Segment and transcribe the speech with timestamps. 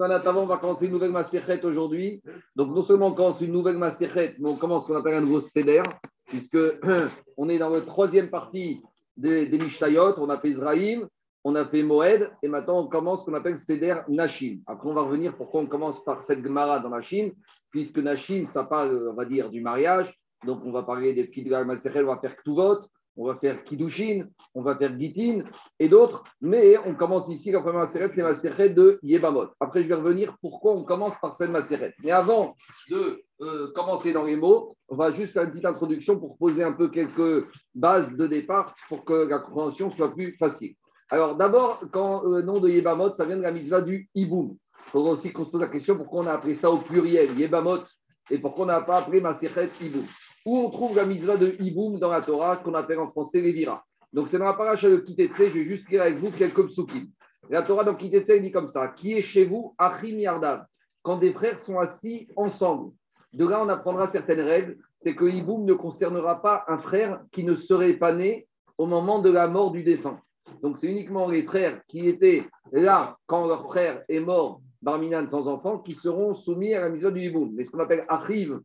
[0.00, 2.22] on va commencer une nouvelle Maserhet aujourd'hui.
[2.56, 5.20] Donc, non seulement on commence une nouvelle Maserhet, mais on commence ce qu'on appelle un
[5.20, 5.82] nouveau Seder,
[6.26, 6.58] puisque
[7.36, 8.82] on est dans la troisième partie
[9.16, 10.18] des, des Mishtayot.
[10.18, 11.06] On a fait Israël,
[11.44, 14.60] on a fait Moed, et maintenant on commence ce qu'on appelle Seder Nashim.
[14.66, 17.30] Après, on va revenir pourquoi on commence par cette Gemara dans Nashim,
[17.70, 20.12] puisque Nashim, ça parle, on va dire, du mariage.
[20.46, 22.80] Donc, on va parler des petits de la Maserhet, on va faire Ktuvot
[23.16, 25.44] on va faire Kiddushin, on va faire Gitin
[25.78, 29.48] et d'autres, mais on commence ici, la première Maseret, c'est Maseret de Yebamot.
[29.60, 31.94] Après, je vais revenir pourquoi on commence par cette Maseret.
[32.02, 32.54] Mais avant
[32.90, 36.64] de euh, commencer dans les mots, on va juste faire une petite introduction pour poser
[36.64, 40.74] un peu quelques bases de départ pour que la compréhension soit plus facile.
[41.10, 44.56] Alors, d'abord, quand euh, le nom de Yebamot, ça vient de la mitzvah du Iboum.
[44.86, 47.38] Il faudra aussi qu'on se pose la question pourquoi on a appelé ça au pluriel,
[47.38, 47.84] Yebamot,
[48.30, 50.06] et pourquoi on n'a pas appelé Maseret Iboum
[50.44, 53.84] où on trouve la mitzvah de Iboum dans la Torah, qu'on appelle en français Lévira.
[54.12, 57.08] Donc, c'est dans la paracha de Kitetse, je vais juste lire avec vous quelques psukim.
[57.48, 60.66] La Torah dans Kitetse, dit comme ça Qui est chez vous, Achim Yardav
[61.02, 62.92] Quand des frères sont assis ensemble.
[63.32, 64.76] De là, on apprendra certaines règles.
[65.00, 69.20] C'est que Iboum ne concernera pas un frère qui ne serait pas né au moment
[69.20, 70.20] de la mort du défunt.
[70.62, 75.46] Donc, c'est uniquement les frères qui étaient là quand leur frère est mort, Barminan sans
[75.46, 77.52] enfant, qui seront soumis à la mitzvah du Iboum.
[77.54, 78.60] Mais ce qu'on appelle Achim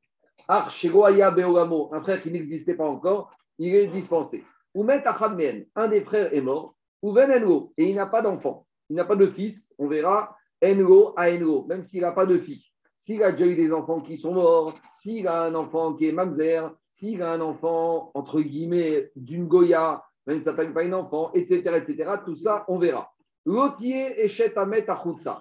[0.47, 4.43] un frère qui n'existait pas encore, il est dispensé.
[4.73, 9.15] Ou un des frères est mort, ou et il n'a pas d'enfant, il n'a pas
[9.15, 12.63] de fils, on verra Engo à Engo, même s'il n'a pas de fille.
[12.97, 16.11] S'il a déjà eu des enfants qui sont morts, s'il a un enfant qui est
[16.11, 21.31] mamzer, s'il a un enfant, entre guillemets, d'une Goya, même ça s'appelle pas un enfant,
[21.33, 23.13] etc., etc., tout ça, on verra.
[23.45, 24.85] Lotier et Amet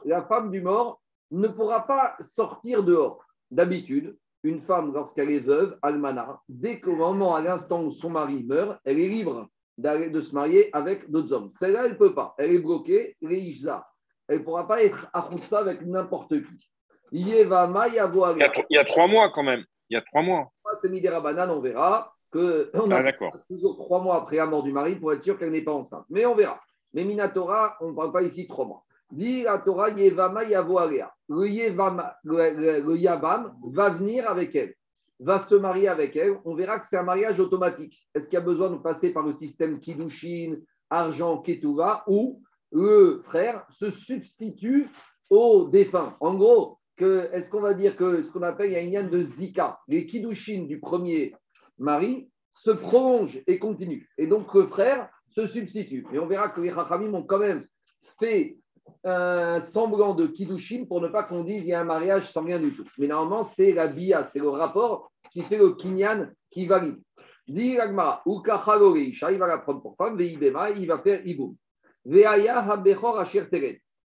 [0.05, 3.25] La femme du mort ne pourra pas sortir dehors.
[3.51, 8.45] D'habitude, une femme, lorsqu'elle est veuve, almana, dès qu'au moment, à l'instant où son mari
[8.45, 11.51] meurt, elle est libre de se marier avec d'autres hommes.
[11.51, 12.35] Celle-là, elle ne peut pas.
[12.39, 13.33] Elle est bloquée, elle
[14.29, 16.69] Elle ne pourra pas être à avec n'importe qui.
[17.13, 19.65] Il y, a, trois mois quand même.
[19.91, 20.51] Il y a trois mois.
[20.81, 24.65] C'est Midera Banane, on verra que on a ah, toujours trois mois après la mort
[24.65, 26.05] du mari pour être sûr qu'elle n'est pas enceinte.
[26.11, 26.61] Mais on verra.
[26.93, 28.85] Mais Minatora, on ne parle pas ici trois mois.
[29.11, 31.13] Dit la Torah, Yevama Yavoarea.
[31.29, 31.47] Le,
[32.97, 34.75] Yavam va venir avec elle,
[35.21, 36.39] va se marier avec elle.
[36.45, 38.07] On verra que c'est un mariage automatique.
[38.15, 40.57] Est-ce qu'il y a besoin de passer par le système Kiddushin,
[40.91, 44.87] argent, Ketuva, ou le frère se substitue
[45.31, 46.17] au défunt?
[46.21, 49.21] En gros, est-ce qu'on va dire que ce qu'on appelle il y a une de
[49.21, 51.35] Zika, les Kiddushin du premier
[51.79, 54.07] mari se prolongent et continuent.
[54.19, 56.07] Et donc le frère se substitue.
[56.13, 57.67] Et on verra que les Chachamim ont quand même
[58.19, 58.59] fait
[59.05, 62.43] un semblant de Kiddushin pour ne pas qu'on dise il y a un mariage sans
[62.43, 62.87] rien du tout.
[62.99, 66.99] Mais normalement, c'est la bia, c'est le rapport qui fait le kinyan qui valide.
[67.47, 71.55] Dit Agmara, il va la prendre pour femme, il va faire iboum.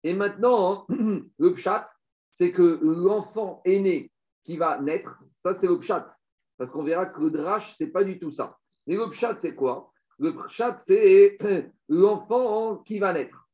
[0.04, 0.86] Et maintenant,
[1.40, 1.90] le pshat,
[2.32, 4.12] c'est que l'enfant aîné
[4.44, 6.14] qui va naître, ça c'est le pshat.
[6.58, 8.58] Parce qu'on verra que le drash, c'est pas du tout ça.
[8.88, 9.92] Mais le pshat, c'est quoi?
[10.20, 11.38] Le pshat, c'est
[11.90, 13.47] l'enfant qui va naître.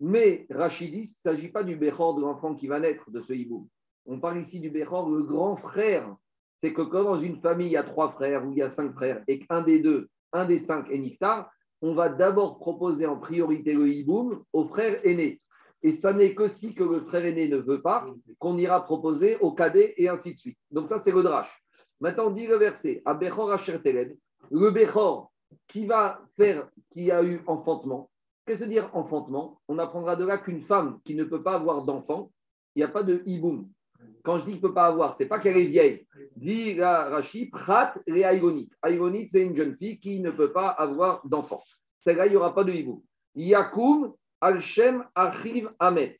[0.00, 3.32] Mais Rachidi, il ne s'agit pas du Bechor de l'enfant qui va naître de ce
[3.32, 3.66] hiboum.
[4.06, 6.14] On parle ici du Bechor, le grand frère.
[6.62, 8.70] C'est que quand dans une famille, il y a trois frères ou il y a
[8.70, 11.50] cinq frères et qu'un des deux, un des cinq est Niftar,
[11.82, 15.40] on va d'abord proposer en priorité le hiboum au frère aîné.
[15.82, 18.06] Et ça n'est que si que le frère aîné ne veut pas
[18.38, 20.58] qu'on ira proposer au cadet et ainsi de suite.
[20.70, 21.62] Donc ça, c'est le drache.
[22.00, 23.54] Maintenant, on dit le verset, à Bechor
[24.50, 25.32] le Bechor
[25.68, 28.10] qui va faire, qui a eu enfantement,
[28.46, 29.60] Qu'est-ce que dire enfantement?
[29.68, 32.30] On apprendra de là qu'une femme qui ne peut pas avoir d'enfant,
[32.74, 33.68] il n'y a pas de hiboum.
[34.22, 36.06] Quand je dis qu'il ne peut pas avoir, ce n'est pas qu'elle est vieille.
[36.36, 38.72] Dit Rashi, prat et aïgonite.
[38.82, 41.62] Aïgonite, c'est une jeune fille qui ne peut pas avoir d'enfant.
[42.00, 43.00] Celle-là, il n'y aura pas de hiboum.
[43.34, 46.18] Yakoum al-shem achiv amet.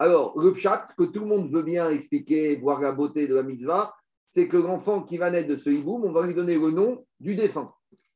[0.00, 3.42] Alors, le pshat, que tout le monde veut bien expliquer, voir la beauté de la
[3.42, 3.94] mitzvah,
[4.30, 7.04] c'est que l'enfant qui va naître de ce hiboum, on va lui donner le nom
[7.20, 7.72] du défunt.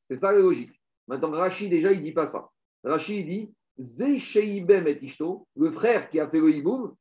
[0.08, 0.80] C'est ça la logique.
[1.06, 2.48] Maintenant, Rashi, déjà, il ne dit pas ça.
[2.84, 3.50] Rachid dit
[5.56, 6.94] le frère qui a fait le hiboum,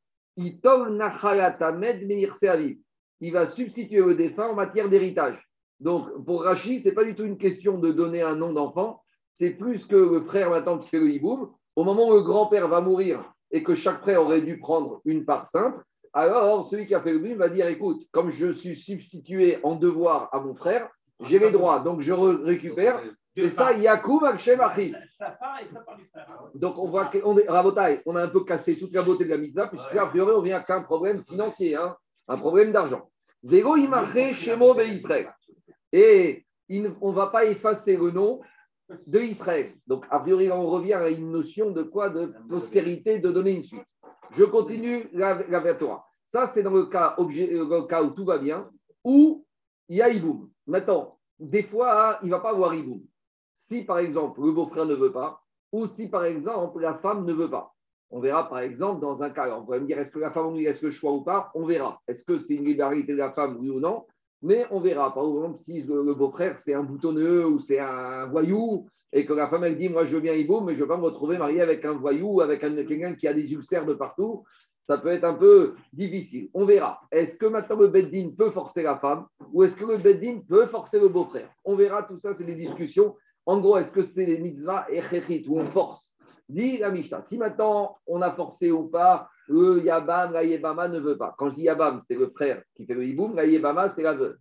[3.20, 5.38] il va substituer le défunt en matière d'héritage.
[5.78, 9.02] Donc, pour Rachid, ce n'est pas du tout une question de donner un nom d'enfant,
[9.32, 12.68] c'est plus que le frère maintenant qui fait le hiboum, au moment où le grand-père
[12.68, 15.82] va mourir et que chaque frère aurait dû prendre une part simple,
[16.12, 19.76] alors celui qui a fait le hiboum va dire écoute, comme je suis substitué en
[19.76, 20.88] devoir à mon frère,
[21.20, 23.00] j'ai les droits, donc je récupère
[23.36, 24.94] c'est ça, Yakoub Akshem Achi.
[26.54, 27.48] Donc on voit qu'on est,
[28.06, 30.42] on a un peu cassé toute la beauté de la mitzvah, puisque a priori on
[30.42, 31.96] vient qu'un problème financier, hein,
[32.28, 33.10] un problème d'argent.
[33.42, 35.32] Zéro Shemo Israël.
[35.92, 36.46] Et
[37.00, 38.40] on ne va pas effacer le nom
[39.06, 39.74] de Israël.
[39.86, 43.64] Donc a priori on revient à une notion de quoi De postérité, de donner une
[43.64, 43.84] suite.
[44.32, 46.04] Je continue la, la Torah.
[46.26, 48.68] Ça, c'est dans le cas, objet, euh, le cas où tout va bien,
[49.04, 49.46] où
[49.88, 50.50] il y a Iboum.
[50.66, 53.02] Maintenant, des fois, il ne va pas avoir Iboum.
[53.54, 55.40] Si, par exemple, le beau-frère ne veut pas,
[55.72, 57.72] ou si, par exemple, la femme ne veut pas.
[58.10, 60.54] On verra, par exemple, dans un cas, on pourrait me dire, est-ce que la femme
[60.54, 61.50] lui laisse le choix ou pas?
[61.54, 62.00] On verra.
[62.06, 64.04] Est-ce que c'est une liberté de la femme, oui ou non?
[64.42, 65.12] Mais on verra.
[65.12, 69.48] Par exemple, si le, beau-frère, c'est un boutonneux ou c'est un voyou, et que la
[69.48, 71.38] femme, elle dit, moi, je veux bien Iboum, mais je ne veux pas me retrouver
[71.38, 74.44] marié avec un voyou, avec quelqu'un qui a des ulcères de partout,
[74.86, 76.50] ça peut être un peu difficile.
[76.52, 77.00] On verra.
[77.10, 80.66] Est-ce que maintenant le Beddin peut forcer la femme ou est-ce que le Beddin peut
[80.66, 81.48] forcer le beau-frère?
[81.64, 83.16] On verra, tout ça, c'est des discussions.
[83.46, 86.10] En gros, est-ce que c'est les mitzvahs et chechit où on force?
[86.48, 87.22] Dit la Mishnah.
[87.22, 91.34] Si maintenant on a forcé ou pas, le Yabam, la Yebama ne veut pas.
[91.36, 94.14] Quand je dis Yabam, c'est le frère qui fait le Yiboum, la Yebama, c'est la
[94.14, 94.36] veuve.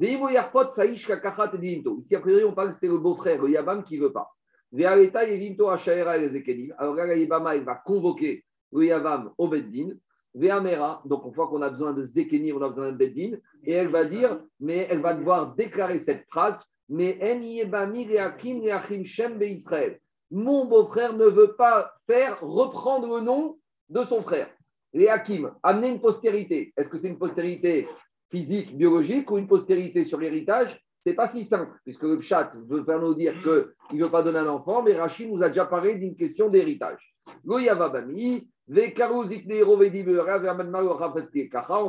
[0.00, 0.16] Ici,
[2.16, 4.30] a priori, on parle que c'est le beau-frère, le Yabam, qui ne veut pas.
[6.78, 9.90] Alors là, la Yebama, il va convoquer le Yavam au Beddin,
[10.34, 13.72] Ve'amera, donc on voit qu'on a besoin de Zekeni, on a besoin de Beddin, et
[13.72, 16.58] elle va dire, mais elle va devoir déclarer cette phrase,
[16.92, 17.18] mais.
[20.30, 23.58] Mon beau-frère ne veut pas faire reprendre le nom
[23.88, 24.48] de son frère.
[24.92, 26.72] Les Hakim, amener une postérité.
[26.76, 27.88] Est-ce que c'est une postérité
[28.30, 30.78] physique, biologique ou une postérité sur l'héritage?
[31.04, 34.22] C'est pas si simple, puisque le chat veut faire nous dire qu'il ne veut pas
[34.22, 37.14] donner un enfant, mais Rachid nous a déjà parlé d'une question d'héritage.
[37.48, 37.56] On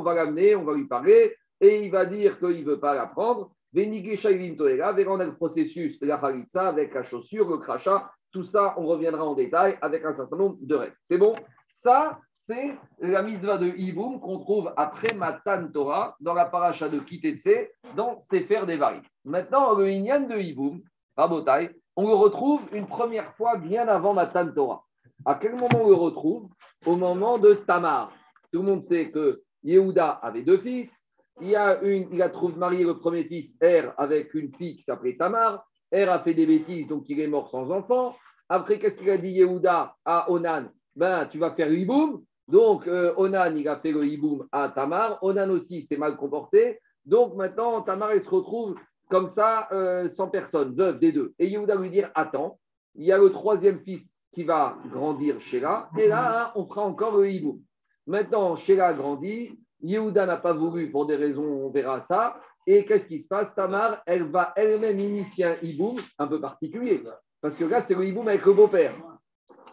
[0.02, 3.06] va l'amener, on va lui parler, et il va dire qu'il ne veut pas la
[3.06, 3.54] prendre.
[3.76, 8.86] On a le processus de la halitza avec la chaussure, le crachat, tout ça, on
[8.86, 10.96] reviendra en détail avec un certain nombre de règles.
[11.02, 11.34] C'est bon?
[11.68, 17.00] Ça, c'est la mitzvah de Iboum qu'on trouve après Matan Torah dans la paracha de
[17.00, 19.02] Kitetse, dans Sefer Devarim.
[19.24, 20.80] Maintenant, le Inyan de Iboum,
[21.16, 24.84] Rabotai, on le retrouve une première fois bien avant Matan Torah.
[25.24, 26.48] À quel moment on le retrouve?
[26.86, 28.12] Au moment de Tamar.
[28.52, 31.03] Tout le monde sait que Yehuda avait deux fils.
[31.40, 34.82] Il, a une, il a trouvé marié le premier fils, Er, avec une fille qui
[34.82, 35.66] s'appelait Tamar.
[35.90, 38.14] Er a fait des bêtises, donc il est mort sans enfant.
[38.48, 40.66] Après, qu'est-ce qu'il a dit Yehuda à Onan?
[40.94, 42.22] Ben, tu vas faire Hiboum.
[42.46, 45.18] Donc, euh, Onan, il a fait le Hiboum à Tamar.
[45.22, 46.78] Onan aussi s'est mal comporté.
[47.04, 48.76] Donc, maintenant, Tamar, il se retrouve
[49.10, 51.34] comme ça, euh, sans personne, veuve des deux.
[51.38, 52.58] Et Yehuda lui dire Attends,
[52.94, 57.16] il y a le troisième fils qui va grandir Sheila, et là, on fera encore
[57.16, 57.62] le hibou.
[58.06, 63.06] Maintenant, Sheila grandit, Yehuda n'a pas voulu pour des raisons, on verra ça, et qu'est-ce
[63.06, 63.54] qui se passe?
[63.54, 67.02] Tamar, elle va elle-même initier un hiboum un peu particulier,
[67.42, 68.94] parce que là, c'est le hiboum avec le beau-père.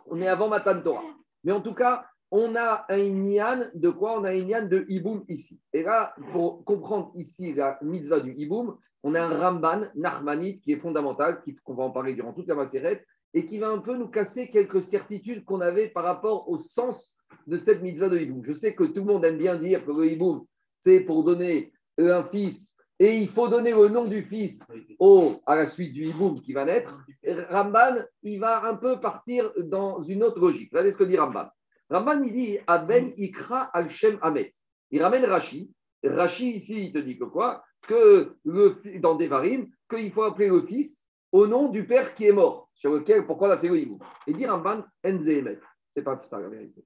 [0.08, 1.04] On est avant Matan Torah.
[1.46, 4.19] Mais en tout cas, on a un Inyan de quoi?
[4.19, 5.62] On a un Inyan de hiboum ici.
[5.72, 10.74] Et là, pour comprendre ici la mitzvah du hiboum, on a un Ramban, Nachmanite, qui
[10.74, 13.96] est fondamental, qu'on va en parler durant toute la macérette, et qui va un peu
[13.96, 17.18] nous casser quelques certitudes qu'on avait par rapport au sens
[17.48, 18.44] de cette mitzvah de hiboum.
[18.44, 20.45] Je sais que tout le monde aime bien dire que le hiboum,
[20.80, 24.63] c'est pour donner un fils, et il faut donner le nom du fils
[25.00, 27.04] au, à la suite du hiboum qui va naître.
[27.50, 30.69] Ramban, il va un peu partir dans une autre logique.
[30.72, 31.48] Regardez ce que dit Ramban.
[31.89, 34.19] Ramban, il dit Aben Ikra al-Shem.
[34.92, 35.72] Il ramène Rashi.
[36.04, 37.63] Rashi, ici, il te dit que quoi?
[37.88, 42.31] Que le, dans Devarim, qu'il faut appeler le fils au nom du père qui est
[42.31, 45.60] mort sur lequel, pourquoi la fait le hibou Et dire Ramban, enzeemet.
[45.95, 46.86] C'est pas ça la vérité.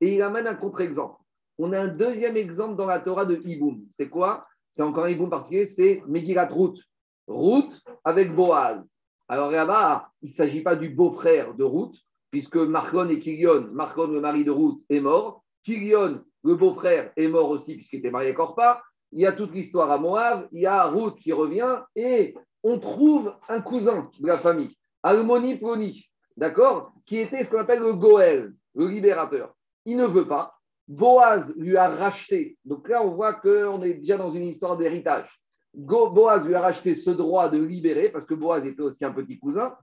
[0.00, 1.16] Et il amène un contre-exemple.
[1.58, 3.84] On a un deuxième exemple dans la Torah de Hiboum.
[3.90, 4.46] C'est quoi?
[4.70, 6.78] C'est encore un Hiboum particulier, c'est Megillat Ruth.
[7.26, 8.82] Ruth avec Boaz.
[9.28, 11.96] Alors là-bas, il ne s'agit pas du beau-frère de Ruth,
[12.30, 15.42] puisque Marcon et Kilion, Marcon, le mari de Ruth, est mort.
[15.64, 18.82] Kilion, le beau-frère est mort aussi puisqu'il était marié à Corpa.
[19.12, 20.48] Il y a toute l'histoire à Moab.
[20.52, 25.56] Il y a Ruth qui revient et on trouve un cousin de la famille, Almoni
[25.56, 29.54] Ploni, d'accord Qui était ce qu'on appelle le Goël, le libérateur.
[29.84, 30.54] Il ne veut pas.
[30.86, 32.56] Boaz lui a racheté.
[32.64, 35.28] Donc là, on voit qu'on est déjà dans une histoire d'héritage.
[35.74, 39.38] Boaz lui a racheté ce droit de libérer parce que Boaz était aussi un petit
[39.38, 39.76] cousin.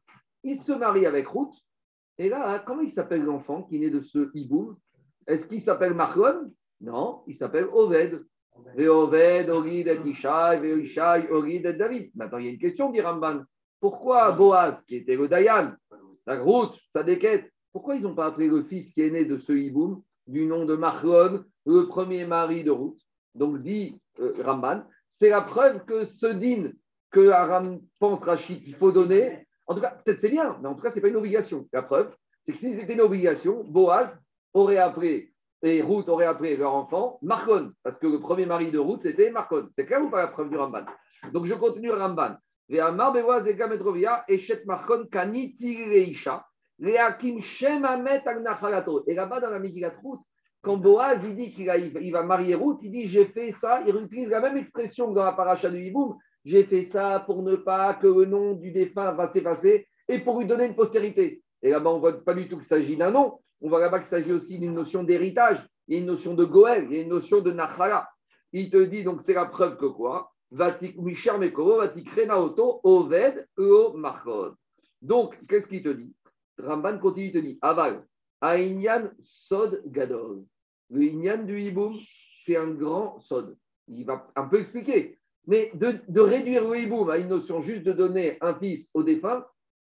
[0.43, 1.53] Il se marie avec Ruth.
[2.17, 4.77] Et là, comment il s'appelle l'enfant qui né de ce hiboum?
[5.27, 6.51] Est-ce qu'il s'appelle Marlon
[6.81, 8.25] Non, il s'appelle Oved.
[8.77, 9.87] Et Oved, Orid.
[12.15, 13.43] Maintenant, il y a une question, dit Ramban.
[13.79, 15.73] Pourquoi Boaz, qui était le Dayan,
[16.25, 19.37] la route, sa déquête, pourquoi ils n'ont pas appelé le fils qui est né de
[19.37, 22.99] ce hiboum du nom de Marlon, le premier mari de Ruth?
[23.35, 26.71] Donc, dit euh, Ramban, c'est la preuve que ce din
[27.11, 30.75] que Aram pense Rachid qu'il faut donner, en tout cas, peut-être c'est bien, mais en
[30.75, 31.67] tout cas, ce n'est pas une obligation.
[31.71, 34.17] La preuve, c'est que si c'était une obligation, Boaz
[34.53, 38.79] aurait appelé, et Ruth aurait appelé leur enfant Marcon, parce que le premier mari de
[38.79, 39.67] Ruth, c'était Marcon.
[39.75, 40.85] C'est clair ou pas la preuve du Ramban?
[41.33, 42.35] Donc je continue Ramban.
[42.67, 43.11] Et là-bas,
[49.39, 50.19] dans la Migilat Ruth,
[50.61, 53.95] quand Boaz il dit qu'il il va marier Ruth, il dit J'ai fait ça, il
[53.95, 57.55] utilise la même expression que dans la paracha de Hiboum J'ai fait ça pour ne
[57.55, 61.43] pas que le nom du défunt va s'effacer et pour lui donner une postérité.
[61.61, 63.99] Et là-bas, on ne voit pas du tout qu'il s'agit d'un nom, on voit là-bas
[63.99, 67.51] qu'il s'agit aussi d'une notion d'héritage, il une notion de Goël, il une notion de
[67.51, 68.09] Nachala.
[68.51, 70.31] Il te dit donc, c'est la preuve que quoi?
[72.83, 73.47] Oved.
[75.01, 76.15] Donc, qu'est-ce qu'il te dit?
[76.57, 78.05] Ramban continue, il te dit Aval,
[78.41, 80.43] Aïnyan Sod Gadol.
[80.89, 81.97] Le Inyan du Hiboum,
[82.37, 83.57] c'est un grand Sod.
[83.87, 85.19] Il va un peu expliquer.
[85.47, 89.45] Mais de, réduire le Hiboum à une notion juste de donner un fils au défunt,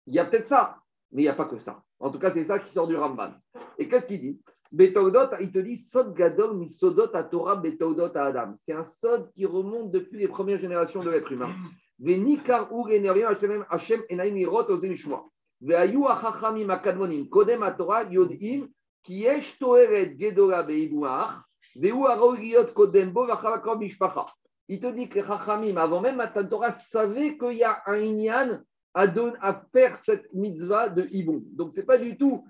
[0.06, 0.78] il y a peut-être ça,
[1.12, 1.82] mais il n'y a pas que ça.
[1.98, 3.32] En tout cas, c'est ça qui sort du Ramban.
[3.78, 4.40] Et qu'est-ce qu'il dit?
[4.72, 8.52] Betodot, il te dit Sod Gadol misodot à Torah Betodot à Adam.
[8.56, 11.54] C'est un Sod qui remonte depuis les premières générations de l'être humain.
[11.98, 15.24] Venikar ou Hashem Enaim Irot Ozenishmoa.
[15.60, 18.68] Veayu Achachamim Akadmonim Kodem Torah Yodim
[19.02, 21.40] Kiesh Toeret Gedora Beibuach
[21.76, 24.26] Veu Arogiot Kodembo Vachalakor Mishpacha.
[24.68, 28.60] Il te dit que Chachamim, avant même Matan Torah, savaient qu'il y a un Inyan
[28.96, 31.42] à, faire cette mitzvah de Iboum.
[31.52, 32.44] Donc, ce n'est pas du tout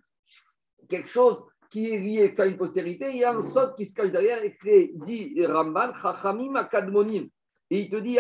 [0.89, 3.11] quelque chose qui est lié qu'à une postérité.
[3.11, 7.29] Il y a un sot qui se cache derrière et qui dit Ramban, Chachamim Akadmonim.
[7.71, 8.19] Et il te dit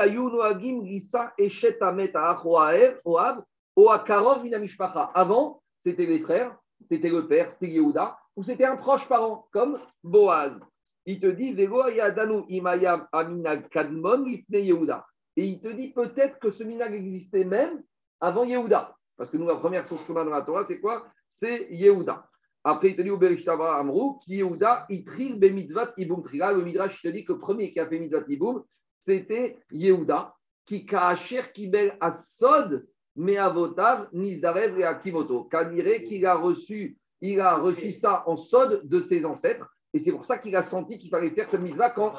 [3.05, 3.45] Oab
[3.77, 5.13] Oakarov Minamishpacha.
[5.15, 9.79] Avant, c'était les frères, c'était le père, c'était Yehuda, ou c'était un proche parent, comme
[10.03, 10.59] Boaz.
[11.05, 15.07] Il te dit Vego Yadanu Imayam Aminag Kadmon Yehuda.
[15.37, 17.83] Et il te dit peut-être que ce minag existait même
[18.21, 18.95] avant Yehuda.
[19.17, 21.07] Parce que nous, la première source qu'on a dans la Torah, c'est quoi?
[21.29, 22.29] C'est Yehuda.
[22.65, 26.53] Après, il te dit au Berishtava Amrou, qui Yehuda, Itril Bemitzvat Ibum Trila.
[26.53, 28.65] Le Midrash te dit que le premier qui a fait Mitzvat Ibum,
[28.99, 35.45] c'était Yehuda, qui Kaacher Kibel Asod, Meavotav, Nizdarev et Akimoto.
[35.45, 39.73] Kanire qu'il a reçu, il a reçu ça en Sod de ses ancêtres.
[39.95, 42.13] Et c'est pour ça qu'il a senti qu'il fallait faire cette mitzvah quand.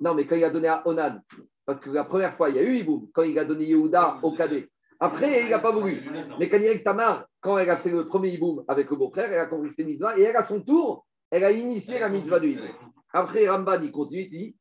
[0.00, 1.20] Non, mais quand il a donné à Onan.
[1.64, 4.18] Parce que la première fois, il y a eu Iboum, quand il a donné Yehuda
[4.22, 4.68] au cadet.
[5.04, 6.02] Après, il n'a pas voulu.
[6.38, 9.44] Mais Kanirek Tamar, quand elle a fait le premier hiboum avec le beau-frère, elle a
[9.44, 12.70] compris cette mitzvah et elle, à son tour, elle a initié la mitzvah du hiboum.
[13.12, 14.56] Après, Ramban, il continue, il dit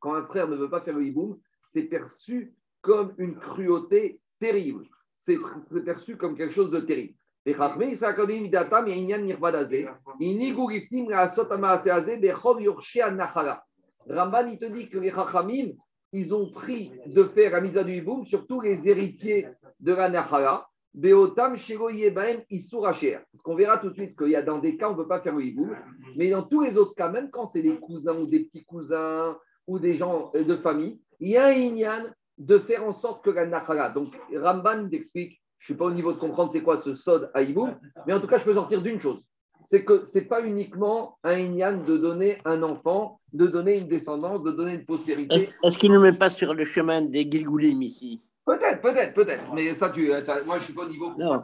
[0.00, 4.86] quand un frère ne veut pas faire le hiboum, c'est perçu comme une cruauté terrible.
[5.18, 5.36] C'est
[5.84, 7.14] perçu comme quelque chose de terrible.
[14.08, 15.72] Ramban, il te dit que les Chachamim,
[16.12, 19.48] ils ont pris de faire la mise du Hiboum, surtout les héritiers
[19.80, 23.18] de la Nachala, Beotam, Shego, Yebaem, Isuracher.
[23.30, 25.08] Parce qu'on verra tout de suite qu'il y a dans des cas, on ne peut
[25.08, 25.76] pas faire le Hiboum,
[26.16, 29.36] mais dans tous les autres cas, même quand c'est des cousins ou des petits cousins
[29.66, 32.04] ou des gens de famille, il y a un Inyan
[32.38, 33.90] de faire en sorte que la Nachala.
[33.90, 37.30] Donc, Ramban explique, je ne suis pas au niveau de comprendre c'est quoi ce Sod
[37.34, 39.20] à Hiboum, mais en tout cas, je peux sortir d'une chose
[39.66, 43.88] c'est que ce n'est pas uniquement un Inyan de donner un enfant, de donner une
[43.88, 45.34] descendance, de donner une postérité.
[45.34, 48.20] Est-ce, qu'il ne met pas sur le chemin des Gilgoulim ici?
[48.44, 49.52] Peut-être, peut-être, peut-être.
[49.52, 50.08] Mais ça, tu,
[50.46, 51.10] moi, je ne suis pas au niveau.
[51.18, 51.42] Non.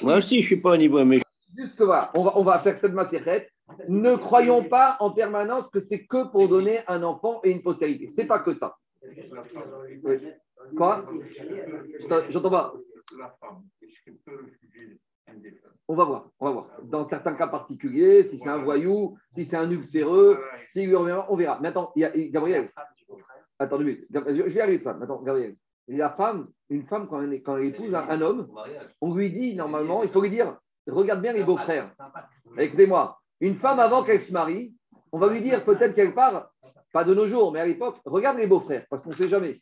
[0.00, 1.04] Moi, aussi, je ne suis pas au niveau.
[1.04, 1.20] Mais...
[1.54, 3.50] Juste que voilà, on va, on va faire cette macérette.
[3.86, 8.08] Ne croyons pas en permanence que c'est que pour donner un enfant et une postérité.
[8.08, 8.76] Ce n'est pas que ça.
[10.74, 11.04] Quoi?
[12.30, 12.74] J'entends pas.
[15.88, 16.66] On va voir, on va voir.
[16.84, 21.58] Dans certains cas particuliers, si c'est un voyou, si c'est un ulcéreux, si on verra.
[21.60, 22.70] Mais attends, il y a, Gabriel.
[23.58, 24.06] Attends une minute.
[24.10, 24.96] Je, vais arriver de ça.
[25.00, 25.56] Attends, Gabriel.
[25.88, 28.48] La femme, une femme, quand elle, quand elle épouse un, homme,
[29.00, 31.92] on lui dit normalement, il faut lui dire regarde bien les beaux-frères.
[32.56, 34.74] Écoutez-moi, une femme avant qu'elle se marie,
[35.10, 36.50] on va lui dire peut-être qu'elle part,
[36.92, 39.60] pas de nos jours, mais à l'époque, regarde les beaux-frères, parce qu'on ne sait jamais.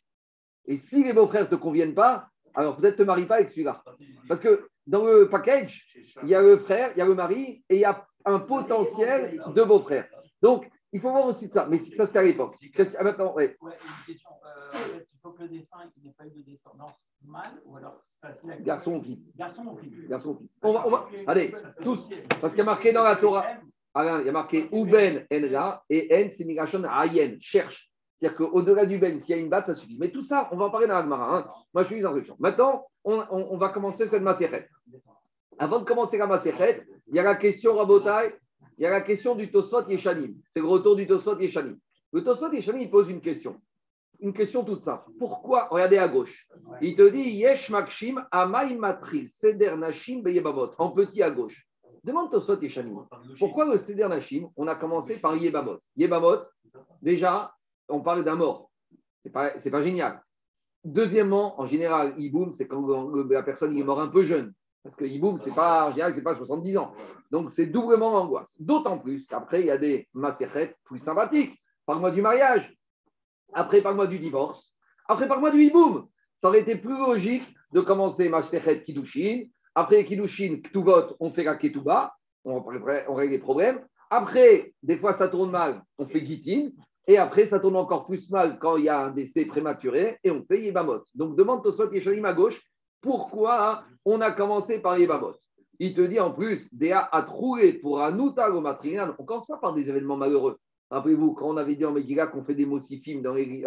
[0.65, 3.49] Et si les beaux-frères ne te conviennent pas, alors peut-être ne te marie pas avec
[3.49, 3.83] celui-là.
[4.27, 5.85] Parce que dans le package,
[6.23, 8.39] il y a le frère, il y a le mari et il y a un
[8.39, 10.07] potentiel de beau-frère.
[10.41, 11.67] Donc, il faut voir aussi de ça.
[11.69, 12.55] Mais ça, c'était à l'époque.
[12.97, 13.55] Ah, maintenant, ouais.
[13.61, 14.29] ouais une question.
[14.45, 18.03] Euh, il faut que le défunt n'ait pas eu de descendance mâle ou alors
[18.61, 20.49] Garçon ou fille Garçon ou fille Garçon ou fille.
[20.61, 22.09] On va, on va, allez, tous.
[22.39, 23.45] Parce qu'il y a marqué dans la Torah.
[23.93, 27.90] Alain, il y a marqué Uben Enra et En, c'est Migration Ayen, cherche.
[28.21, 29.97] C'est-à-dire qu'au-delà du Ben, s'il y a une batte, ça suffit.
[29.99, 31.47] Mais tout ça, on va en parler dans la Hein.
[31.73, 32.35] Moi, je suis en instruction.
[32.37, 34.69] Maintenant, on, va commencer cette macérette.
[35.57, 38.35] Avant de commencer la macérette, il y a la question, Rabotai,
[38.77, 40.35] il y a la question du Tosot Yeshanim.
[40.51, 41.79] C'est le retour du Tosot Yeshanim.
[42.13, 43.59] Le Tosot Yeshanim, il pose une question.
[44.19, 45.09] Une question toute simple.
[45.17, 46.47] Pourquoi Regardez à gauche.
[46.79, 50.73] Il te dit Yesh Makshim Amay Matril Seder Nashim Beyebavot.
[50.77, 51.65] En petit à gauche.
[52.03, 53.03] Demande Tosot et Shanim.
[53.39, 56.41] Pourquoi le Seder Nashim, on a commencé par Yebamot Yebamot,
[57.01, 57.51] déjà,
[57.91, 58.71] on parle d'un mort.
[59.23, 60.21] Ce n'est pas, pas génial.
[60.83, 64.53] Deuxièmement, en général, Iboum, c'est quand la personne est mort un peu jeune.
[64.83, 66.93] Parce que Iboum, c'est pas, en général, c'est pas 70 ans.
[67.29, 68.51] Donc, c'est doublement angoisse.
[68.59, 71.55] D'autant plus qu'après, il y a des macérettes plus sympathiques.
[71.85, 72.75] Parle-moi du mariage.
[73.53, 74.73] Après, parle-moi du divorce.
[75.07, 76.07] Après, parle-moi du Iboum.
[76.39, 79.43] Ça aurait été plus logique de commencer macéret Kidushin.
[79.75, 82.13] Après Kidushin, Ktuvot, on fait la Ketouba.
[82.43, 82.63] On,
[83.07, 83.85] on règle les problèmes.
[84.09, 86.71] Après, des fois, ça tourne mal, on fait Gitin.
[87.11, 90.31] Et après, ça tourne encore plus mal quand il y a un décès prématuré et
[90.31, 91.01] on fait Yébamot.
[91.13, 92.61] Donc, demande Tosot Yeshalim à gauche
[93.01, 95.33] pourquoi on a commencé par Yébamot.
[95.77, 99.13] Il te dit en plus, Déa a trouvé pour Anouta au matrinan.
[99.19, 100.57] On ne commence pas par des événements malheureux.
[100.89, 102.67] Rappelez-vous, quand on avait dit en Megillah qu'on fait des
[103.03, 103.61] films dans les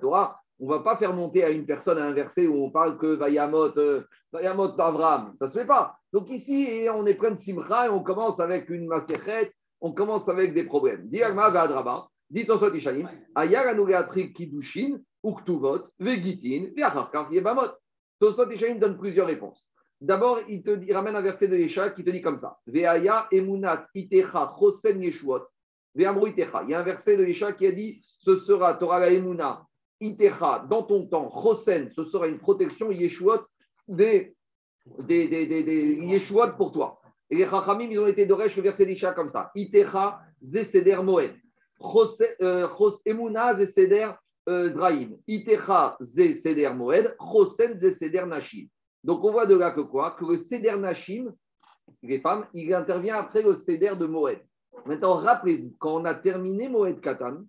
[0.00, 2.70] Torah, on ne va pas faire monter à une personne à un verset où on
[2.70, 5.32] parle que Vayamot, euh, Vayamot Avram.
[5.34, 5.98] Ça ne se fait pas.
[6.14, 10.30] Donc ici, on est plein de simcha et on commence avec une maséchet, on commence
[10.30, 11.06] avec des problèmes.
[11.08, 12.08] Diagma Vadraba.
[12.28, 17.72] Dit en Sotishanim, Ayaranugatri Kidushin, Uktuvot, Vegitin, Viacharkar Yebamot.
[18.18, 19.70] Tosot Ishaim donne plusieurs réponses.
[20.00, 23.26] D'abord, il te dit, ramène un verset de Yeshua qui te dit comme ça Veaya
[23.30, 25.42] emunat itecha chosen yeshuot.
[25.94, 26.62] Veamru itecha.
[26.64, 29.66] Il y a un verset de Yeshua qui a dit Ce sera Torah la emuna
[30.00, 31.30] itecha dans ton temps.
[31.42, 33.40] Chosen, ce sera une protection yeshuot
[33.88, 34.36] des,
[34.98, 37.00] des, des, des, des yeshuot pour toi.
[37.30, 41.02] Et les Chachamim, ils ont été de le verset de Yeshua comme ça Itecha zeseder
[41.02, 41.34] moed.
[41.82, 42.68] Euh,
[44.48, 45.08] euh, zraim.
[46.74, 47.16] Moed.
[48.26, 48.68] Nashim.
[49.04, 50.12] Donc on voit de là que quoi?
[50.12, 51.32] Que le seder nashim,
[52.02, 54.38] les femmes, il intervient après le seder de moed.
[54.84, 57.44] Maintenant, rappelez-vous, quand on a terminé moed katan,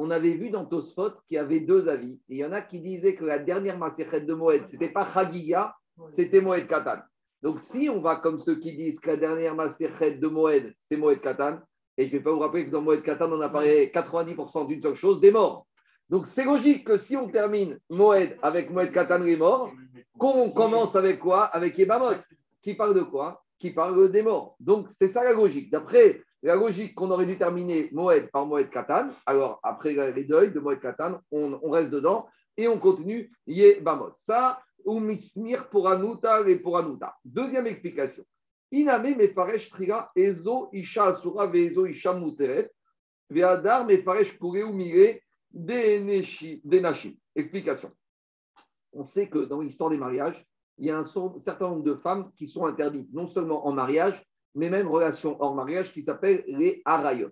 [0.00, 2.20] on avait vu dans Tosfot qu'il y avait deux avis.
[2.28, 5.04] il y en a qui disaient que la dernière maserhet de Moed, ce n'était pas
[5.12, 5.74] Chagiga,
[6.10, 7.02] c'était Moed Katan.
[7.42, 10.96] Donc si on va comme ceux qui disent que la dernière maserhet de Moed, c'est
[10.96, 11.58] Moed Katan,
[11.98, 14.68] et je ne vais pas vous rappeler que dans Moed Katan, on a parlé 90%
[14.68, 15.66] d'une seule chose, des morts.
[16.08, 19.72] Donc c'est logique que si on termine Moed avec Moed Katan les morts,
[20.16, 21.44] qu'on commence avec quoi?
[21.44, 22.14] Avec Ebamot,
[22.62, 23.44] qui parle de quoi?
[23.58, 24.54] Qui parle des morts.
[24.60, 25.70] Donc c'est ça la logique.
[25.72, 30.52] D'après la logique qu'on aurait dû terminer Moed par Moed Katan, alors après les deuils
[30.52, 34.12] de Moed Katan, on, reste dedans et on continue Yebamot.
[34.14, 37.16] Ça, ou Mismir pour Anuta et pour Anuta.
[37.24, 38.22] Deuxième explication.
[38.70, 42.70] Iname mefaresh triga ezo isha asura vezo isha muteret
[43.30, 47.16] veadar mefaresh kureu mire denashim.
[47.34, 47.90] Explication.
[48.92, 50.44] On sait que dans l'histoire des mariages,
[50.78, 54.22] il y a un certain nombre de femmes qui sont interdites, non seulement en mariage,
[54.54, 57.30] mais même relation hors mariage qui s'appelle les harayot.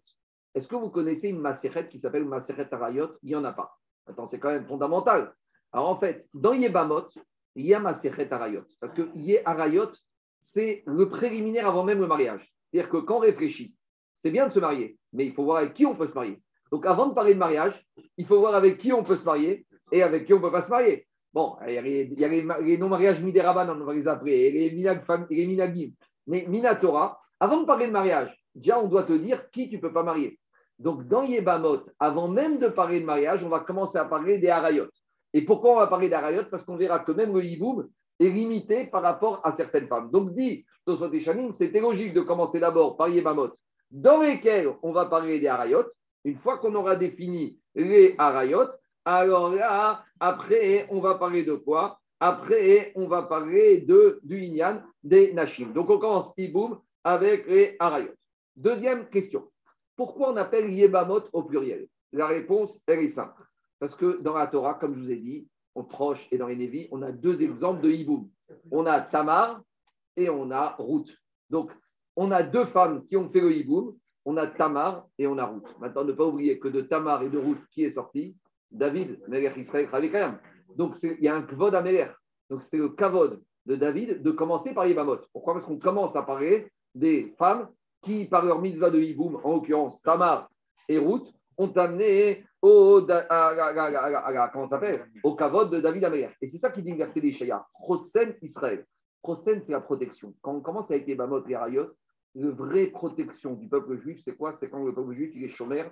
[0.54, 3.10] Est-ce que vous connaissez une macérette qui s'appelle macérette harayot?
[3.22, 3.78] Il n'y en a pas.
[4.06, 5.34] Attends, c'est quand même fondamental.
[5.72, 7.08] Alors en fait, dans Yebamot,
[7.54, 8.64] il y a macérette harayot.
[8.80, 9.90] Parce que Yé harayot,
[10.38, 12.52] c'est le préliminaire avant même le mariage.
[12.70, 13.74] C'est-à-dire que quand on réfléchit,
[14.20, 16.40] c'est bien de se marier, mais il faut voir avec qui on peut se marier.
[16.70, 17.80] Donc avant de parler de mariage,
[18.16, 20.52] il faut voir avec qui on peut se marier et avec qui on ne peut
[20.52, 21.06] pas se marier.
[21.32, 21.74] Bon, il
[22.18, 25.90] y a les, non-mariages midéraban, on va les appeler, les, les minagim.
[26.26, 29.80] Mais Minatora, avant de parler de mariage, déjà on doit te dire qui tu ne
[29.80, 30.38] peux pas marier.
[30.78, 34.48] Donc dans Yebamot, avant même de parler de mariage, on va commencer à parler des
[34.48, 34.88] harayot.
[35.32, 38.28] Et pourquoi on va parler des harayot Parce qu'on verra que même le hiboum est
[38.28, 40.10] limité par rapport à certaines femmes.
[40.10, 43.50] Donc dit Tosot et c'était logique de commencer d'abord par Yebamot,
[43.90, 45.84] dans lesquels on va parler des harayot.
[46.24, 48.68] Une fois qu'on aura défini les harayot,
[49.04, 52.00] alors là, après, on va parler de quoi?
[52.18, 55.68] Après, on va parler de, du Inyan des Nashim.
[55.72, 58.14] Donc, on commence Iboum avec les Arayot.
[58.56, 59.44] Deuxième question.
[59.94, 61.86] Pourquoi on appelle Yebamot au pluriel?
[62.12, 63.42] La réponse, elle est simple.
[63.78, 65.46] Parce que dans la Torah, comme je vous ai dit,
[65.76, 68.28] au proche et dans les Névis, on a deux exemples de Iboum.
[68.70, 69.62] On a Tamar
[70.16, 71.14] et on a Ruth.
[71.50, 71.70] Donc,
[72.16, 73.94] on a deux femmes qui ont fait le Iboum.
[74.24, 75.68] On a Tamar et on a Ruth.
[75.78, 78.34] Maintenant, ne pas oublier que de Tamar et de Ruth, qui est sorti?
[78.70, 80.38] David, Melech Israël, Khavekayam.
[80.74, 82.08] Donc, il y a un kvod améler.
[82.50, 85.18] Donc, c'était le kavod de David de commencer par Yibamot.
[85.32, 85.54] Pourquoi?
[85.54, 87.68] Parce qu'on commence à parler des femmes
[88.02, 90.48] qui, par leur mitzvah de Yiboum, en l'occurrence Tamar
[90.88, 91.26] et Ruth,
[91.58, 93.06] ont amené au,
[94.52, 95.06] comment s'appelle?
[95.22, 96.30] Au kavod de David Améler.
[96.40, 97.66] Et c'est ça qui dit le verset Shaya.
[97.86, 98.86] Chosen Israël.
[99.24, 100.34] Chosen, c'est la protection.
[100.42, 101.90] Quand on commence avec Yibamot et Rayot,
[102.34, 104.56] la vraie protection du peuple juif, c'est quoi?
[104.60, 105.90] C'est quand le peuple juif il est chômeur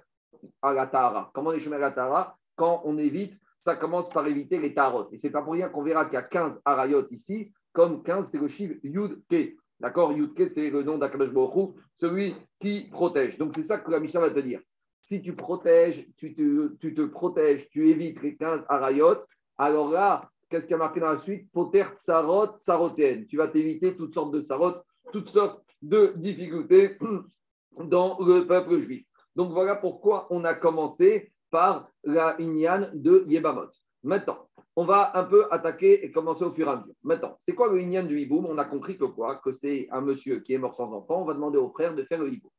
[0.62, 1.30] à la Tahara.
[1.34, 2.36] Comment on est chômeur à la Tahara?
[2.56, 5.08] Quand on évite ça commence par éviter les tarot.
[5.10, 8.28] Et c'est pas pour rien qu'on verra qu'il y a 15 arayot ici, comme 15,
[8.30, 9.56] c'est le chiffre Yud-Ke.
[9.80, 10.12] D'accord?
[10.12, 13.38] Yud-Ke, c'est le nom d'Akadosh Baruch celui qui protège.
[13.38, 14.60] Donc c'est ça que la Mishnah va te dire.
[15.04, 19.18] Si tu protèges, tu te, protèges, tu évites les 15 arayot,
[19.58, 21.46] alors là, qu'est-ce qui a marqué dans la suite?
[21.52, 23.26] Poter tsarot saroten.
[23.26, 24.76] Tu vas t'éviter toutes sortes de sarot,
[25.12, 26.96] toutes sortes de difficultés
[27.78, 29.04] dans le peuple juif.
[29.36, 33.68] Donc voilà pourquoi on a commencé par la Inyan de Yebamot.
[34.04, 36.94] Maintenant, on va un peu attaquer et commencer au fur et à mesure.
[37.02, 38.46] Maintenant, c'est quoi le Inyan du Hiboum?
[38.46, 39.36] On a compris que quoi?
[39.36, 42.04] Que c'est un monsieur qui est mort sans enfant, on va demander au frère de
[42.04, 42.50] faire le Hiboum.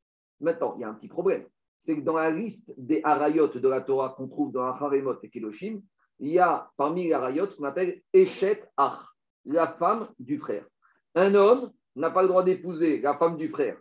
[0.42, 1.46] Maintenant, il y a un petit problème.
[1.80, 5.30] C'est que dans la liste des Harayot de la Torah qu'on trouve dans Haremot et
[5.30, 5.82] Keloshim,
[6.20, 8.98] il y a parmi les Harayot ce qu'on appelle Eshet Ach,
[9.46, 10.66] la femme du frère.
[11.14, 13.78] Un homme n'a pas le droit d'épouser la femme du frère,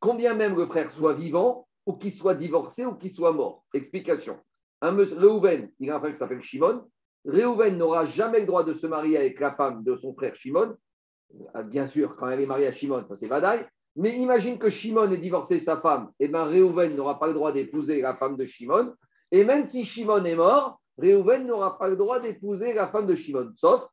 [0.00, 3.64] combien même le frère soit vivant, ou qu'il soit divorcé, ou qu'il soit mort.
[3.74, 4.38] Explication.
[4.80, 6.88] Un Reuven, il a un frère qui s'appelle Shimon.
[7.24, 10.76] Reuven n'aura jamais le droit de se marier avec la femme de son frère Shimon.
[11.56, 13.66] Euh, bien sûr, quand elle est mariée à Shimon, ça c'est Vadaï.
[13.96, 17.34] Mais imagine que Shimon ait divorcé sa femme, et eh bien Reuven n'aura pas le
[17.34, 18.94] droit d'épouser la femme de Shimon.
[19.30, 23.14] Et même si Shimon est mort, Reuven n'aura pas le droit d'épouser la femme de
[23.14, 23.86] Shimon, sauf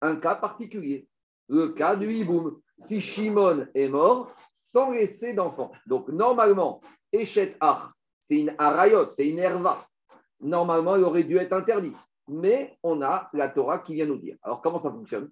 [0.00, 1.08] un cas particulier,
[1.48, 2.60] le cas du hiboum.
[2.78, 5.72] Si Shimon est mort sans laisser d'enfant.
[5.86, 6.80] Donc normalement,
[7.12, 9.86] Echet Ach, c'est une arayot, c'est une herva.
[10.40, 11.92] Normalement, il aurait dû être interdit.
[12.28, 14.36] Mais on a la Torah qui vient nous dire.
[14.42, 15.30] Alors comment ça fonctionne?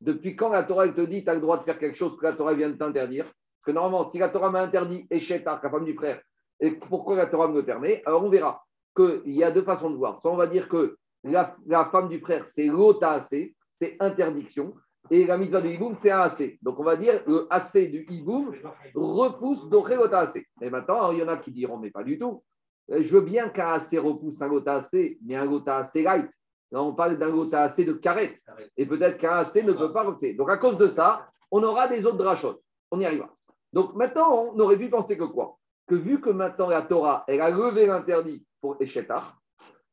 [0.00, 2.24] Depuis quand la Torah te dit tu as le droit de faire quelque chose que
[2.24, 3.30] la Torah vient de t'interdire?
[3.68, 6.22] Que normalement, si la Torah m'a interdit Echet Ach, la femme du frère,
[6.58, 8.64] et pourquoi la Torah me le permet Alors on verra
[8.96, 10.22] qu'il y a deux façons de voir.
[10.22, 11.54] Soit on va dire que la,
[11.92, 12.70] femme du frère, c'est
[13.02, 14.74] assez, c'est interdiction.
[15.10, 16.58] Et la mitzvah du hiboum, c'est un assez.
[16.62, 18.54] Donc on va dire le assez du hiboum
[18.94, 20.46] repousse d'oché lota assez.
[20.62, 22.42] Et maintenant, il y en a qui diront, mais pas du tout.
[22.88, 26.30] Je veux bien qu'un assez repousse un assez, mais un assez light.
[26.70, 28.40] Là, on parle d'un assez de carrette.
[28.78, 30.32] Et peut-être qu'un assez ne peut pas repasser.
[30.32, 32.62] Donc à cause de ça, on aura des autres drachotes.
[32.90, 33.28] On y arrivera.
[33.72, 35.58] Donc maintenant, on aurait pu penser que quoi?
[35.86, 39.38] Que vu que maintenant la Torah, elle a levé l'interdit pour Eshetar,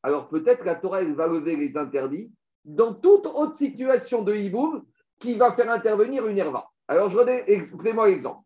[0.02, 2.32] alors peut-être la Torah, va lever les interdits
[2.64, 4.84] dans toute autre situation de hiboum
[5.18, 6.68] qui va faire intervenir une herva.
[6.88, 8.42] Alors, je redonne, moi l'exemple.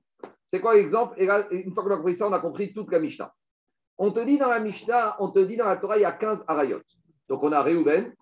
[0.47, 1.15] C'est quoi l'exemple?
[1.19, 3.33] Et une fois qu'on a compris ça, on a compris toute la Mishnah.
[3.99, 6.13] On te dit dans la Mishnah, on te dit dans la Torah, il y a
[6.13, 6.81] 15 arayot.
[7.29, 8.15] Donc, on a Réhouven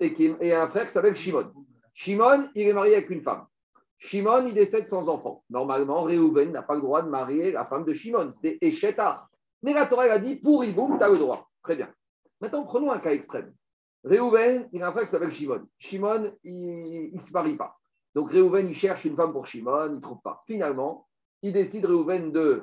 [0.00, 1.52] et, un frère qui s'appelle Shimon.
[1.94, 3.46] Shimon, il est marié avec une femme.
[3.98, 5.44] Shimon, il décède sans enfant.
[5.50, 8.30] Normalement, Réhouven n'a pas le droit de marier la femme de Shimon.
[8.32, 9.28] C'est Echétar.
[9.62, 11.48] Mais la Torah, a dit, pour Iboum, tu as le droit.
[11.62, 11.88] Très bien.
[12.40, 13.52] Maintenant, prenons un cas extrême.
[14.04, 15.62] Réhouven, il a un frère qui s'appelle Shimon.
[15.78, 17.76] Shimon, il ne se marie pas.
[18.14, 20.42] Donc Réhouven, il cherche une femme pour Shimon, il ne trouve pas.
[20.46, 21.08] Finalement,
[21.40, 22.62] il décide, Réhouven, de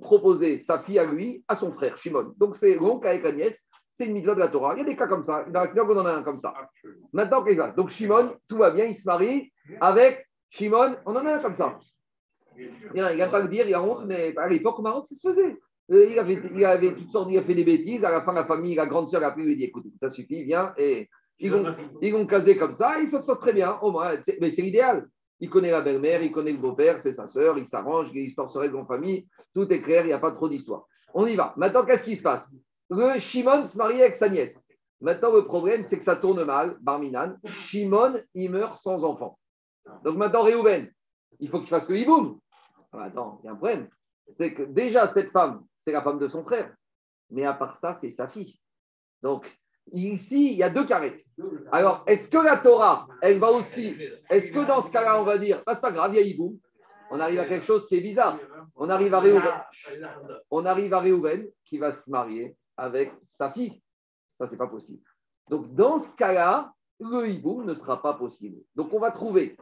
[0.00, 2.34] proposer sa fille à lui, à son frère, Shimon.
[2.36, 3.64] Donc c'est donc avec la nièce,
[3.94, 4.74] c'est une mitzvah de la Torah.
[4.74, 5.44] Il y a des cas comme ça.
[5.44, 6.54] Dans la synagogue, on en a un comme ça.
[7.12, 10.96] Maintenant, qu'est-ce qui Donc Shimon, tout va bien, il se marie avec Shimon.
[11.06, 11.80] On en a un comme ça.
[12.56, 15.28] Il n'a pas le dire, il a honte, mais à l'époque, au Maroc, ça se
[15.28, 15.58] faisait.
[15.90, 18.04] Euh, il avait, il avait toutes sortes, il a fait des bêtises.
[18.04, 20.44] À la fin, la famille, la grande sœur a pris, lui dit écoute, ça suffit,
[20.44, 23.78] viens et ils vont, ils vont caser comme ça et ça se passe très bien.
[23.80, 25.08] Au moins, mais c'est l'idéal.
[25.40, 28.58] Il connaît la belle-mère, il connaît le beau-père, c'est sa sœur, il s'arrange, l'histoire se
[28.58, 30.86] règle en famille, tout est clair, il n'y a pas trop d'histoire.
[31.14, 31.52] On y va.
[31.56, 32.54] Maintenant, qu'est-ce qui se passe?
[32.90, 34.68] Le Shimon se marie avec sa nièce.
[35.00, 37.34] Maintenant, le problème, c'est que ça tourne mal, Barminan.
[37.44, 39.36] Shimon, il meurt sans enfant.
[40.04, 40.90] Donc maintenant, Réhouven,
[41.40, 42.38] il faut qu'il fasse le hiboum.
[42.92, 43.88] Attends, il y a un problème.
[44.30, 46.74] C'est que déjà, cette femme, c'est la femme de son frère.
[47.30, 48.58] Mais à part ça, c'est sa fille.
[49.22, 49.46] Donc,
[49.90, 51.24] Ici, il y a deux carettes.
[51.70, 53.96] Alors, est-ce que la Torah, elle va aussi.
[54.30, 56.26] Est-ce que dans ce cas-là, on va dire, ah, c'est pas grave, il y a
[56.26, 56.58] Iboum.
[57.10, 58.38] On arrive à quelque chose qui est bizarre.
[58.76, 59.52] On arrive à Réhouven.
[60.50, 63.82] On arrive à Réhouven qui va se marier avec sa fille.
[64.32, 65.02] Ça, c'est pas possible.
[65.50, 68.62] Donc, dans ce cas-là, le hiboum ne sera pas possible.
[68.74, 69.56] Donc, on va trouver,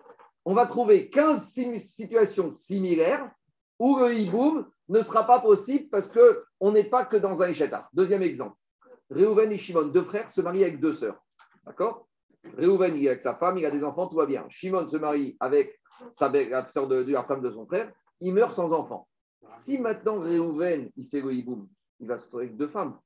[0.44, 1.44] on va trouver 15
[1.79, 3.31] situations similaires
[3.79, 7.88] où le hiboum ne sera pas possible parce qu'on n'est pas que dans un échetar.
[7.92, 8.57] Deuxième exemple.
[9.11, 11.20] Réhouven et Shimon, deux frères, se marient avec deux sœurs.
[11.66, 12.07] D'accord?
[12.57, 14.46] Réhouven, il est avec sa femme, il a des enfants, tout va bien.
[14.48, 15.79] Shimon se marie avec
[16.12, 19.09] sa la, sœur de, la femme de son frère, il meurt sans enfant.
[19.48, 21.68] Si maintenant Réhouven, il fait le hiboum,
[22.01, 22.99] il va se retrouver avec deux femmes.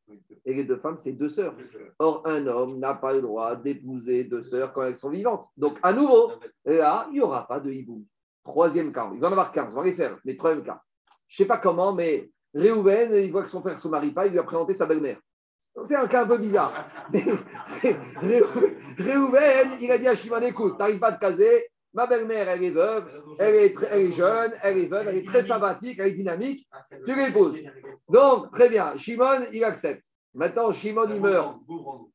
[0.44, 1.54] Et les deux femmes, c'est deux sœurs.
[1.98, 5.46] Or, un homme n'a pas le droit d'épouser deux sœurs quand elles sont vivantes.
[5.56, 6.32] Donc, à nouveau,
[6.64, 8.04] là, il n'y aura pas de hiboum.
[8.44, 9.10] Troisième cas.
[9.12, 10.18] Il va en avoir 15, on va les faire.
[10.24, 10.80] Mais troisième cas.
[11.28, 14.12] Je ne sais pas comment, mais Réhouven, il voit que son frère ne se marie
[14.12, 15.18] pas, il lui a présenté sa belle-mère.
[15.82, 16.86] C'est un cas un peu bizarre.
[18.98, 22.48] Réhouven, il a dit à Shimon, écoute, tu n'arrives pas à te caser, ma belle-mère,
[22.48, 23.04] elle est veuve,
[23.38, 26.68] elle est, elle est, jeune, elle est veuve, elle est très sympathique, elle est dynamique,
[27.06, 27.58] tu l'épouses.
[28.08, 30.02] Donc, très bien, Shimon, il accepte.
[30.34, 31.56] Maintenant, Shimon, il meurt.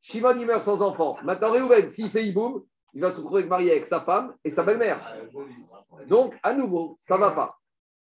[0.02, 1.16] Shimon, il meurt sans enfant.
[1.24, 2.62] Maintenant, Réhouven, s'il fait Iboum,
[2.92, 5.00] il va se retrouver marié avec sa femme et sa belle-mère.
[6.06, 7.56] Donc, à nouveau, ça ne va pas.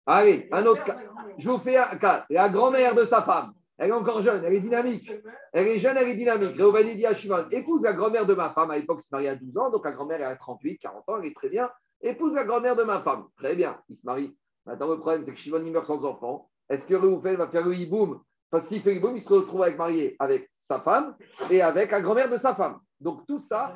[0.06, 0.98] Allez, un autre cas.
[1.38, 2.26] Je vous fais un cas.
[2.30, 5.10] La grand-mère de sa femme, elle est encore jeune, elle est dynamique.
[5.54, 6.56] Elle est jeune, elle est dynamique.
[6.58, 8.70] Réhouven dit à Shimon, épouse la grand-mère de ma femme.
[8.72, 11.18] À l'époque, il se marie à 12 ans, donc la grand-mère, a 38, 40 ans,
[11.18, 11.70] elle est très bien.
[12.02, 13.26] Épouse la grand-mère de ma femme.
[13.38, 14.38] Très bien, il se marie.
[14.65, 16.50] Maintenant, le problème, c'est que Shimon, il meurt sans enfant.
[16.70, 18.22] Est-ce que Réhouven va faire le hiboum?
[18.52, 21.15] Parce qu'il fait le hiboum, il se retrouve avec marié avec sa femme
[21.50, 22.80] et avec la grand-mère de sa femme.
[23.00, 23.74] Donc, tout ça,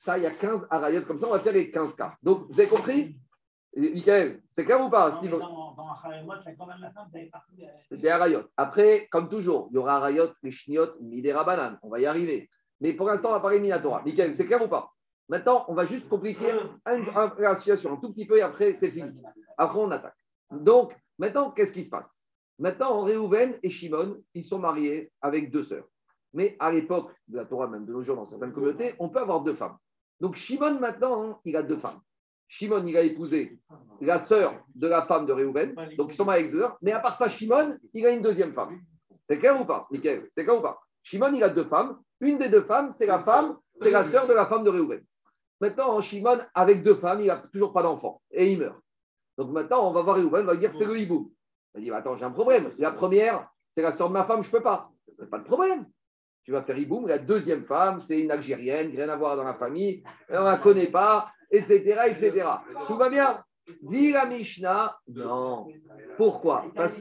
[0.00, 2.14] ça, il y a 15 arayot comme ça, on va faire les 15 cas.
[2.22, 3.16] Donc, vous avez compris?
[3.76, 5.86] Michael, c'est clair ou pas Non, mais dans, dans
[7.90, 8.42] des arayot.
[8.56, 11.78] Après, comme toujours, il y aura arayot, les chniotes, midera banane.
[11.82, 12.48] On va y arriver.
[12.80, 14.02] Mais pour l'instant, on va parler Minatora.
[14.04, 14.90] Michael, c'est clair ou pas?
[15.28, 16.52] Maintenant, on va juste compliquer
[16.84, 19.10] un- la situation un tout petit peu et après, c'est fini.
[19.56, 20.16] Après, on attaque.
[20.50, 22.26] Donc, maintenant, qu'est-ce qui se passe?
[22.58, 25.86] Maintenant, Réhouven et Shimon, ils sont mariés avec deux sœurs.
[26.32, 29.20] Mais à l'époque de la Torah, même de nos jours, dans certaines communautés, on peut
[29.20, 29.76] avoir deux femmes.
[30.20, 32.00] Donc, Shimon, maintenant, hein, il a deux femmes.
[32.48, 33.58] Shimon, il a épousé
[34.00, 35.74] la sœur de la femme de Réhouven.
[35.96, 36.76] Donc, ils sont mariés avec deux sœurs.
[36.82, 38.80] Mais à part ça, Shimon, il a une deuxième femme.
[39.28, 40.28] C'est clair ou pas, Michael?
[40.36, 40.78] C'est clair ou pas?
[41.02, 41.98] Shimon, il a deux femmes.
[42.20, 45.02] Une des deux femmes, c'est la femme, c'est la sœur de la femme de Réhouven.
[45.60, 48.20] Maintenant, Shimon, avec deux femmes, il n'a toujours pas d'enfant.
[48.30, 48.78] Et il meurt.
[49.36, 51.32] Donc maintenant, on va voir Réhouven, on va dire fais le hibou.
[51.74, 52.70] Il va dire attends, j'ai un problème.
[52.78, 54.90] La première, c'est la sœur de ma femme, je ne peux pas.
[55.30, 55.86] Pas de problème.
[56.44, 57.06] Tu vas faire hiboum.
[57.06, 60.58] La deuxième femme, c'est une Algérienne, rien à voir dans la famille, on ne la
[60.58, 62.46] connaît pas, etc., etc.
[62.86, 63.42] Tout va bien.
[63.82, 65.68] Dit la Mishnah, non.
[66.18, 66.66] Pourquoi?
[66.74, 67.00] Parce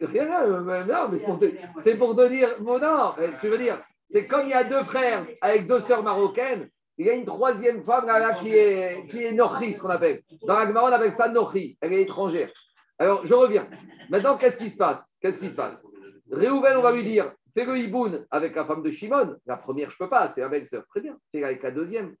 [0.00, 1.46] Rien, euh, non, mais c'est pour, te,
[1.78, 4.50] c'est pour te dire, bon, non, euh, ce que je veux dire, c'est comme il
[4.50, 8.18] y a deux frères avec deux sœurs marocaines, il y a une troisième femme là,
[8.18, 10.22] là, qui est, qui est ce qu'on appelle.
[10.42, 12.50] Dans la Gemara, on appelle ça Nochi, elle est étrangère.
[12.98, 13.70] Alors, je reviens.
[14.10, 15.10] Maintenant, qu'est-ce qui se passe?
[15.20, 15.86] Qu'est-ce qui se passe?
[16.30, 19.36] Réhouven, on va lui dire, fais le hiboun avec la femme de Shimon.
[19.46, 20.84] La première, je ne peux pas, c'est avec sœur.
[20.88, 21.16] Très bien.
[21.32, 22.14] Fais avec la deuxième.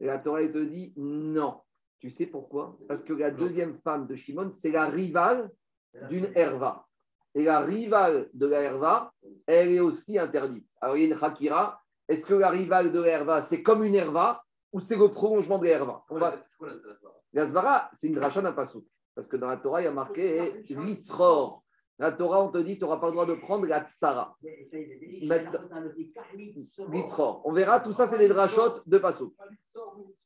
[0.00, 1.60] Et la Torah, elle te dit, non.
[1.98, 2.78] Tu sais pourquoi?
[2.88, 5.50] Parce que la deuxième femme de Shimon, c'est la rivale
[6.08, 6.86] d'une herva.
[7.34, 9.12] Et la rivale de la herva,
[9.46, 10.66] elle est aussi interdite.
[10.80, 11.82] Alors, il y a une hakira.
[12.08, 15.58] Est-ce que la rivale de la herva, c'est comme une herva ou c'est le prolongement
[15.58, 16.04] de la herva?
[16.08, 16.42] On va...
[17.32, 18.52] La svara, c'est une dracha d'un.
[18.52, 21.62] Parce que dans la Torah, il y a marqué litzror.
[22.00, 24.34] La Torah, on te dit, tu n'auras pas le droit de prendre la tsara.
[27.44, 29.34] On verra, tout ça, c'est des drachot de pasouk.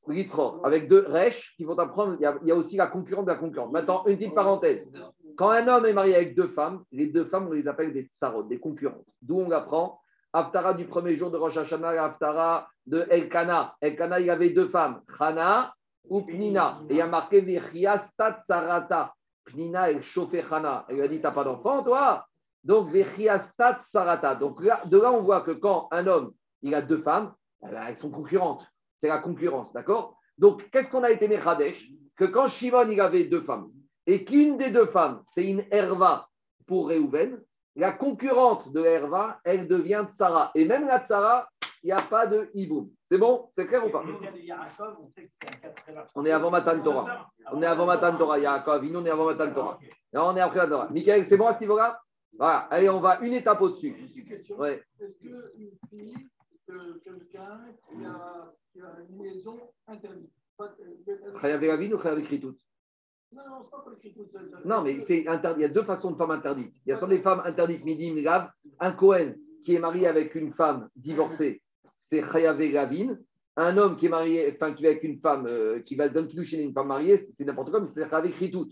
[0.07, 0.65] Litzror.
[0.65, 2.15] Avec deux resh qui vont apprendre.
[2.21, 3.73] Il y, a, il y a aussi la concurrente de la concurrente.
[3.73, 4.89] Maintenant, une petite parenthèse.
[5.37, 8.05] Quand un homme est marié avec deux femmes, les deux femmes, on les appelle des
[8.05, 9.05] tsarot, des concurrentes.
[9.21, 10.01] D'où on apprend
[10.33, 13.75] Haftara du premier jour de Rosh Hashanah, Haftara de Elkana.
[13.81, 15.75] Elkana, il avait deux femmes, Chana
[16.09, 16.83] ou Pnina.
[16.89, 19.13] Et il y a marqué Vechiastat Sarata.
[19.45, 20.85] Pnina, elle chauffait Chana.
[20.89, 22.27] Elle lui a dit T'as pas d'enfant, toi?
[22.63, 24.35] Donc, Vechiastat Sarata.
[24.35, 27.83] Donc, de là, on voit que quand un homme il a deux femmes, eh ben,
[27.89, 28.67] elles sont concurrentes.
[28.97, 30.17] C'est la concurrence, d'accord?
[30.39, 31.91] Donc, qu'est-ce qu'on a été Mechadesh?
[32.17, 33.71] Que quand Shimon il avait deux femmes,
[34.07, 36.29] et qu'une des deux femmes, c'est une Herva
[36.67, 37.41] pour Réhouven,
[37.77, 40.53] la concurrente de Herva, elle devient Tsara.
[40.55, 41.49] Et même la Tsara,
[41.85, 42.89] il n'y a pas de hiboum.
[43.11, 44.03] C'est bon C'est clair ou pas
[46.15, 47.31] On est avant Matan Torah.
[47.53, 48.39] On est avant Matan Torah.
[48.39, 49.79] Yaakov, nous, on est avant Matan Torah.
[50.11, 50.89] Là, on est après la Torah.
[50.91, 52.01] Michael, c'est bon à ce niveau-là
[52.39, 52.61] Voilà.
[52.71, 53.95] Allez, on va une étape au-dessus.
[53.99, 54.57] Juste une question.
[54.59, 54.83] Ouais.
[54.99, 55.43] Est-ce qu'une
[55.91, 56.15] fille,
[56.67, 57.59] que quelqu'un
[57.91, 58.51] qui a,
[59.11, 60.31] une liaison interdite
[61.39, 62.57] Chayav Ravine ou Chayav Kritout
[63.31, 63.85] Non, non, pas
[64.27, 65.61] ça- ça- Non, mais c'est interdit.
[65.61, 66.75] Il y a deux façons de femmes interdites.
[66.87, 68.49] Il y a soit des femmes interdites, midim, gav.
[68.81, 71.63] Un Cohen qui est marié avec une femme divorcée,
[71.97, 73.17] c'est Chayavé Gavin.
[73.57, 76.43] Un homme qui est marié, enfin, qui va avec une femme, euh, qui va donner
[76.45, 78.69] chez une femme mariée, c'est c'est n'importe quoi, mais c'est Chayavé Kritout.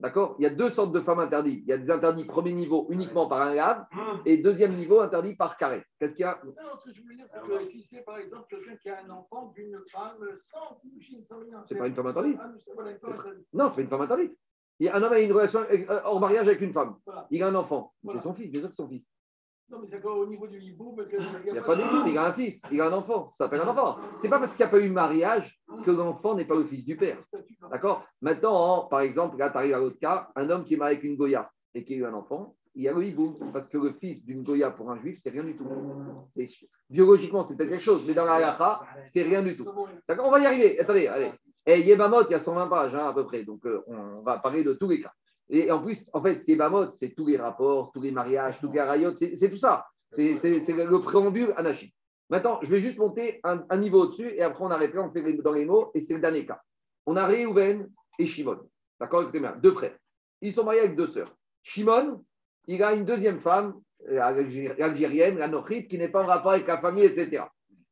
[0.00, 0.36] D'accord?
[0.38, 1.64] Il y a deux sortes de femmes interdites.
[1.66, 3.84] Il y a des interdits premier niveau uniquement par un gav
[4.24, 5.82] et deuxième niveau interdit par carré.
[5.98, 6.40] Qu'est-ce qu'il y a?
[6.44, 9.02] Non, ce que je voulais dire, c'est que si c'est par exemple quelqu'un qui a
[9.04, 11.64] un enfant d'une femme sans couchine, sans rien.
[11.68, 12.38] C'est pas une femme interdite.
[12.40, 12.52] Ah.
[13.52, 14.38] Non, c'est pas une femme interdite.
[14.78, 16.94] Il y a un homme a une relation avec- euh, hors mariage avec une femme.
[17.04, 17.26] Voilà.
[17.32, 17.92] Il a un enfant.
[18.04, 18.20] Voilà.
[18.20, 19.10] C'est son fils, bien sûr que c'est son fils.
[19.70, 22.04] Non, mais c'est qu'au niveau du hibou, mais que- Il n'y a pas de doute,
[22.08, 23.30] il a un fils, il a un enfant.
[23.32, 23.98] Ça s'appelle un enfant.
[24.16, 26.86] C'est pas parce qu'il n'y a pas eu mariage que l'enfant n'est pas le fils
[26.86, 27.18] du père.
[27.70, 28.06] D'accord?
[28.22, 31.04] Maintenant, par exemple, là, tu arrives à l'autre cas, un homme qui est marié avec
[31.04, 33.38] une Goya et qui a eu un enfant, il y a le hibou.
[33.52, 35.66] Parce que le fils d'une Goya pour un juif, c'est rien du tout.
[36.88, 39.68] Biologiquement, c'est peut-être quelque chose, mais dans la halakha, c'est rien du tout.
[40.08, 40.28] D'accord?
[40.28, 40.80] On va y arriver.
[40.80, 41.32] Attendez, allez.
[41.66, 43.44] Et Yebamot, il y a 120 pages hein, à peu près.
[43.44, 45.12] Donc, euh, on va parler de tous les cas.
[45.50, 48.82] Et en plus, en fait, Yebamot, c'est tous les rapports, tous les mariages, tous les
[48.82, 49.86] rayot, c'est tout ça.
[50.10, 51.88] C'est le préambule Anachim.
[52.30, 55.52] Maintenant, je vais juste monter un, niveau au-dessus et après, on arrêtera, on fait dans
[55.52, 56.60] les mots et c'est le dernier cas.
[57.06, 58.58] On a Réhouven et Shimon.
[59.00, 59.96] D'accord Écoutez bien, deux frères.
[60.42, 61.34] Ils sont mariés avec deux sœurs.
[61.62, 62.22] Shimon,
[62.66, 63.80] il a une deuxième femme,
[64.10, 67.44] euh, algéri- algérienne, la Nochit, qui n'est pas en rapport avec la famille, etc.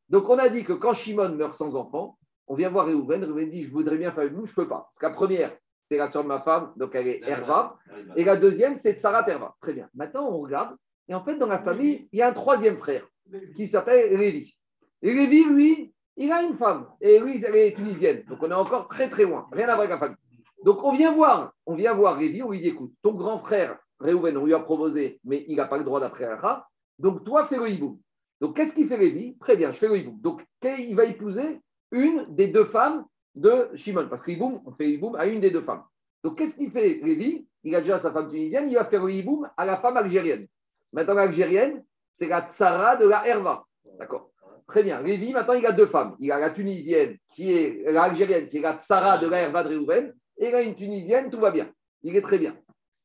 [0.09, 3.23] Donc, on a dit que quand Shimon meurt sans enfant, on vient voir Réhouven.
[3.23, 4.81] Réhouven dit Je voudrais bien faire une je ne peux pas.
[4.81, 5.57] Parce que la première,
[5.89, 7.77] c'est la soeur de ma femme, donc elle est Herva.
[8.15, 9.55] Et la deuxième, c'est Tsarat Herva.
[9.61, 9.89] Très bien.
[9.95, 10.75] Maintenant, on regarde.
[11.07, 13.07] Et en fait, dans la famille, il y a un troisième frère
[13.55, 14.55] qui s'appelle Lévi.
[15.01, 16.87] Et Lévi, lui, il a une femme.
[16.99, 18.23] Et lui, elle est tunisienne.
[18.27, 19.47] Donc, on est encore très, très loin.
[19.51, 20.17] Rien à voir avec la famille.
[20.63, 23.77] Donc on vient voir, on vient voir Révi, on lui dit écoute, ton grand frère
[23.99, 26.67] Réhouven, on lui a proposé, mais il n'a pas le droit d'après Acha.
[26.99, 27.99] Donc toi, fais le hiboum.
[28.41, 30.19] Donc qu'est-ce qu'il fait Révi Très bien, je fais le hiboum.
[30.19, 33.05] Donc il va épouser une des deux femmes
[33.37, 35.83] de Shimon, parce que hiboum, on fait hiboum à une des deux femmes.
[36.23, 39.23] Donc qu'est-ce qu'il fait Révi Il a déjà sa femme tunisienne, il va faire le
[39.55, 40.47] à la femme algérienne.
[40.91, 43.65] Maintenant, l'algérienne, c'est la tsara de la herva.
[43.99, 44.31] D'accord?
[44.67, 44.97] Très bien.
[44.97, 46.15] Révi, maintenant, il a deux femmes.
[46.19, 49.69] Il a la tunisienne, qui est l'algérienne, qui est la tsara de la herva de
[49.69, 51.71] Réhouven, et il a une tunisienne, tout va bien.
[52.01, 52.57] Il est très bien.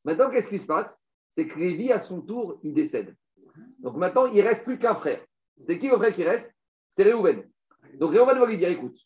[0.03, 1.05] Maintenant, qu'est-ce qui se passe?
[1.29, 3.15] C'est que Lévi, à son tour, il décède.
[3.79, 5.23] Donc maintenant, il reste plus qu'un frère.
[5.67, 6.51] C'est qui le frère qui reste?
[6.89, 7.43] C'est Réhouven.
[7.99, 8.97] Donc Réhouven va lui dire écoute,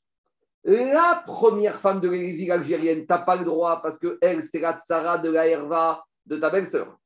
[0.68, 4.74] la première femme de Lévi algérienne, tu n'as pas le droit parce qu'elle, c'est la
[4.74, 6.98] tsara de la herva de ta belle-sœur.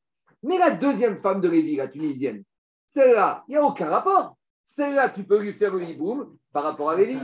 [0.41, 2.43] Mais la deuxième femme de Lévi, la tunisienne,
[2.87, 4.35] celle-là, il n'y a aucun rapport.
[4.63, 7.19] Celle-là, tu peux lui faire le hiboum par rapport à Lévi.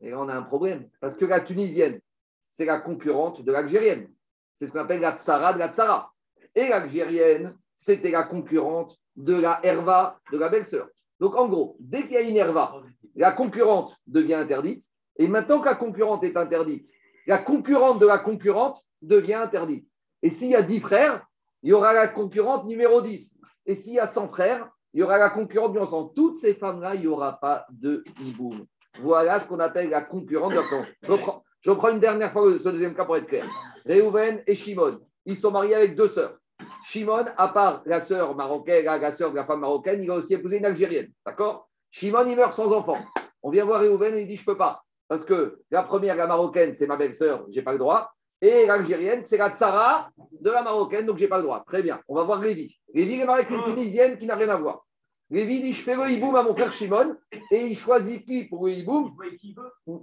[0.00, 0.88] Et là, on a un problème.
[1.00, 2.00] Parce que la tunisienne,
[2.48, 4.08] c'est la concurrente de l'algérienne.
[4.54, 6.12] C'est ce qu'on appelle la tsara de la tsara.
[6.54, 10.88] Et l'algérienne, c'était la concurrente de la herva de la belle-sœur.
[11.20, 12.82] Donc en gros, dès qu'il y a une herva,
[13.14, 14.84] la concurrente devient interdite.
[15.18, 16.86] Et maintenant que la concurrente est interdite,
[17.26, 19.88] la concurrente de la concurrente devient interdite.
[20.22, 21.26] Et s'il y a 10 frères,
[21.62, 23.40] il y aura la concurrente numéro 10.
[23.66, 26.08] Et s'il y a 100 frères, il y aura la concurrente numéro 100.
[26.08, 28.66] Toutes ces femmes-là, il n'y aura pas de hiboum.
[29.00, 32.94] Voilà ce qu'on appelle la concurrente de la je prends une dernière fois ce deuxième
[32.94, 33.44] cas pour être clair.
[33.84, 36.38] Réhouven et Shimon, ils sont mariés avec deux sœurs.
[36.84, 40.34] Shimon, à part la sœur marocaine, la, sœur de la femme marocaine, il a aussi
[40.34, 41.10] épousé une Algérienne.
[41.26, 41.68] D'accord?
[41.90, 42.98] Shimon, il meurt sans enfant.
[43.42, 44.84] On vient voir Réhouven et il dit Je ne peux pas.
[45.08, 48.10] Parce que la première, la marocaine, c'est ma belle-sœur, je n'ai pas le droit.
[48.40, 51.64] Et l'Algérienne, c'est la tsara de la marocaine, donc je n'ai pas le droit.
[51.66, 52.00] Très bien.
[52.08, 52.76] On va voir Lévi.
[52.92, 54.84] Lévi est marié avec une Tunisienne qui n'a rien à voir.
[55.30, 57.16] Lévi dit Je fais le hiboum à mon frère Shimon
[57.50, 59.12] et il choisit qui pour le hiboum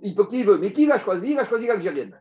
[0.02, 0.58] Il peut qui il veut.
[0.58, 1.32] Mais qui l'a choisi?
[1.32, 2.20] Il a choisi l'Algérienne.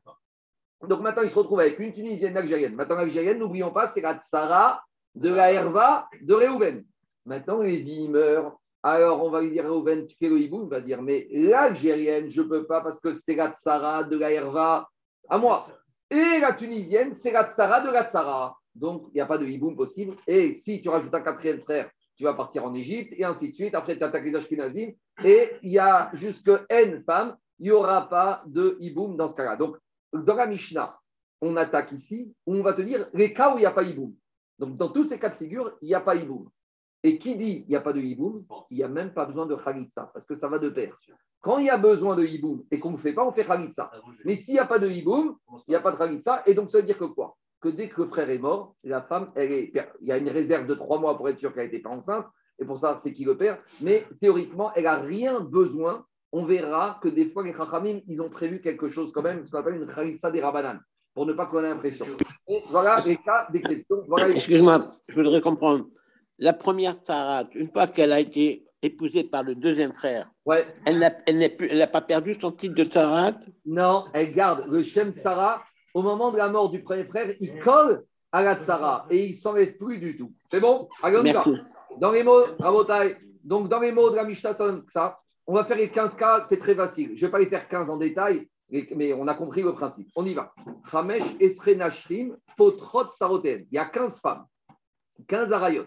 [0.87, 2.75] Donc maintenant, il se retrouve avec une Tunisienne algérienne.
[2.75, 4.83] Maintenant, l'Algérienne, n'oublions pas, c'est la Tsara
[5.15, 6.85] de la Herva de Réhouven.
[7.25, 8.57] Maintenant, Lévi meurt.
[8.83, 12.31] Alors, on va lui dire Réhouven, tu fais le hiboum Il va dire Mais l'Algérienne,
[12.31, 14.89] je ne peux pas parce que c'est la Tsara de la Herva
[15.29, 15.67] à moi.
[16.11, 18.57] Et la Tunisienne, c'est la Tsara de la Tsara.
[18.75, 20.15] Donc, il n'y a pas de hiboum possible.
[20.27, 23.55] Et si tu rajoutes un quatrième frère tu vas partir en Égypte, et ainsi de
[23.55, 23.75] suite.
[23.75, 24.93] Après, tu attaques les Ashkenazim,
[25.25, 29.35] et il y a jusque N femmes, il n'y aura pas de hiboum dans ce
[29.35, 29.57] cas-là.
[29.57, 29.77] Donc,
[30.13, 30.99] dans la Mishnah,
[31.41, 34.15] on attaque ici, on va te dire les cas où il n'y a pas hiboum.
[34.59, 36.49] Donc, dans tous ces cas de figure, il n'y a pas hiboum.
[37.05, 39.47] Et qui dit il n'y a pas de hiboum, il n'y a même pas besoin
[39.47, 40.95] de khalitsa, parce que ça va de pair.
[41.41, 43.91] Quand il y a besoin de hiboum et qu'on ne fait pas, on fait khalitsa.
[44.25, 45.37] Mais s'il n'y a pas de hiboum,
[45.67, 47.37] il n'y a pas de khalitsa, et donc ça veut dire que quoi?
[47.61, 50.29] Que dès que le frère est mort, la femme, elle est, il y a une
[50.29, 52.27] réserve de trois mois pour être sûr qu'elle n'était pas enceinte,
[52.61, 56.05] et pour savoir c'est qui le père, mais théoriquement, elle n'a rien besoin.
[56.31, 59.51] On verra que des fois, les Chachamim, ils ont prévu quelque chose quand même, ce
[59.51, 60.81] qu'on appelle une Khalitsa des Rabanan,
[61.15, 62.07] pour ne pas qu'on ait l'impression.
[62.71, 64.05] voilà les cas d'exception.
[64.35, 65.87] Excuse-moi, je voudrais comprendre.
[66.39, 70.67] La première Sarah, une fois qu'elle a été épousée par le deuxième frère, ouais.
[70.85, 73.33] elle n'a pas perdu son titre de Sarah
[73.65, 75.63] Non, elle garde le Shem Sarah
[75.95, 79.31] au moment de la mort du premier frère, il colle à la tsara et il
[79.31, 80.33] ne s'enlève plus du tout.
[80.47, 80.89] C'est bon?
[81.03, 81.35] Allez,
[81.99, 82.47] Dans les mots,
[83.45, 84.57] donc dans les mots de la Mishnah
[84.89, 87.13] ça, on va faire les 15 cas, c'est très facile.
[87.17, 90.09] Je ne vais pas les faire 15 en détail, mais on a compris le principe.
[90.17, 90.55] On y va.
[90.91, 93.67] Hamesh Esrenashrim Potrot Saroten.
[93.71, 94.47] Il y a 15 femmes,
[95.29, 95.87] 15 arayot.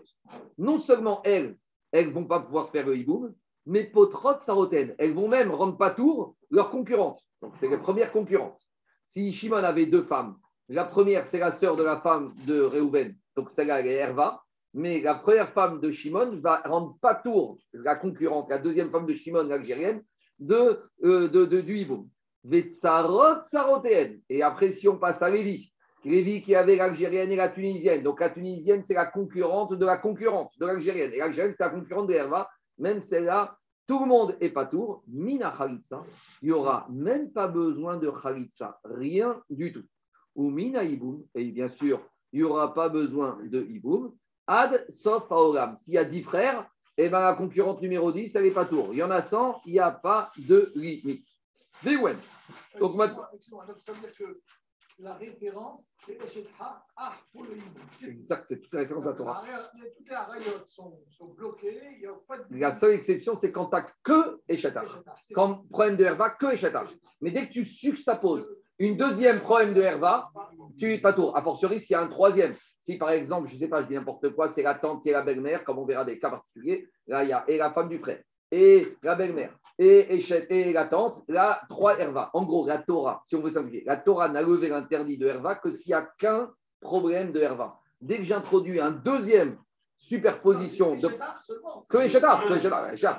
[0.57, 1.57] Non seulement elles,
[1.91, 3.33] elles ne vont pas pouvoir faire le hiboum,
[3.65, 4.95] mais Potrot Saroten.
[4.97, 7.21] Elles vont même rendre pas tour leurs concurrentes.
[7.41, 8.61] Donc c'est les premières concurrentes.
[9.05, 13.15] Si Shimon avait deux femmes, la première, c'est la sœur de la femme de Réhouven,
[13.35, 14.41] donc celle-là, elle est Herva.
[14.73, 19.05] Mais la première femme de Shimon va rendre pas tour la concurrente, la deuxième femme
[19.05, 20.03] de Shimon, l'algérienne,
[20.37, 22.09] de, euh, de, de, du Hiboum.
[24.29, 25.71] Et après, si on passe à Lévi,
[26.05, 28.03] Lévi qui avait l'algérienne et la tunisienne.
[28.03, 31.11] Donc la tunisienne, c'est la concurrente de la concurrente de l'algérienne.
[31.13, 32.47] Et l'algérienne, c'est la concurrente de Herva.
[32.77, 36.03] Même celle-là, tout le monde est pas tour, mina khalitsa,
[36.41, 39.83] il n'y aura même pas besoin de khalitsa, rien du tout.
[40.35, 42.01] Ou mina iboum, et bien sûr,
[42.33, 44.13] il n'y aura pas besoin de iboum.
[44.47, 45.75] Ad sauf aolam.
[45.77, 46.67] S'il y a 10 frères,
[46.97, 48.89] et eh ben, la concurrente numéro 10, elle n'est pas tour.
[48.91, 51.27] Il y en a 100, il n'y a pas de limite.
[52.79, 53.25] Donc maintenant
[54.99, 56.27] la référence, c'est le
[57.97, 59.43] C'est exact, c'est toute la référence à la Torah.
[59.97, 61.81] Toutes les arayotes sont, sont bloquées.
[61.97, 62.45] Il y a pas de...
[62.57, 64.83] La seule exception, c'est quand tu n'as que Eshetha.
[65.33, 66.85] Quand problème de Herva, que Eshetha.
[67.21, 68.47] Mais dès que tu juxtaposes
[68.79, 70.31] une deuxième problème de Herva,
[70.77, 71.35] tu es pas tour.
[71.35, 72.55] A fortiori, s'il y a un troisième.
[72.79, 75.09] Si par exemple, je ne sais pas, je dis n'importe quoi, c'est la tante qui
[75.09, 77.71] est la belle-mère, comme on verra des cas particuliers, là il y a et la
[77.71, 78.21] femme du frère,
[78.51, 82.29] et la belle-mère et, et, la tante, là, trois Herva.
[82.33, 85.55] En gros, la Torah, si on veut simplifier, la Torah n'a levé l'interdit de Herva
[85.55, 87.79] que s'il n'y a qu'un problème de Herva.
[87.99, 89.57] Dès que j'introduis un deuxième
[89.97, 91.09] superposition de.
[91.89, 92.43] Que les Chetar,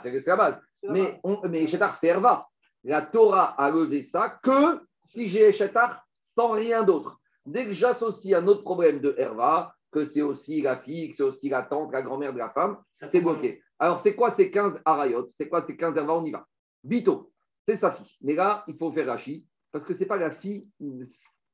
[0.00, 0.60] c'est la base.
[0.88, 2.46] Mais, on, mais Chetar, c'est Herva.
[2.84, 7.18] La Torah a levé ça que si j'ai Chetar sans rien d'autre.
[7.44, 11.22] Dès que j'associe un autre problème de Herva, que c'est aussi la fille, que c'est
[11.22, 13.62] aussi la tante, la grand-mère de la femme, c'est bloqué.
[13.78, 16.46] Alors, c'est quoi ces 15 arayot C'est quoi ces 15 Herva On y va.
[16.82, 17.32] Bito,
[17.66, 18.16] c'est sa fille.
[18.22, 20.68] Mais là, il faut faire Rachi, parce que ce n'est pas la fille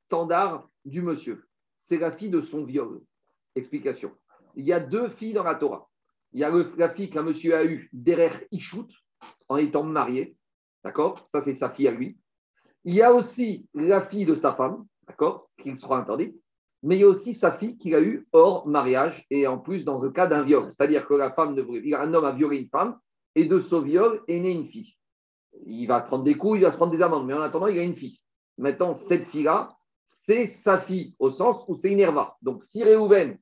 [0.07, 1.47] standard du monsieur.
[1.81, 3.01] C'est la fille de son viol.
[3.55, 4.11] Explication.
[4.55, 5.89] Il y a deux filles dans la Torah.
[6.31, 8.87] Il y a la fille qu'un monsieur a eue derrière Ishut,
[9.49, 10.35] en étant marié.
[10.83, 11.25] D'accord?
[11.29, 12.17] Ça, c'est sa fille à lui.
[12.85, 15.49] Il y a aussi la fille de sa femme, d'accord?
[15.57, 16.35] Qui sera interdite.
[16.83, 19.85] Mais il y a aussi sa fille qu'il a eue hors mariage et en plus
[19.85, 20.65] dans le cas d'un viol.
[20.69, 22.97] C'est-à-dire que la femme ne un homme a violé une femme
[23.35, 24.95] et de ce viol est née une fille.
[25.65, 27.79] Il va prendre des coups, il va se prendre des amendes, mais en attendant, il
[27.79, 28.19] a une fille.
[28.57, 29.69] Maintenant, cette fille-là,
[30.07, 32.35] c'est sa fille, au sens où c'est une herva.
[32.41, 33.37] Donc, si Réhouven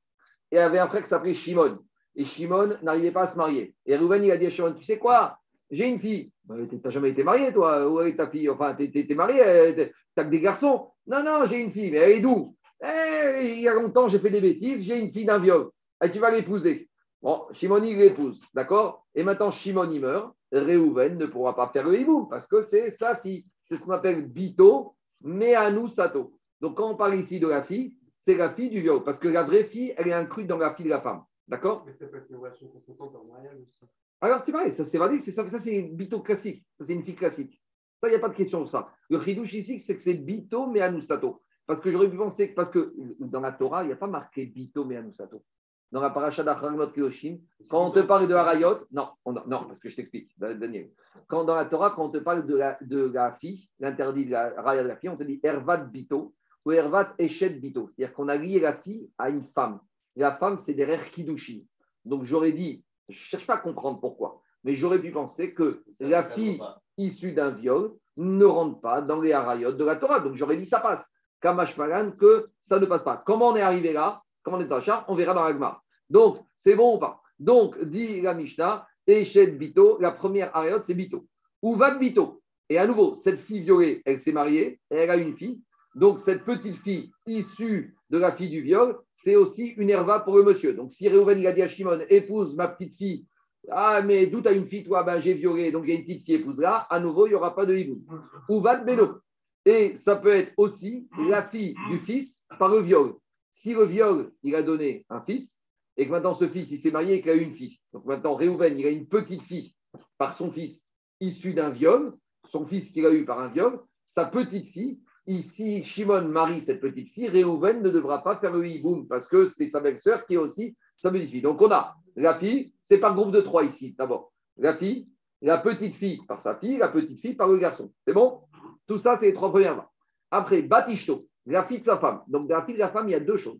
[0.54, 1.80] avait un frère qui s'appelait Shimon,
[2.16, 4.84] et Shimon n'arrivait pas à se marier, et Réhouven, il a dit à Shimon, tu
[4.84, 5.38] sais quoi,
[5.70, 6.32] j'ai une fille.
[6.46, 8.50] Bah, tu n'as jamais été marié, toi Où est ta fille?
[8.50, 10.90] Enfin, tu es, marié, euh, tu n'as que des garçons.
[11.08, 12.56] Non, non, j'ai une fille, mais elle est d'où?
[12.84, 15.70] Eh, Il y a longtemps, j'ai fait des bêtises, j'ai une fille d'un viol.
[16.04, 16.90] Et tu vas l'épouser.
[17.22, 19.06] Bon, Shimon, il l'épouse, d'accord?
[19.14, 20.34] Et maintenant, Shimon, il meurt.
[20.52, 23.46] Réhouven ne pourra pas faire le hibou parce que c'est sa fille.
[23.66, 26.38] C'est ce qu'on appelle Bito, Meanu Sato.
[26.60, 29.04] Donc, quand on parle ici de la fille, c'est la fille du viol.
[29.04, 31.24] Parce que la vraie fille, elle est incluse dans la fille de la femme.
[31.48, 31.84] D'accord?
[31.86, 33.80] Mais ça peut être une relation consentante en mariage aussi.
[34.20, 36.64] Alors, c'est vrai, ça c'est vrai, c'est ça, ça c'est Bito classique.
[36.78, 37.62] Ça, c'est une fille classique.
[38.00, 38.90] Ça, il n'y a pas de question de ça.
[39.10, 41.42] Le chidouche ici, c'est que c'est Bito, Meanu Sato.
[41.68, 44.08] Parce que j'aurais pu penser que, parce que dans la Torah, il n'y a pas
[44.08, 45.44] marqué Bito, Meanu Sato
[45.92, 47.38] dans la paracha d'Acharmot Kiyoshim,
[47.70, 50.90] quand on te parle de Harayot, non, non, parce que je t'explique, Daniel.
[51.28, 54.32] Quand dans la Torah, quand on te parle de la, de la fille, l'interdit de
[54.32, 56.34] la Raya de la fille, on te dit Ervat Bito
[56.66, 57.90] ou Ervat Eshet Bito.
[57.90, 59.80] C'est-à-dire qu'on a lié la fille à une femme.
[60.16, 61.60] La femme, c'est des Kiddushin.
[62.06, 65.84] Donc j'aurais dit, je ne cherche pas à comprendre pourquoi, mais j'aurais pu penser que
[66.00, 66.60] la fille
[66.98, 70.22] issue d'un viol ne rentre pas dans les Harayot de la Torah.
[70.22, 71.11] Donc j'aurais dit, ça passe.
[71.42, 71.76] Kamash
[72.20, 73.22] que ça ne passe pas.
[73.26, 74.22] Comment on est arrivé là?
[74.44, 75.82] Comment on est dans On verra dans l'Agma.
[76.10, 77.22] Donc, c'est bon ou pas?
[77.40, 81.26] Donc, dit la Mishnah, Echet Bito, la première ariot, c'est Bito.
[81.62, 82.42] Ou va Bito?
[82.70, 85.62] Et à nouveau, cette fille violée, elle s'est mariée elle a une fille.
[85.96, 90.38] Donc, cette petite fille issue de la fille du viol, c'est aussi une herva pour
[90.38, 90.74] le monsieur.
[90.74, 93.26] Donc, si Réhouven, il a dit à Shimon, épouse ma petite fille,
[93.70, 95.04] ah, mais d'où tu as une fille, toi?
[95.04, 96.88] Ben, j'ai violé, donc il y a une petite fille, épouse là.
[96.90, 98.02] À nouveau, il n'y aura pas de hibou.
[98.50, 99.20] Ou va Beno?
[99.66, 103.16] Et ça peut être aussi la fille du fils par le viol.
[103.52, 105.62] Si le viol, il a donné un fils,
[105.98, 107.80] et que maintenant ce fils, il s'est marié et qu'il a eu une fille.
[107.94, 109.76] Donc maintenant, Réhouven, il a une petite fille
[110.18, 110.88] par son fils
[111.20, 112.16] issu d'un viol,
[112.50, 116.82] son fils qu'il a eu par un viol, sa petite fille, ici, Shimon marie cette
[116.82, 120.34] petite fille, Réhouven ne devra pas faire le hiboum parce que c'est sa belle-sœur qui
[120.34, 121.42] est aussi sa petite fille.
[121.42, 124.32] Donc on a la fille, c'est par groupe de trois ici, d'abord.
[124.58, 125.08] La fille,
[125.42, 127.92] la petite fille par sa fille, la petite fille par le garçon.
[128.06, 128.42] C'est bon?
[128.88, 129.86] Tout ça, c'est les trois premières
[130.30, 132.22] Après, Batishto, la fille de sa femme.
[132.28, 133.60] Donc, dans la fille de la femme, il y a deux choses.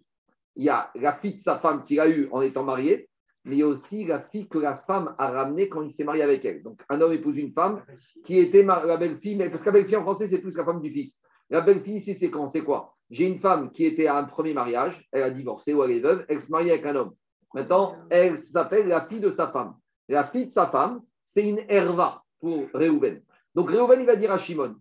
[0.56, 3.10] Il y a la fille de sa femme qu'il a eue en étant marié,
[3.46, 6.04] mais il y a aussi la fille que la femme a ramenée quand il s'est
[6.04, 6.62] marié avec elle.
[6.62, 7.84] Donc, un homme épouse une femme
[8.26, 10.82] qui était la belle-fille, mais parce que la belle-fille en français, c'est plus la femme
[10.82, 11.22] du fils.
[11.50, 12.96] La belle-fille ici, c'est quand C'est quoi?
[13.10, 16.00] J'ai une femme qui était à un premier mariage, elle a divorcé ou elle est
[16.00, 17.14] veuve, elle se marie avec un homme.
[17.54, 19.76] Maintenant, elle s'appelle la fille de sa femme.
[20.08, 23.22] La fille de sa femme, c'est une herva pour Réhouven.
[23.54, 24.76] Donc Réhouven, il va dire à Shimon,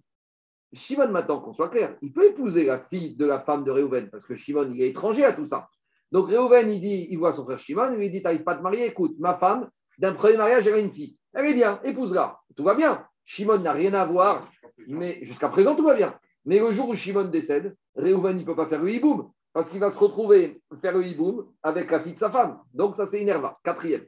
[0.73, 4.09] Shimon, maintenant qu'on soit clair, il peut épouser la fille de la femme de Réhouven,
[4.11, 5.69] parce que Shimon, il est étranger à tout ça.
[6.13, 8.57] Donc Réhouven, il dit, il voit son frère Shimon, il lui dit, t'arrives pas à
[8.57, 9.69] te marier, écoute, ma femme,
[9.99, 11.17] d'un premier mariage, elle a une fille.
[11.35, 12.39] Elle est bien, épouse-la.
[12.57, 13.05] Tout va bien.
[13.25, 14.49] Shimon n'a rien à voir,
[14.89, 16.19] mais jusqu'à présent, tout va bien.
[16.45, 19.69] Mais le jour où Shimon décède, Réhouven, il ne peut pas faire le hiboum, parce
[19.69, 22.61] qu'il va se retrouver faire le hiboum avec la fille de sa femme.
[22.73, 23.59] Donc ça, c'est Inerva.
[23.65, 24.07] Quatrième.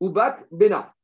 [0.00, 0.94] Oubat Bena,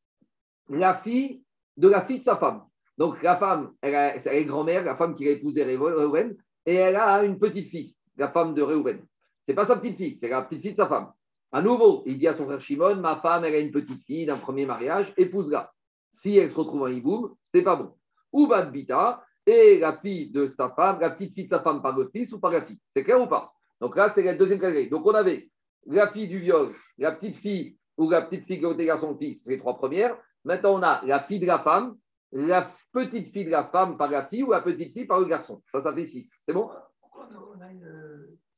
[0.68, 1.44] la fille
[1.76, 2.62] de la fille de sa femme.
[3.00, 6.36] Donc la femme, elle, grand-mère, la femme qui a épousé Reuven,
[6.66, 9.02] et elle a une petite fille, la femme de Reuven.
[9.42, 11.10] Ce n'est pas sa petite fille, c'est la petite fille de sa femme.
[11.50, 14.26] À nouveau, il dit à son frère Shimon, ma femme, elle a une petite fille
[14.26, 15.72] d'un premier mariage, épouse-la.
[16.12, 17.94] Si elle se retrouve en hiboum, c'est pas bon.
[18.32, 21.96] Ou Bita, et la fille de sa femme, la petite fille de sa femme par
[21.96, 22.78] le fils ou par la fille.
[22.90, 23.50] C'est clair ou pas?
[23.80, 24.90] Donc là, c'est la deuxième catégorie.
[24.90, 25.48] Donc on avait
[25.86, 29.44] la fille du viol, la petite fille ou la petite fille qui a son fils,
[29.44, 30.18] c'est les trois premières.
[30.44, 31.96] Maintenant, on a la fille de la femme,
[32.32, 35.26] la petite fille de la femme par la fille ou la petite fille par le
[35.26, 35.62] garçon.
[35.70, 36.30] Ça, ça fait 6.
[36.42, 36.70] C'est bon?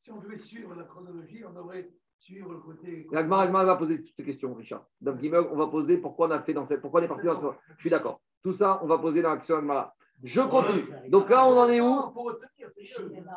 [0.03, 3.07] Si on devait suivre la chronologie, on aurait sur le côté.
[3.13, 4.87] L'Agmar va poser toutes ces questions, Richard.
[5.01, 6.81] Donc, on va poser pourquoi on a fait dans cette.
[6.81, 7.59] Pourquoi on est parti dans cette.
[7.77, 8.21] Je suis d'accord.
[8.43, 9.95] Tout ça, on va poser dans l'action Agmara.
[10.23, 10.87] Je continue.
[11.09, 12.13] Donc là, on en est où?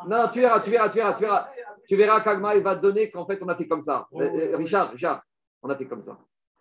[0.08, 1.48] Non, tu verras, tu verras, tu verras, tu verras.
[1.88, 4.08] Tu verras qu'Agma, il va te donner qu'en fait, on a fait comme ça.
[4.14, 5.22] Euh, euh, Richard, Richard,
[5.62, 6.18] on a fait comme ça.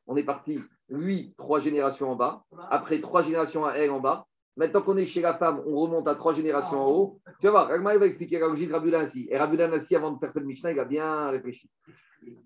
[0.07, 0.59] On est parti,
[0.90, 2.44] lui, trois générations en bas.
[2.70, 4.26] Après, trois générations à elle en bas.
[4.58, 7.20] Maintenant qu'on est chez la femme, on remonte à trois générations en haut.
[7.42, 9.28] Tu vas voir, Agma, il va expliquer la logique de Rabbi ainsi.
[9.30, 11.70] Et Rabbi ainsi, avant de faire cette Mishnah, il a bien réfléchi.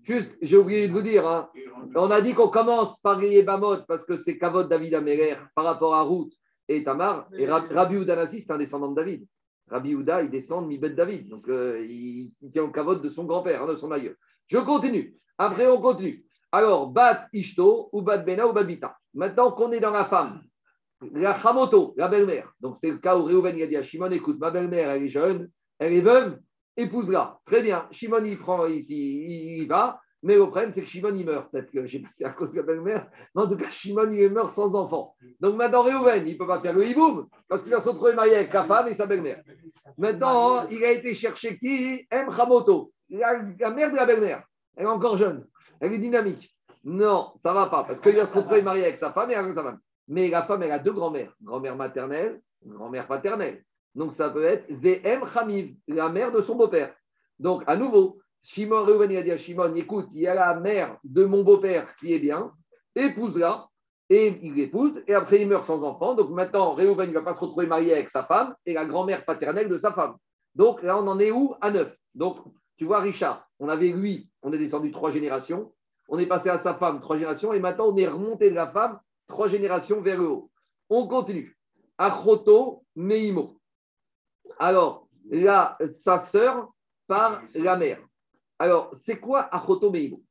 [0.02, 1.48] Juste, j'ai oublié de vous dire, hein.
[1.94, 5.94] on a dit qu'on commence par Bamot parce que c'est Kavod David Améler par rapport
[5.94, 6.32] à Ruth
[6.68, 7.28] et Tamar.
[7.38, 9.26] Et Rabbi Oudanassi, c'est un descendant de David.
[9.68, 11.28] Rabbi Ouda, il descend de Mibet David.
[11.28, 14.16] Donc, euh, il, tient au Kavod de son grand-père, hein, de son aïeux.
[14.48, 15.16] Je continue.
[15.38, 16.24] Après, on continue.
[16.52, 18.96] Alors, Bat Ishto, ou Bat Bena, ou Bat Bita.
[19.14, 20.42] Maintenant qu'on est dans la femme,
[21.12, 22.52] la Chamoto, la belle-mère.
[22.60, 25.08] Donc, c'est le cas où Réhouven a dit à Shimon écoute, ma belle-mère, elle est
[25.08, 26.38] jeune, elle est veuve,
[26.76, 27.38] épouse-la.
[27.46, 27.88] Très bien.
[27.90, 30.00] Shimon, il prend ici, il, va.
[30.22, 31.50] Mais le problème, c'est que Shimon, il meurt.
[31.50, 33.08] Peut-être que j'ai passé à cause de la belle-mère.
[33.34, 35.14] Mais en tout cas, Shimon, il meurt sans enfant.
[35.40, 38.12] Donc maintenant, Réhouven, il ne peut pas faire le hiboum parce qu'il va se retrouver
[38.12, 39.42] marié avec sa femme et sa belle-mère.
[39.96, 42.06] Maintenant, il a été chercher qui?
[42.10, 42.28] M.
[42.38, 43.40] Hamoto, la,
[43.70, 44.44] mère de la belle-mère.
[44.76, 45.46] Elle est encore jeune.
[45.78, 46.54] Elle est dynamique.
[46.82, 49.34] Non, ça ne va pas parce qu'il va se retrouver marié avec sa femme et
[49.34, 49.78] avec sa femme.
[50.08, 51.32] Mais la femme, elle a deux grands-mères.
[51.42, 53.62] Grand-mère maternelle, grand-mère paternelle.
[53.94, 56.94] Donc ça peut être VM Hamiv, la mère de son beau-père.
[57.38, 60.96] Donc à nouveau, Shimon Reuven a dit à Shimon, écoute, il y a la mère
[61.04, 62.52] de mon beau-père qui est bien,
[62.94, 63.66] épouse-la,
[64.08, 66.14] et il l'épouse, et après il meurt sans enfant.
[66.14, 69.24] Donc maintenant, Reuven ne va pas se retrouver marié avec sa femme et la grand-mère
[69.24, 70.16] paternelle de sa femme.
[70.54, 71.54] Donc là, on en est où?
[71.60, 71.94] À neuf.
[72.14, 72.38] Donc,
[72.76, 75.72] tu vois, Richard, on avait lui, on est descendu trois générations,
[76.08, 78.66] on est passé à sa femme trois générations, et maintenant on est remonté de la
[78.66, 78.98] femme
[79.28, 80.50] trois générations vers le haut.
[80.88, 81.56] On continue.
[81.98, 83.60] Achoto Meimo.
[84.58, 86.72] Alors, là, sa sœur
[87.06, 88.00] par la mère.
[88.58, 90.22] Alors, c'est quoi Achoto Meimo?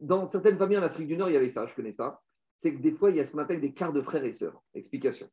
[0.00, 2.20] Dans certaines familles en Afrique du Nord, il y avait ça, je connais ça.
[2.56, 4.32] C'est que des fois, il y a ce qu'on appelle des quarts de frères et
[4.32, 4.60] sœurs.
[4.74, 5.28] Explication.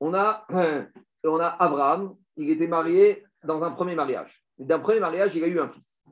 [0.00, 0.46] On a,
[1.24, 4.44] on a Abraham, il était marié dans un premier mariage.
[4.58, 6.02] D'un premier mariage, il a eu un fils.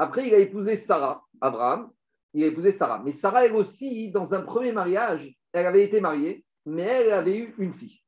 [0.00, 1.90] Après, il a épousé Sarah, Abraham,
[2.32, 3.02] il a épousé Sarah.
[3.04, 7.36] Mais Sarah, elle aussi, dans un premier mariage, elle avait été mariée, mais elle avait
[7.36, 8.00] eu une fille.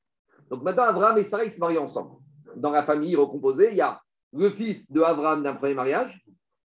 [0.49, 2.17] Donc maintenant, Abraham et Sarah, ils se marient ensemble.
[2.57, 4.01] Dans la famille recomposée, il y a
[4.33, 6.19] le fils de Abraham d'un premier mariage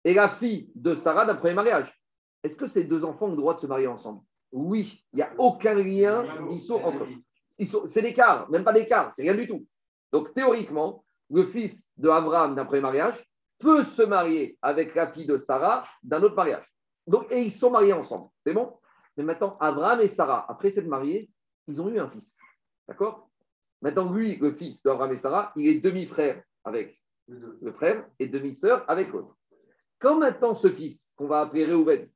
[0.06, 1.94] et la fille de Sarah d'un premier mariage.
[2.42, 4.22] Est-ce que ces deux enfants ont le droit de se marier ensemble?
[4.54, 6.26] Oui, il n'y a aucun lien
[6.70, 7.68] entre eux.
[7.88, 9.66] C'est l'écart, même pas l'écart, c'est rien du tout.
[10.14, 13.27] Donc théoriquement, le fils de Abraham d'un premier mariage
[13.60, 16.66] peut se marier avec la fille de Sarah d'un autre mariage.
[17.06, 18.30] Donc, et ils sont mariés ensemble.
[18.46, 18.78] C'est bon?
[19.16, 21.30] Mais maintenant, Abraham et Sarah, après s'être mariés,
[21.68, 22.38] ils ont eu un fils.
[22.88, 23.30] D'accord?
[23.82, 28.86] Maintenant, lui, le fils d'Abraham et Sarah, il est demi-frère avec le frère et demi-sœur
[28.88, 29.36] avec l'autre.
[30.00, 32.10] Quand maintenant ce fils, qu'on va appeler Réhouven,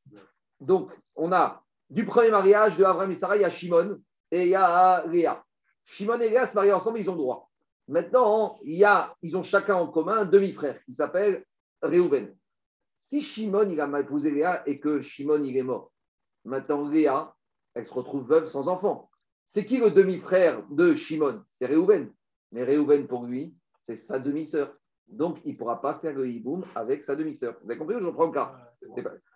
[0.60, 4.44] donc on a du premier mariage de Abraham et Sarah, il y a Shimon et
[4.44, 5.44] il y a Léa.
[5.86, 7.51] Shimon et Léa se marient ensemble, ils ont droit.
[7.92, 11.44] Maintenant, il y a, ils ont chacun en commun un demi-frère qui s'appelle
[11.82, 12.34] Réhouven.
[12.98, 15.92] Si Shimon il a épousé Léa et que Shimon il est mort,
[16.46, 17.36] Maintenant, Léa,
[17.74, 19.12] elle se retrouve veuve sans enfant.
[19.46, 21.44] C'est qui le demi-frère de Shimon?
[21.50, 22.10] C'est Réhouven.
[22.54, 24.74] Mais Réhouven, pour lui, c'est sa demi-sœur.
[25.10, 27.58] Donc, il ne pourra pas faire le hiboum avec sa demi-sœur.
[27.62, 28.56] Vous avez compris Je prends le cas?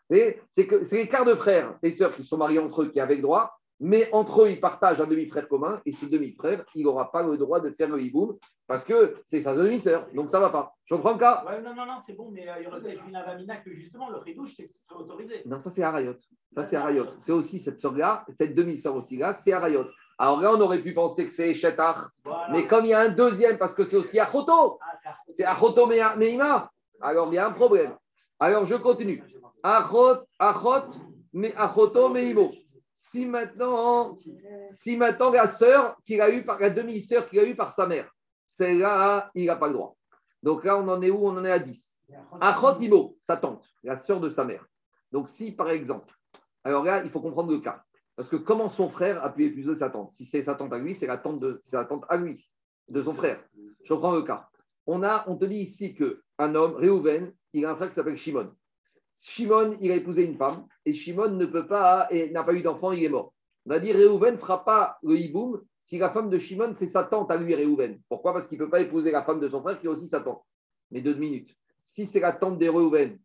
[0.09, 3.21] C'est les quarts de frères et sœurs qui sont mariés entre eux qui avaient le
[3.21, 7.23] droit, mais entre eux, ils partagent un demi-frère commun, et ce demi-frère, il n'aura pas
[7.23, 10.49] le droit de faire le hiboum parce que c'est sa demi-sœur, donc ça ne va
[10.49, 10.73] pas.
[10.85, 13.03] Je comprends le cas Non, non, non, c'est bon, mais euh, il y aurait peut-être
[13.07, 15.41] une avamina que justement le ridouche, c'est serait autorisé.
[15.45, 16.15] Non, ça c'est Arayot.
[16.55, 17.07] Ça c'est Arayot.
[17.19, 19.85] C'est aussi cette sœur-là, cette demi-sœur aussi-là, c'est Arayot.
[20.17, 22.09] Alors là, on aurait pu penser que c'est Shetar,
[22.51, 25.85] mais comme il y a un deuxième, parce que c'est aussi Achoto, ah, c'est Achoto
[25.87, 26.71] Meima,
[27.01, 27.95] alors il y a un problème.
[28.39, 29.21] Alors je continue.
[29.61, 30.87] Achot, Achot,
[31.57, 32.53] Achoto Meimo
[33.05, 34.17] si maintenant,
[35.31, 38.11] la sœur qu'il a eu par la demi-sœur qu'il a eu par sa mère,
[38.47, 39.95] celle-là, il n'a pas le droit.
[40.41, 41.27] Donc là, on en est où?
[41.27, 41.99] On en est à 10.
[42.41, 44.65] Achotimo, sa tante, la sœur de sa mère.
[45.11, 46.13] Donc si, par exemple,
[46.63, 47.83] alors là, il faut comprendre le cas.
[48.15, 50.11] Parce que comment son frère a pu épouser sa tante?
[50.11, 52.49] Si c'est sa tante à lui, c'est la tante de sa tante à lui,
[52.89, 53.39] de son frère.
[53.83, 54.49] Je reprends le cas.
[54.87, 58.17] On, a, on te dit ici qu'un homme, Réhouven, il a un frère qui s'appelle
[58.17, 58.51] Shimon.
[59.15, 62.61] Shimon, il a épousé une femme et Shimon ne peut pas et n'a pas eu
[62.61, 63.33] d'enfant, il est mort.
[63.65, 66.87] On a dit Réhouven ne fera pas le hiboum si la femme de Shimon, c'est
[66.87, 67.99] sa tante à lui, Réhouven.
[68.09, 68.33] Pourquoi?
[68.33, 70.19] Parce qu'il ne peut pas épouser la femme de son frère qui est aussi sa
[70.19, 70.43] tante.
[70.89, 71.55] Mais deux minutes.
[71.83, 73.19] Si c'est la tante de Réhouven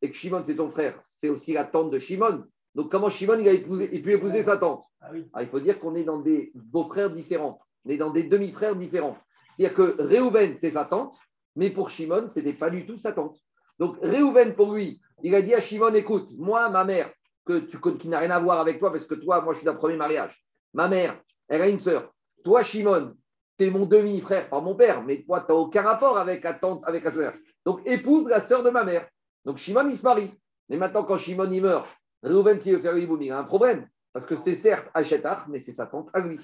[0.00, 2.44] et que Shimon, c'est son frère, c'est aussi la tante de Shimon.
[2.74, 4.84] Donc comment Shimon, il a épousé, il peut épouser sa tante?
[5.02, 7.60] Ah ah, Il faut dire qu'on est dans des beaux-frères différents.
[7.84, 9.18] On est dans des demi-frères différents.
[9.58, 11.14] C'est-à-dire que Réhouven, c'est sa tante,
[11.54, 13.38] mais pour Shimon, ce n'était pas du tout sa tante.
[13.78, 17.10] Donc Réhouven, pour lui, Il a dit à Shimon, écoute, moi, ma mère,
[17.44, 19.64] que tu, qui n'a rien à voir avec toi, parce que toi, moi, je suis
[19.64, 20.44] d'un premier mariage.
[20.74, 22.12] Ma mère, elle a une sœur.
[22.44, 23.14] Toi, Shimon,
[23.58, 26.54] tu es mon demi-frère, pas mon père, mais toi, tu n'as aucun rapport avec la
[26.54, 27.32] tante, avec la sœur.
[27.64, 29.08] Donc, épouse la sœur de ma mère.
[29.44, 30.32] Donc, Shimon, il se marie.
[30.68, 31.88] Mais maintenant, quand Shimon, il meurt,
[32.22, 33.88] Reuven, s'il veut faire il a un problème.
[34.12, 36.40] Parce que c'est certes Hachetar, mais c'est sa tante à lui.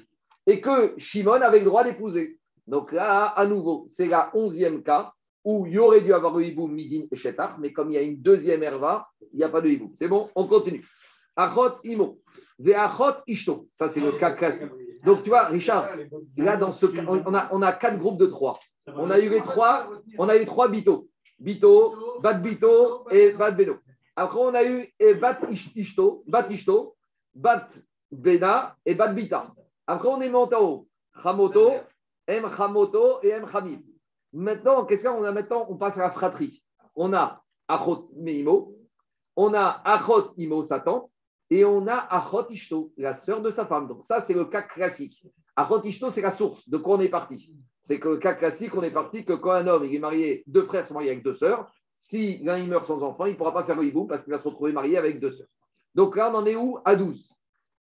[0.46, 2.38] Et que Shimon avait le droit d'épouser.
[2.66, 5.12] Donc là, à nouveau, c'est la onzième cas
[5.44, 7.98] où il y aurait dû avoir le hiboum, midin et shetar, mais comme il y
[7.98, 9.92] a une deuxième herva, il n'y a pas de hiboum.
[9.94, 10.86] C'est bon, on continue.
[11.36, 12.20] Achot imo,
[12.58, 13.68] ve'achot ishto.
[13.72, 14.70] Ça, c'est le cas classique.
[15.04, 15.88] Donc, tu vois, Richard,
[16.36, 18.58] là, dans ce on a, on a quatre groupes de trois.
[18.86, 21.08] On a eu les trois, on a eu trois bito.
[21.38, 23.76] Bito, bat bito et bat beno.
[24.14, 26.94] Après, on a eu eh, bat ishto, bat ishto,
[27.34, 27.68] bat
[28.12, 29.52] bena et bat bita.
[29.86, 30.88] Après, on est monté en haut.
[31.20, 31.72] Chamoto,
[32.28, 33.80] M chamoto et M chamim.
[34.32, 36.62] Maintenant, qu'est-ce qu'on a maintenant On passe à la fratrie.
[36.94, 38.76] On a Achot Meimo,
[39.36, 41.10] on a Achot Imo, sa tante,
[41.50, 43.88] et on a Achot Ishto, la sœur de sa femme.
[43.88, 45.26] Donc ça, c'est le cas classique.
[45.56, 47.52] Achot Ishto, c'est la source de quoi on est parti.
[47.82, 50.64] C'est que le cas classique, on est parti que quand un homme est marié, deux
[50.64, 53.64] frères sont mariés avec deux sœurs, si l'un meurt sans enfant, il ne pourra pas
[53.64, 55.46] faire le hibou parce qu'il va se retrouver marié avec deux sœurs.
[55.94, 56.78] Donc là, on en est où?
[56.84, 57.28] À 12.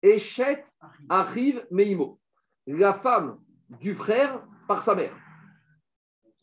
[0.01, 0.65] Echet
[1.09, 2.19] arrive Meimo,
[2.67, 3.39] la femme
[3.81, 5.15] du frère par sa mère.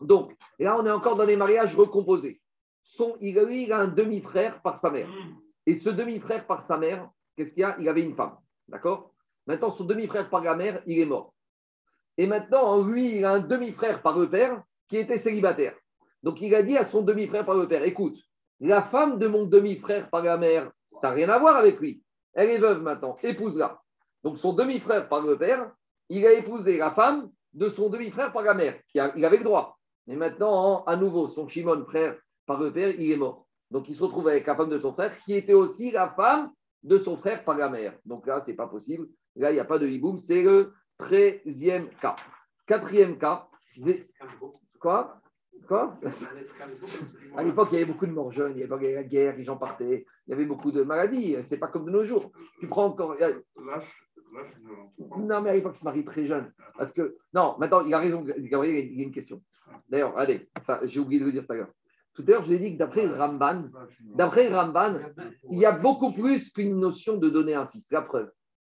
[0.00, 2.40] Donc, là, on est encore dans des mariages recomposés.
[2.82, 5.08] Son, il, il a un demi-frère par sa mère.
[5.66, 7.76] Et ce demi-frère par sa mère, qu'est-ce qu'il y a?
[7.80, 8.36] Il avait une femme.
[8.68, 9.12] D'accord?
[9.46, 11.34] Maintenant, son demi-frère par la mère, il est mort.
[12.18, 15.74] Et maintenant, lui, il a un demi-frère par le père qui était célibataire.
[16.22, 18.16] Donc, il a dit à son demi-frère par le père écoute,
[18.60, 22.02] la femme de mon demi-frère par la mère, tu n'as rien à voir avec lui.
[22.32, 23.80] Elle est veuve maintenant, épouse-la.
[24.22, 25.70] Donc, son demi-frère par le père,
[26.08, 28.80] il a épousé la femme de son demi-frère par la mère.
[28.94, 29.75] Il avait le droit.
[30.06, 33.46] Mais maintenant, à nouveau, son Shimon, frère par le père, il est mort.
[33.70, 36.52] Donc, il se retrouve avec la femme de son frère, qui était aussi la femme
[36.82, 37.94] de son frère par la mère.
[38.04, 39.08] Donc là, ce n'est pas possible.
[39.34, 40.20] Là, il n'y a pas de hiboum.
[40.20, 42.14] C'est le treizième cas.
[42.66, 43.48] Quatrième cas.
[44.78, 45.20] Quoi?
[45.66, 45.98] Quoi?
[47.36, 49.44] À l'époque, il y avait beaucoup de morts jeunes, il y avait la guerre, les
[49.44, 51.32] gens partaient, il y avait beaucoup de maladies.
[51.32, 52.30] Ce n'était pas comme de nos jours.
[52.60, 53.16] Tu prends encore.
[55.18, 56.52] Non, mais à l'époque, il se marie très jeune.
[56.78, 59.42] Parce que, non, maintenant, il a raison, Gabriel, il y a une question.
[59.88, 60.48] D'ailleurs, allez,
[60.84, 61.72] j'ai oublié de le dire tout à l'heure.
[62.14, 63.64] Tout à l'heure, je vous ai dit que d'après Ramban,
[64.00, 65.00] d'après Ramban,
[65.50, 67.90] il y a beaucoup plus qu'une notion de donner un fils.
[67.90, 68.30] La preuve,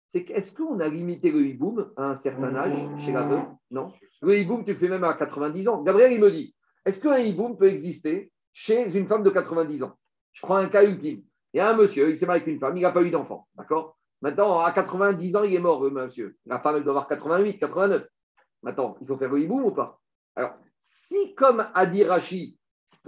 [0.08, 3.92] c'est qu'est-ce qu'on a limité le hiboum à un certain âge chez la veuve Non.
[4.22, 5.82] Le hiboum, tu le fais même à 90 ans.
[5.82, 6.54] Gabriel, il me dit,
[6.86, 9.98] est-ce qu'un hiboum peut exister chez une femme de 90 ans?
[10.32, 11.22] Je prends un cas ultime.
[11.52, 13.10] Il y a un monsieur, il s'est marié avec une femme, il n'a pas eu
[13.10, 13.46] d'enfant.
[13.54, 13.96] D'accord?
[14.22, 16.36] Maintenant, à 90 ans, il est mort, monsieur.
[16.46, 18.06] La femme, elle doit avoir 88, 89.
[18.62, 20.00] Maintenant, il faut faire le hiboum ou pas?
[20.34, 22.58] Alors, si, comme a dit Rachi,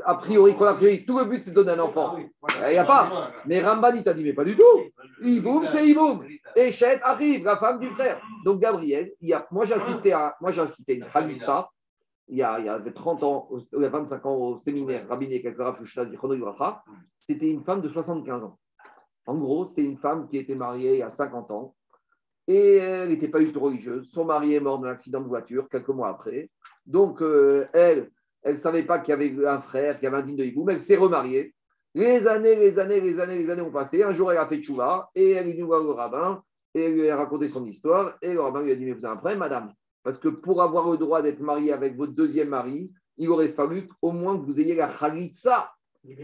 [0.04, 0.54] a priori,
[1.06, 3.32] tout le but c'est de donner un enfant, il n'y a pas.
[3.44, 4.62] Mais Rambani t'a dit, mais pas du tout.
[5.22, 6.26] Hiboum, c'est hiboum.
[6.54, 8.20] Echet arrive, la femme du frère.
[8.44, 11.68] Donc, Gabriel, il y a, moi j'ai assisté à, moi j'ai assisté à une Khalitsa,
[12.28, 15.06] il y, a, il y a 30 ans, il y a 25 ans au séminaire
[15.08, 15.42] Rabbiné
[17.18, 18.58] c'était une femme de 75 ans.
[19.26, 21.74] En gros, c'était une femme qui était mariée il y a 50 ans
[22.48, 24.08] et elle n'était pas du tout religieuse.
[24.12, 26.50] Son mari est mort d'un accident de voiture quelques mois après.
[26.86, 28.10] Donc, euh, elle,
[28.42, 30.44] elle ne savait pas qu'il y avait un frère, qu'il y avait un digne de
[30.44, 30.70] Hiboum.
[30.70, 31.54] Elle s'est remariée.
[31.94, 34.02] Les années, les années, les années, les années ont passé.
[34.02, 36.42] Un jour, elle a fait chouva et elle est venue voir le rabbin
[36.74, 38.16] et elle lui a raconté son histoire.
[38.22, 39.72] Et le rabbin lui a dit Mais vous avez un problème, madame
[40.02, 43.88] Parce que pour avoir le droit d'être mariée avec votre deuxième mari, il aurait fallu
[44.02, 45.70] au moins que vous ayez la khalitsa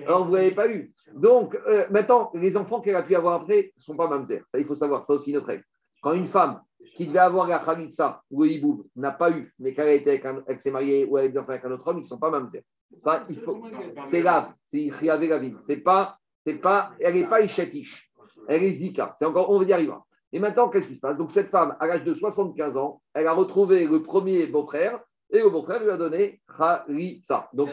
[0.07, 0.91] alors, vous n'avez pas eu.
[1.15, 4.43] Donc, euh, maintenant, les enfants qu'elle a pu avoir après ne sont pas mamzer.
[4.49, 5.05] Ça, il faut savoir.
[5.05, 5.65] Ça aussi, notre règle.
[6.01, 6.61] Quand une femme
[6.95, 10.11] qui devait avoir la khalitsa ou le hiboub n'a pas eu, mais qu'elle a été
[10.11, 12.65] avec, un, s'est mariée ou avec un autre homme, ils ne sont pas mamzer.
[12.99, 13.63] Ça, il faut.
[14.05, 14.53] C'est grave.
[14.65, 15.19] C'est la
[15.59, 18.11] C'est pas, c'est pas, elle n'est pas ishetish.
[18.49, 19.17] Elle est zika.
[19.19, 19.95] C'est encore, on va y arriver.
[20.33, 21.17] Et maintenant, qu'est-ce qui se passe?
[21.17, 25.39] Donc, cette femme, à l'âge de 75 ans, elle a retrouvé le premier beau-frère et
[25.39, 27.49] le beau-frère lui a donné khalitsa.
[27.53, 27.71] Donc,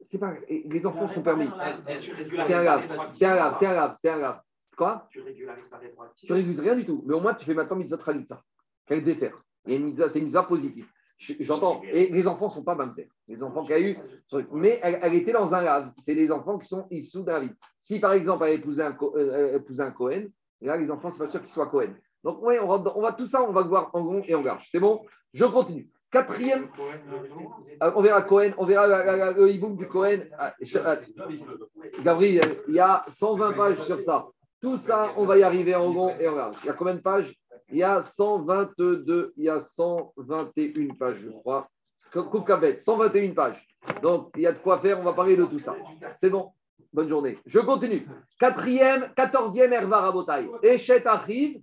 [0.00, 1.48] c'est pas, les enfants sont permis.
[2.46, 4.40] C'est un grave, c'est un grave, c'est un grave, c'est un grave.
[4.76, 5.80] Quoi Tu régularises pas
[6.14, 7.02] Tu régularises rien du tout.
[7.06, 8.42] Mais au moins, tu fais maintenant mitzvah ça.
[8.86, 9.42] Qu'elle devait faire.
[9.64, 10.86] C'est une mitzvah positive.
[11.18, 11.80] J'entends.
[11.90, 13.08] Et les enfants ne sont pas mamzer.
[13.26, 13.98] Les enfants qu'elle a eu.
[14.52, 15.92] Mais elle, était dans un grave.
[15.98, 17.50] C'est les enfants qui sont issus d'un vie.
[17.78, 20.26] Si par exemple, elle épousait un, euh, un Cohen,
[20.60, 21.94] là, les enfants, c'est pas sûr qu'ils soient Cohen.
[22.22, 24.42] Donc, oui, on va, on va tout ça, on va voir en rond et en
[24.42, 24.60] garde.
[24.70, 25.04] C'est bon?
[25.32, 25.88] Je continue.
[26.10, 26.68] Quatrième,
[27.82, 28.86] euh, on verra Cohen, on verra
[29.32, 30.20] le e-book du Cohen.
[30.38, 30.96] Ah, euh,
[32.04, 34.26] Gabriel, il y a 120 pages sur ça.
[34.60, 36.56] Tout ça, on va y arriver en rond et en regarde.
[36.62, 37.34] Il y a combien de pages?
[37.68, 41.68] Il y a 122, il y a 121 pages, je crois.
[42.12, 43.66] Kouf Kabet, 121 pages.
[44.02, 45.76] Donc, il y a de quoi faire, on va parler de tout ça.
[46.14, 46.50] C'est bon?
[46.92, 47.36] Bonne journée.
[47.44, 48.06] Je continue.
[48.38, 50.48] Quatrième, quatorzième Herva Rabotai.
[50.62, 51.60] Echet Achiv,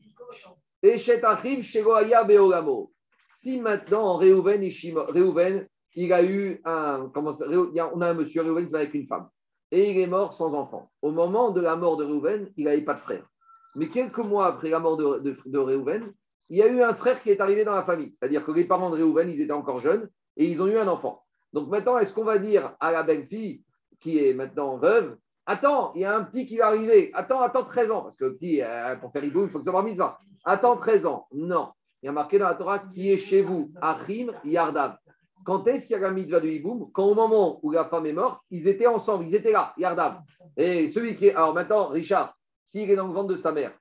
[0.81, 2.91] Echet Achiv, Shegoaya Beolamo.
[3.29, 4.61] Si maintenant, Réhouven,
[5.09, 7.09] Réhouven, il a eu un.
[7.13, 9.27] Comment ça, on a un monsieur, Réhouven, c'est avec une femme.
[9.73, 10.91] Et il est mort sans enfant.
[11.01, 13.25] Au moment de la mort de Réhouven, il n'avait pas de frère.
[13.73, 16.13] Mais quelques mois après la mort de, de, Réhouven,
[16.49, 18.11] il y a eu un frère qui est arrivé dans la famille.
[18.11, 20.07] C'est-à-dire que les parents de Réhouven, ils étaient encore jeunes
[20.37, 21.23] et ils ont eu un enfant.
[21.53, 23.63] Donc maintenant, est-ce qu'on va dire à la belle-fille,
[23.99, 27.11] qui est maintenant veuve, Attends, il y a un petit qui va arriver.
[27.15, 28.01] Attends, attends 13 ans.
[28.03, 30.17] Parce que le petit, euh, pour faire hibou, il faut que ça soit mis ça.
[30.45, 31.27] Attends 13 ans.
[31.33, 31.71] Non.
[32.01, 33.71] Il y a marqué dans la Torah qui est chez vous?
[33.81, 34.97] Achim Yardav.
[35.43, 36.91] Quand est-ce qu'il y a la mitzvah de hiboum?
[36.91, 40.21] Quand au moment où la femme est morte, ils étaient ensemble, ils étaient là, Yardav.
[40.57, 41.35] Et celui qui est.
[41.35, 43.71] Alors maintenant, Richard, s'il est dans le ventre de sa mère,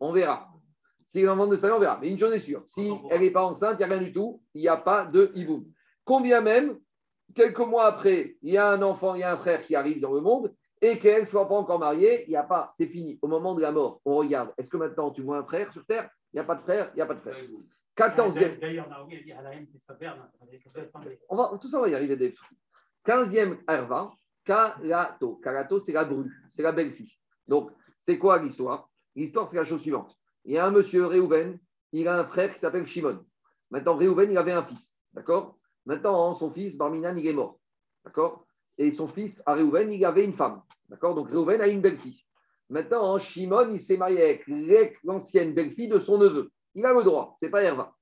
[0.00, 0.48] on verra.
[1.02, 1.98] S'il est dans le ventre de sa mère, on verra.
[2.00, 4.12] Mais une chose est sûre si elle n'est pas enceinte, il n'y a rien du
[4.12, 5.64] tout, il n'y a pas de hiboum.
[6.04, 6.78] Combien même,
[7.34, 10.00] quelques mois après, il y a un enfant, il y a un frère qui arrive
[10.00, 12.86] dans le monde, et qu'elle ne soit pas encore mariée, il n'y a pas, c'est
[12.86, 13.18] fini.
[13.20, 15.84] Au moment de la mort, on regarde, est-ce que maintenant tu vois un frère sur
[15.84, 16.08] Terre?
[16.32, 17.36] Il n'y a pas de frère, il n'y a pas de frère.
[17.98, 18.58] 14e.
[21.28, 22.16] On va, tout ça, on va y arriver.
[22.16, 22.34] Des...
[23.04, 24.12] 15e Herva,
[24.44, 25.36] Kalato.
[25.36, 27.12] Kalato, c'est la bru, c'est la belle-fille.
[27.48, 28.88] Donc, c'est quoi l'histoire?
[29.16, 30.16] L'histoire, c'est la chose suivante.
[30.44, 31.58] Il y a un monsieur Réhouven,
[31.92, 33.24] il a un frère qui s'appelle Shimon.
[33.70, 35.02] Maintenant, Réhouven, il avait un fils.
[35.12, 35.58] D'accord?
[35.84, 37.58] Maintenant, son fils, Barminan, il est mort.
[38.04, 38.46] D'accord?
[38.76, 40.62] Et son fils, à Réhouven, il avait une femme.
[40.88, 41.16] D'accord?
[41.16, 42.22] Donc Réhouven a une belle-fille.
[42.70, 46.52] Maintenant, Shimon, il s'est marié avec l'ancienne belle-fille de son neveu.
[46.74, 47.94] Il a le droit, c'est pas Herva.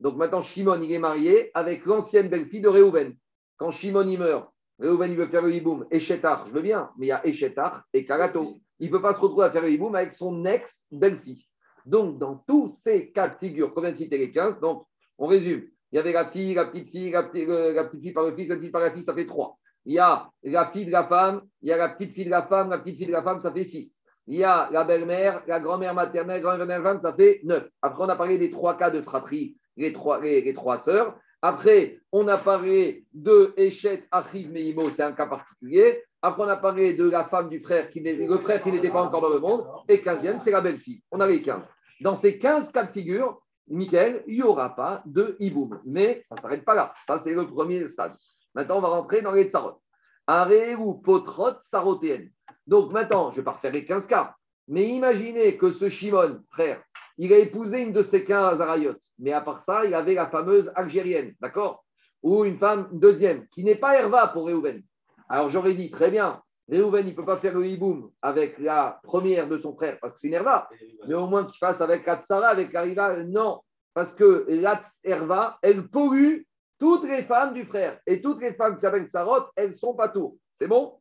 [0.00, 3.16] Donc maintenant, Shimon, il est marié avec l'ancienne belle-fille de Réhouven.
[3.56, 5.86] Quand Shimon, il meurt, Réhouven, il veut faire le hiboum.
[5.90, 8.56] Eshetar, je veux bien, mais il y a Eshetar et Karato.
[8.80, 11.46] Il ne peut pas se retrouver à faire le hiboum avec son ex-belle-fille.
[11.86, 14.84] Donc, dans tous ces cas de figure, vient de citer les 15, donc,
[15.18, 15.64] on résume.
[15.92, 18.56] Il y avait la fille, la petite fille, la petite, fille par le fils, la
[18.56, 19.58] petite fille par la fille, ça fait trois.
[19.84, 22.30] Il y a la fille de la femme, il y a la petite fille de
[22.30, 24.00] la femme, la petite fille de la femme, ça fait 6.
[24.26, 27.68] Il y a la belle-mère, la grand-mère maternelle, la grand-mère ça fait 9.
[27.82, 31.14] Après, on a parlé des trois cas de fratrie, les trois, les, trois sœurs.
[31.42, 36.02] Après, on a parlé de Echet, Achiv, Meimo, c'est un cas particulier.
[36.22, 39.02] Après, on a parlé de la femme du frère, qui le frère qui n'était pas
[39.02, 39.66] encore dans le monde.
[39.88, 41.02] Et 15e, c'est la belle-fille.
[41.10, 41.70] On a les 15.
[42.00, 45.80] Dans ces 15 cas de figure, Michael, il n'y aura pas de hiboum.
[45.84, 46.94] Mais ça ne s'arrête pas là.
[47.06, 48.14] Ça, c'est le premier stade.
[48.54, 49.82] Maintenant, on va rentrer dans les tsarot.
[50.26, 52.30] Aré ou potrot sarotéenne.
[52.66, 54.34] Donc maintenant, je ne vais pas refaire les 15 cas,
[54.68, 56.82] mais imaginez que ce Shimon, frère,
[57.18, 59.02] il a épousé une de ses 15 arayotes.
[59.18, 61.84] Mais à part ça, il avait la fameuse algérienne, d'accord?
[62.22, 64.82] Ou une femme, deuxième, qui n'est pas Herva pour Réhouven.
[65.28, 69.00] Alors j'aurais dit, très bien, Réhouven, il ne peut pas faire le hiboum avec la
[69.04, 70.68] première de son frère parce que c'est une Herva,
[71.06, 73.60] mais au moins qu'il fasse avec la tsara, avec la Non,
[73.92, 74.82] parce que la
[75.62, 76.42] elle pollue
[76.78, 80.08] toutes les femmes du frère et toutes les femmes qui s'appellent Sarot, elles sont pas
[80.08, 80.38] tout.
[80.54, 80.98] C'est bon?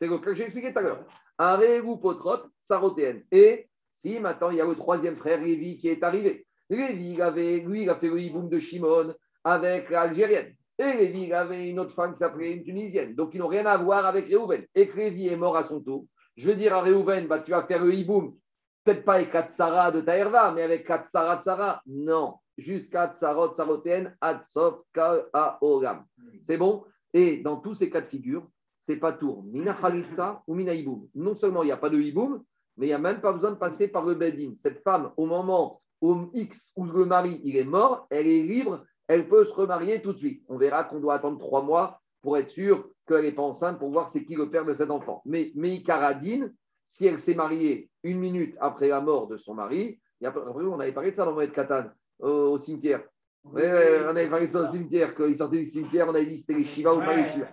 [0.00, 1.04] C'est ce que j'ai expliqué tout à l'heure.
[1.38, 3.24] Aregu Potrot, Sarotéenne.
[3.30, 6.46] Et si maintenant il y a le troisième frère, Lévi, qui est arrivé.
[6.70, 9.14] Lévi, avait, lui, il a fait le hiboum de Shimon
[9.44, 10.54] avec l'Algérienne.
[10.78, 13.14] Et Lévi, il avait une autre femme qui s'appelait une Tunisienne.
[13.14, 14.64] Donc, ils n'ont rien à voir avec Réhouven.
[14.74, 16.06] Et que Lévi est mort à son tour.
[16.36, 18.36] Je veux dire à Réhouven, bah, tu vas faire le hiboum,
[18.82, 21.80] peut-être pas avec Katsara de Taïrva, mais avec Katsara Tsara.
[21.86, 26.04] Non jusqu'à Tsarot Tsaroten Adsof Kaoram.
[26.42, 26.84] C'est bon?
[27.12, 28.46] Et dans tous ces cas de figure,
[28.84, 31.08] c'est pas tour Mina Khalitsa ou Mina Iboum.
[31.14, 32.42] Non seulement il n'y a pas de Iboum,
[32.76, 34.52] mais il n'y a même pas besoin de passer par le Bedin.
[34.54, 38.84] Cette femme, au moment où X, où le mari il est mort, elle est libre,
[39.08, 40.44] elle peut se remarier tout de suite.
[40.48, 43.90] On verra qu'on doit attendre trois mois pour être sûr qu'elle n'est pas enceinte, pour
[43.90, 45.22] voir c'est qui le père de cet enfant.
[45.24, 46.54] Mais Meikaradine,
[46.86, 51.10] si elle s'est mariée une minute après la mort de son mari, on avait parlé
[51.10, 51.84] de ça dans Moed Katan,
[52.18, 53.02] au, cimetière.
[53.44, 56.38] on avait parlé de ça au cimetière, quand il sortait du cimetière, on avait dit
[56.38, 57.48] c'était les Shiva ou pas les Shiva.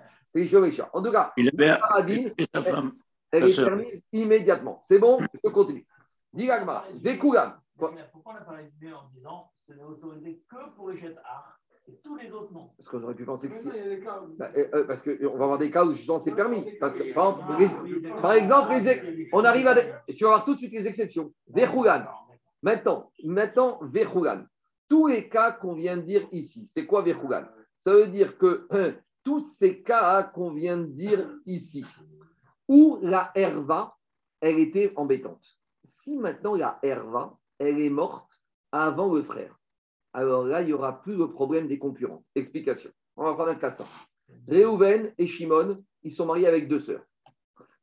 [0.94, 1.52] En tout cas, il
[2.54, 2.94] sa femme.
[3.32, 4.82] Elle, est permise immédiatement.
[4.84, 5.86] C'est bon, je continue.
[6.34, 7.60] Dis Agmara, Dekoulam.
[7.78, 11.16] Pourquoi on a parlé de en disant que ce n'est autorisé que pour les jets
[11.26, 12.70] art et tous les autres non?
[12.78, 13.70] Parce qu'on aurait pu penser que si.
[14.38, 16.78] Bah, euh, euh, parce qu'on va avoir des cas où justement c'est permis.
[16.80, 19.76] Parce que, par exemple, les, par exemple les, on arrive à.
[19.76, 21.34] Des, tu vas voir tout de suite les exceptions.
[21.48, 22.08] Dekoulam.
[22.62, 24.44] Maintenant, maintenant, Vechougan.
[24.88, 27.46] Tous les cas qu'on vient de dire ici, c'est quoi Vechougan
[27.80, 28.68] Ça veut dire que
[29.24, 31.86] tous ces cas qu'on vient de dire ici,
[32.68, 33.96] où la herva,
[34.40, 35.46] elle était embêtante.
[35.84, 38.42] Si maintenant la herva, elle est morte
[38.72, 39.60] avant le frère,
[40.14, 42.24] alors là, il n'y aura plus le problème des concurrents.
[42.36, 42.92] Explication.
[43.16, 43.90] On va prendre un cas simple.
[44.48, 47.04] Réhouven et Shimon, ils sont mariés avec deux sœurs.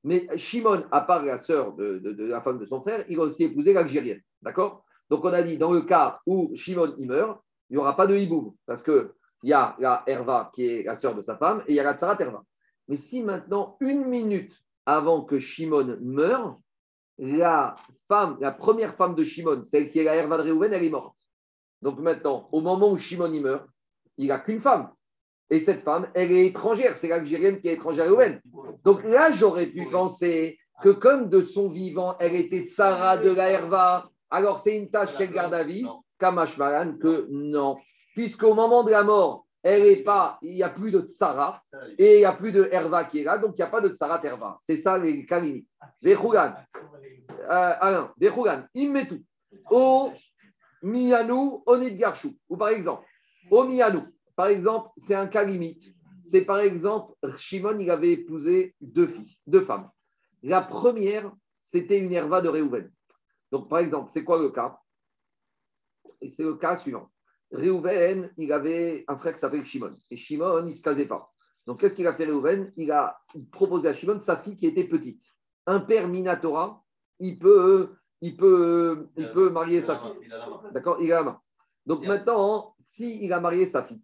[0.04, 3.44] Mais Shimon, à part la sœur de, la femme de son frère, il a aussi
[3.44, 4.20] épousé l'Algérienne.
[4.42, 4.84] D'accord?
[5.10, 8.06] Donc on a dit, dans le cas où Shimon y meurt, il n'y aura pas
[8.06, 8.54] de hiboum.
[8.66, 11.72] Parce que il y a la Herva qui est la sœur de sa femme et
[11.72, 12.42] il y a la Tsarat Herva.
[12.88, 14.52] Mais si maintenant, une minute
[14.86, 16.58] avant que Shimon meure,
[17.18, 17.74] la
[18.08, 20.90] femme, la première femme de Shimon, celle qui est la Herva de Réhouven, elle est
[20.90, 21.16] morte.
[21.82, 23.66] Donc maintenant, au moment où Shimon y meurt,
[24.16, 24.90] il n'a qu'une femme.
[25.50, 28.40] Et cette femme, elle est étrangère, c'est l'Algérienne qui est étrangère à Réhouven.
[28.84, 33.50] Donc là, j'aurais pu penser que comme de son vivant, elle était Tsara de la
[33.50, 35.86] Herva, alors c'est une tâche qu'elle garde à vie,
[36.18, 37.76] Kamash Malan, que non.
[38.18, 41.62] Puisqu'au moment de la mort, elle est pas, il n'y a plus de Tsara
[41.96, 43.80] et il n'y a plus de Herva qui est là, donc il n'y a pas
[43.80, 44.58] de Tsara Herva.
[44.60, 45.68] C'est ça les cas limites.
[46.02, 46.52] Vechougan,
[47.30, 48.64] euh, Alain, Vechougan,
[49.70, 50.10] O
[50.82, 52.34] Mianou, Onid Garchou.
[52.48, 53.06] Ou par exemple,
[53.52, 54.02] Mianou,
[54.34, 55.84] par exemple, c'est un cas limite.
[56.24, 59.88] C'est par exemple, Shimon, il avait épousé deux filles, deux femmes.
[60.42, 61.30] La première,
[61.62, 62.90] c'était une Herva de Réhouven.
[63.52, 64.76] Donc, par exemple, c'est quoi le cas?
[66.20, 67.08] Et c'est le cas suivant.
[67.50, 69.96] Réhouven, il avait un frère qui s'appelle Shimon.
[70.10, 71.32] Et Shimon, il ne se casait pas.
[71.66, 73.20] Donc, qu'est-ce qu'il a fait Réhouven Il a
[73.50, 75.22] proposé à Shimon sa fille qui était petite.
[75.66, 76.82] Un père Minatora,
[77.18, 80.30] il peut, il peut, il peut marier sa fille.
[80.72, 80.98] D'accord?
[81.00, 81.40] Il a la main.
[81.86, 84.02] Donc maintenant, s'il il a marié sa fille,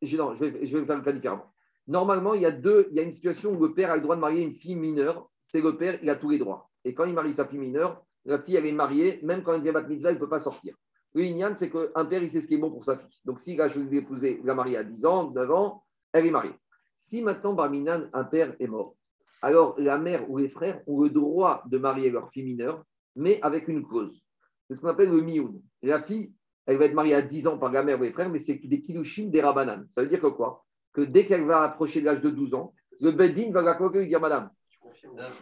[0.00, 1.52] je, non, je, vais, je vais faire le cas différemment.
[1.86, 4.02] Normalement, il y a deux, il y a une situation où le père a le
[4.02, 5.28] droit de marier une fille mineure.
[5.40, 6.70] C'est le père, il a tous les droits.
[6.84, 9.60] Et quand il marie sa fille mineure, la fille, elle est mariée, même quand elle
[9.60, 10.74] devient bat mitzvah, elle ne peut pas sortir.
[11.14, 13.20] Le Inyan, c'est qu'un père, il sait ce qui est bon pour sa fille.
[13.24, 16.54] Donc, s'il a choisi d'épouser, l'a mariée à 10 ans, 9 ans, elle est mariée.
[16.96, 18.96] Si maintenant, Barminan, un père est mort,
[19.42, 22.84] alors la mère ou les frères ont le droit de marier leur fille mineure,
[23.16, 24.22] mais avec une cause.
[24.68, 25.60] C'est ce qu'on appelle le mioun.
[25.82, 26.32] La fille,
[26.64, 28.54] elle va être mariée à 10 ans par la mère ou les frères, mais c'est
[28.54, 29.84] des kilouchines, des rabanan.
[29.90, 30.64] Ça veut dire que quoi?
[30.92, 34.02] Que dès qu'elle va approcher l'âge de 12 ans, le beddin va la convoquer et
[34.02, 34.50] lui dire Madame,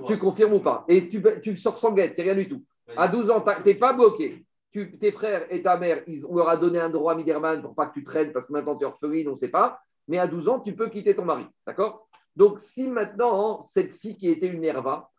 [0.07, 0.85] tu confirmes ou pas?
[0.89, 2.65] Et tu, tu sors sans guette, rien du tout.
[2.97, 4.45] À 12 ans, tu n'es pas bloqué.
[4.73, 7.75] Tu, tes frères et ta mère, ils, on leur a donné un droit Miderman pour
[7.75, 9.81] pas que tu traînes parce que maintenant tu es orpheline, on ne sait pas.
[10.07, 11.47] Mais à 12 ans, tu peux quitter ton mari.
[11.67, 12.09] D'accord?
[12.37, 15.11] Donc, si maintenant, cette fille qui était une herva,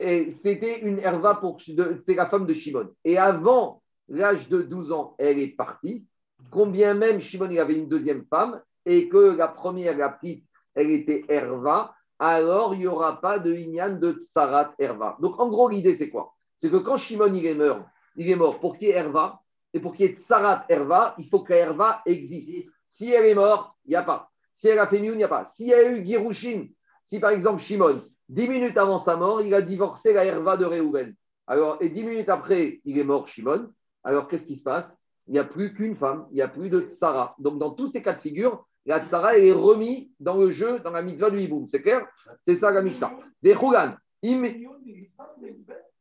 [0.00, 1.58] c'était une herva pour.
[1.60, 2.90] C'est la femme de Shimon.
[3.04, 6.06] Et avant l'âge de 12 ans, elle est partie.
[6.50, 10.44] Combien même Shimon avait une deuxième femme et que la première, la petite,
[10.74, 15.16] elle était herva, alors il n'y aura pas de Inyan de Tsarat herva.
[15.20, 16.34] Donc, en gros, l'idée, c'est quoi?
[16.56, 17.84] C'est que quand Shimon il est mort,
[18.16, 19.40] il est mort pour qu'il y ait Herva,
[19.74, 22.68] et pour qu'il y ait Tsarat Herva, il faut que Herva existe.
[22.86, 24.30] Si elle est morte, il n'y a pas.
[24.52, 25.44] Si elle a fait mieux, il n'y a pas.
[25.44, 26.66] S'il y a eu Girushin,
[27.02, 30.66] si par exemple Shimon, dix minutes avant sa mort, il a divorcé la Herva de
[30.66, 31.14] Réhouven.
[31.46, 33.70] Alors, et dix minutes après, il est mort Shimon.
[34.04, 34.94] Alors, qu'est-ce qui se passe?
[35.26, 37.34] Il n'y a plus qu'une femme, il n'y a plus de Tsara.
[37.38, 40.90] Donc, dans tous ces cas de figure, la Tsara est remise dans le jeu, dans
[40.90, 41.66] la mitzvah du Hiboum.
[41.66, 42.06] C'est clair?
[42.40, 43.12] C'est ça la mitzvah.
[43.40, 43.94] Des Khougan.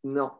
[0.03, 0.32] Non.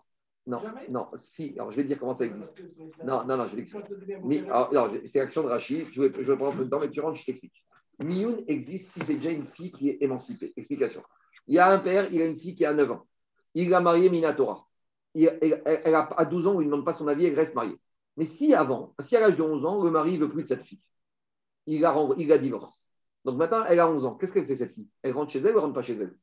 [0.47, 1.53] Non, non, si.
[1.55, 2.59] Alors, je vais te dire comment ça existe.
[3.03, 5.07] Non, non, non, je vais t'expliquer.
[5.07, 5.87] C'est l'action de Rachid.
[5.91, 7.63] Je vais, je vais prendre un peu de temps, mais tu rentres, je t'explique.
[7.99, 10.53] Mioun existe si c'est déjà une fille qui est émancipée.
[10.57, 11.03] Explication.
[11.47, 13.07] Il y a un père, il a une fille qui a 9 ans.
[13.53, 14.67] Il a marié Minatora.
[15.13, 17.75] Il, elle, a, à 12 ans, il ne demande pas son avis, elle reste mariée.
[18.17, 20.47] Mais si avant, si à l'âge de 11 ans, le mari ne veut plus de
[20.47, 20.81] cette fille,
[21.65, 22.89] il la, il la divorce.
[23.25, 24.15] Donc maintenant, elle a 11 ans.
[24.15, 24.87] Qu'est-ce qu'elle fait cette fille?
[25.03, 26.17] Elle rentre chez elle ou elle rentre pas chez elle?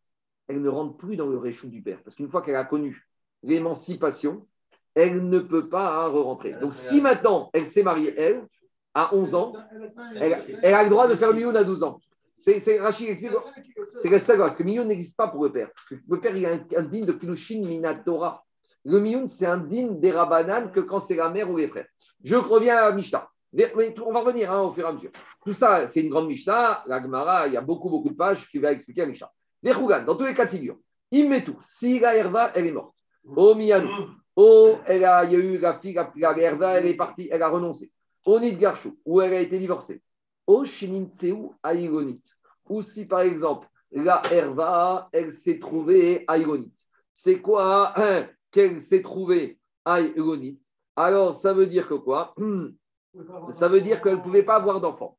[0.48, 2.02] Elle ne rentre plus dans le réchou du père.
[2.02, 3.07] Parce qu'une fois qu'elle a connu
[3.42, 4.46] l'émancipation,
[4.94, 6.54] elle ne peut pas hein, re-rentrer.
[6.54, 8.46] Donc, si maintenant elle s'est mariée, elle,
[8.94, 9.52] à 11 ans,
[10.16, 10.34] elle,
[10.74, 12.00] a le droit de faire Mioun à 12 ans.
[12.38, 13.32] C'est Rachid explique.
[14.02, 15.70] C'est ça, parce que Mioun n'existe pas pour le père.
[15.72, 18.44] Parce que le père, il a un, un digne de Kilushin Minatora.
[18.84, 21.86] Le Mioun, c'est un digne des Rabanan que quand c'est la mère ou les frères.
[22.22, 23.28] Je reviens à Mishnah.
[23.52, 25.10] On va revenir hein, au fur et à mesure.
[25.44, 26.82] Tout ça, c'est une grande Mishnah.
[26.86, 29.30] La Gemara, il y a beaucoup, beaucoup de pages qui va expliquer la Mishnah.
[29.62, 30.76] Les dans tous les cas de figure,
[31.10, 31.56] il met tout.
[31.60, 32.94] Si la Herva, elle est morte.
[33.36, 33.90] Oh Miyanou.
[34.36, 37.48] Oh, elle a, y a eu la fille, la, la elle est partie, elle a
[37.48, 37.90] renoncé.
[38.24, 40.02] Oh Garchou, où elle a été divorcée.
[40.46, 42.22] Oh Shinintseu Aïgonit.
[42.68, 46.72] Ou si par exemple, la Herva, elle s'est trouvée Aïgonit.
[47.12, 50.60] C'est quoi hein, qu'elle s'est trouvée Aïgonit?
[50.94, 52.34] Alors, ça veut dire que quoi?
[53.50, 55.18] Ça veut dire qu'elle ne pouvait pas avoir d'enfants.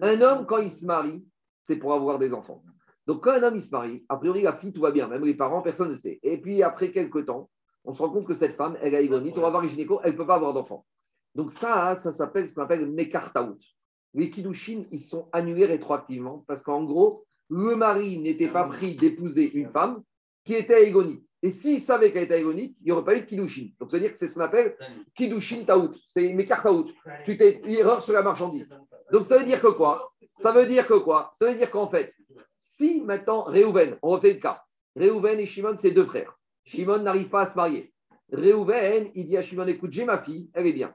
[0.00, 1.24] Un homme, quand il se marie,
[1.64, 2.62] c'est pour avoir des enfants.
[3.10, 5.34] Donc, quand un homme se marie, a priori, la fille, tout va bien, même les
[5.34, 6.20] parents, personne ne sait.
[6.22, 7.50] Et puis, après quelques temps,
[7.84, 9.98] on se rend compte que cette femme, elle a ironite, on va voir les gynéco,
[10.04, 10.86] elle ne peut pas avoir d'enfant.
[11.34, 13.58] Donc, ça, ça s'appelle ce qu'on appelle Mekartaout.
[14.14, 19.50] Les Kiddushin, ils sont annulés rétroactivement parce qu'en gros, le mari n'était pas pris d'épouser
[19.54, 20.04] une femme
[20.44, 21.26] qui était égonite.
[21.42, 23.70] Et s'il savait qu'elle était égonite, il n'y aurait pas eu de Kiddushin.
[23.80, 24.76] Donc, ça veut dire que c'est ce qu'on appelle
[25.16, 25.96] Kiddushin Taout.
[26.06, 26.86] C'est Mekartaout.
[27.24, 28.72] Tu t'es erreur sur la marchandise.
[29.10, 30.12] Donc, ça veut dire que quoi?
[30.36, 31.32] Ça veut dire que quoi?
[31.32, 32.14] Ça veut dire qu'en fait,
[32.60, 34.62] si maintenant, Réhouven, on refait le cas,
[34.94, 36.38] Réhouven et Shimon, c'est deux frères.
[36.64, 37.92] Shimon n'arrive pas à se marier.
[38.30, 40.94] Réhouven, il dit à Shimon, écoute, j'ai ma fille, elle est bien.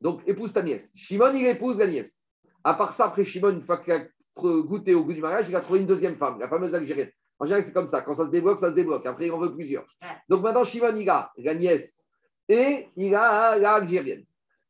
[0.00, 0.92] Donc, épouse ta nièce.
[0.94, 2.22] Shimon, il épouse la nièce.
[2.62, 4.04] À part ça, après Shimon, une fois qu'il a
[4.36, 7.10] goûté au goût du mariage, il a trouvé une deuxième femme, la fameuse Algérienne.
[7.38, 8.02] En général, c'est comme ça.
[8.02, 9.06] Quand ça se débloque, ça se débloque.
[9.06, 9.86] Après, il en veut plusieurs.
[10.28, 12.04] Donc maintenant, Shimon, il a la nièce
[12.48, 13.80] et il a la.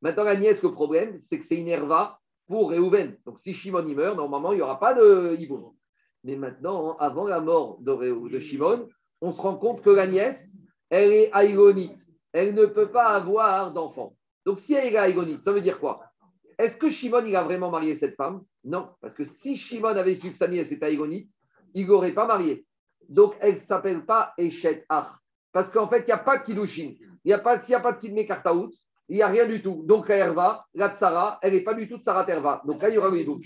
[0.02, 3.16] Maintenant, la nièce, le problème, c'est que c'est une herva pour Réhouven.
[3.26, 5.72] Donc si Shimon y meurt, normalement, il n'y aura pas de Hiboum.
[6.24, 8.88] Mais maintenant, avant la mort de, de Shimon,
[9.20, 10.48] on se rend compte que la nièce,
[10.90, 12.06] elle est aïgonite.
[12.32, 14.16] Elle ne peut pas avoir d'enfant.
[14.44, 16.04] Donc si elle est aïgonite, ça veut dire quoi?
[16.58, 18.42] Est-ce que Shimon, il a vraiment marié cette femme?
[18.64, 21.30] Non, parce que si Shimon avait su que sa nièce était aïgonite,
[21.74, 22.66] il n'aurait pas marié.
[23.08, 25.08] Donc elle ne s'appelle pas Echet Ach.
[25.52, 26.94] Parce qu'en fait, il n'y a pas de Kiddushin.
[27.24, 28.70] Il n'y a pas, s'il n'y a pas de Kidme Kartaout,
[29.10, 29.82] il n'y a rien du tout.
[29.86, 32.62] Donc la Herva, la Tsara, elle n'est pas du tout de Sarah Terva.
[32.64, 33.40] Donc là, il y aura le Il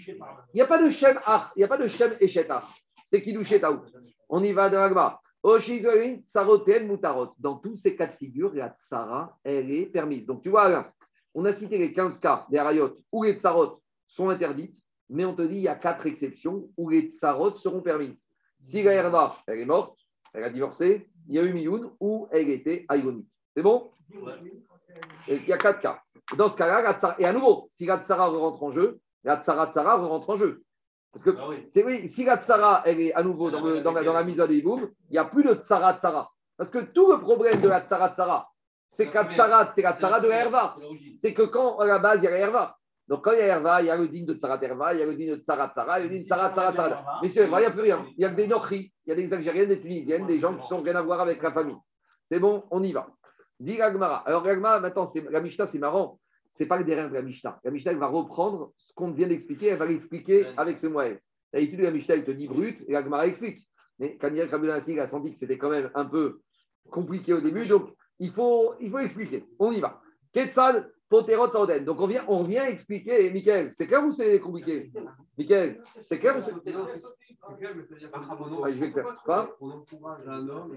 [0.55, 2.65] n'y a pas de Shem Ach, il n'y a pas de Shem Echet Ach.
[3.07, 3.81] C'est Kiddushet Taout.
[4.29, 5.19] On y va de l'agma.
[5.43, 5.59] Dans
[7.57, 10.27] tous ces cas de figure, la tsara, elle est permise.
[10.27, 10.93] Donc, tu vois, là,
[11.35, 14.77] on a cité les 15 cas des rayot où les tsarot sont interdites,
[15.09, 18.27] mais on te dit il y a quatre exceptions où les tsarot seront permises.
[18.61, 19.99] Si la herva, elle est morte,
[20.35, 23.29] elle a divorcé, il y a eu Mioun où elle était aïonique.
[23.55, 23.91] C'est bon?
[25.29, 26.01] Il y a quatre cas.
[26.37, 29.97] Dans ce cas-là, et à nouveau, si la tsara rentre en jeu, la tsara tsara
[29.97, 30.63] rentre en jeu.
[31.13, 34.25] Parce que ah c'est oui, si la tsara, elle est à nouveau dans, dans, la,
[34.25, 36.31] mise à Iboum, il n'y a plus de tsara tsara.
[36.57, 38.49] Parce que tout le problème de la tsara tsara,
[38.89, 40.77] c'est que tsara, c'est la tsara de la herva.
[41.21, 42.77] C'est que quand, à la base, il y a la herva.
[43.07, 45.01] Donc, quand il y a herva, il y a le digne de tsara terva, il
[45.01, 46.73] y a le digne de tsara tsara, il y a le digne de tsara tsara
[46.73, 47.21] tsara.
[47.23, 48.05] Mais il n'y a plus rien.
[48.17, 50.57] Il y a que des Nochri, il y a des Algériennes, des Tunisiennes, des gens
[50.57, 51.77] qui sont rien à voir avec la famille.
[52.31, 53.07] C'est bon, on y va.
[53.65, 54.19] Dit Gagmara.
[54.27, 56.19] Alors, Gagmara, maintenant, la Mishnah, c'est marrant
[56.55, 57.59] c'est pas le derrière de la Mishnah.
[57.65, 61.17] La Mishnah, elle va reprendre ce qu'on vient d'expliquer, elle va l'expliquer avec ce moyen.
[61.53, 63.67] D'habitude, la Mishnah, elle te dit brut et la Gemara explique.
[63.99, 66.41] Mais quand il y a il a senti que c'était quand même un peu
[66.91, 69.45] compliqué au début, donc il faut, il faut expliquer.
[69.59, 70.01] On y va.
[70.33, 71.85] Ketsal, Poterot, Saoden.
[71.85, 74.91] Donc on, vient, on vient expliquer, Michael, c'est clair ou c'est compliqué?
[75.39, 76.53] Michael, c'est clair ou c'est.
[78.73, 79.23] je vais faire.
[79.25, 80.77] Quoi On encourage un homme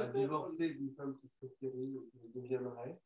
[0.00, 2.96] à divorcer d'une femme qui se stérile ou qui devient marée.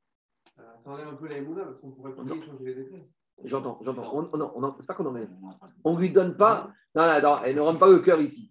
[0.59, 3.07] Euh, ça enlève un peu la parce qu'on pourrait pas changer les décrets.
[3.45, 4.11] J'entends, j'entends.
[4.15, 5.29] On, non, on, c'est pas qu'on enlève.
[5.85, 6.73] On lui donne pas.
[6.95, 8.51] Non, non, non, elle ne rentre pas le cœur ici.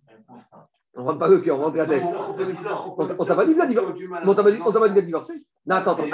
[0.95, 2.03] On ne rentre pas le cœur, on rentre la tête.
[2.03, 4.07] On t'a pas dit de la divorcer.
[4.25, 5.33] On t'a pas dit, pas dit de divorcer.
[5.65, 6.09] Non, attends, attends.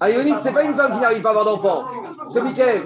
[0.00, 1.86] Aïgonite, c'est pas une femme qui n'arrive pas à avoir d'enfant.
[2.18, 2.82] Parce que Michael,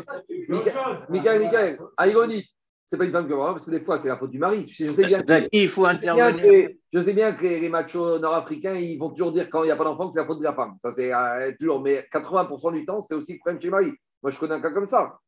[1.08, 2.46] Michael, Michael, Aïgonite,
[2.90, 4.66] c'est pas une femme qui va parce que des fois, c'est la faute du mari.
[4.66, 6.70] Tu sais, je sais bien que, il faut intervenir.
[6.92, 9.76] je sais bien que les machos nord-africains, ils vont toujours dire quand il n'y a
[9.76, 10.74] pas d'enfant que c'est la faute de la femme.
[10.80, 11.80] Ça, c'est euh, toujours.
[11.82, 13.92] Mais 80% du temps, c'est aussi le problème chez le mari.
[14.24, 15.18] Moi, je connais un cas comme ça.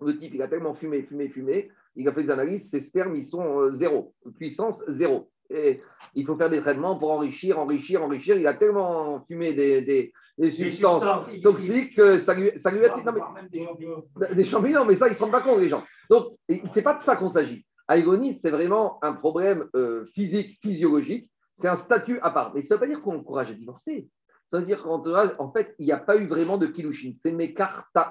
[0.00, 3.16] Le type, il a tellement fumé, fumé, fumé, il a fait des analyses, ses spermes,
[3.16, 5.30] ils sont euh, zéro, puissance zéro.
[5.50, 5.80] Et
[6.14, 8.36] il faut faire des traitements pour enrichir, enrichir, enrichir.
[8.36, 12.94] Il a tellement fumé des, des, substances, toxiques que ça lui, ça lui a...
[12.96, 15.82] Non, mais, des champignons, mais ça, ils ne se rendent pas compte, les gens.
[16.10, 17.64] Donc, ce n'est pas de ça qu'on s'agit.
[17.88, 21.30] Aïgonite, c'est vraiment un problème euh, physique, physiologique.
[21.56, 22.54] C'est un statut à part.
[22.54, 24.08] Mais ça ne veut pas dire qu'on encourage à divorcer.
[24.46, 27.12] Ça veut dire qu'en fait, il n'y a pas eu vraiment de kilushin.
[27.14, 27.32] C'est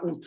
[0.03, 0.25] out.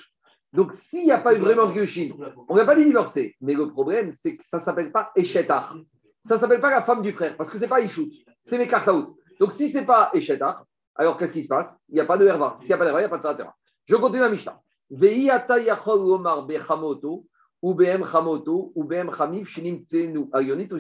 [0.53, 2.11] Donc, s'il n'y a pas eu vraiment de kilushin,
[2.49, 3.37] on n'a pas dit divorcer.
[3.41, 5.77] Mais le problème, c'est que ça ne s'appelle pas Eshetar.
[6.25, 8.11] Ça ne s'appelle pas la femme du frère, parce que ce n'est pas Ishut.
[8.43, 9.17] C'est out.
[9.39, 10.65] Donc, si ce n'est pas Eshetar,
[10.97, 11.77] alors qu'est-ce qui se passe?
[11.89, 12.59] Il n'y a pas de herva.
[12.61, 13.53] S'il n'y a pas de herva, il n'y a pas de terre.
[13.87, 14.61] Je continue la Mishnah.
[17.63, 20.79] ou BM Chamoto, ou BM Chamif, Shinim Tsenu, Ayonit, ou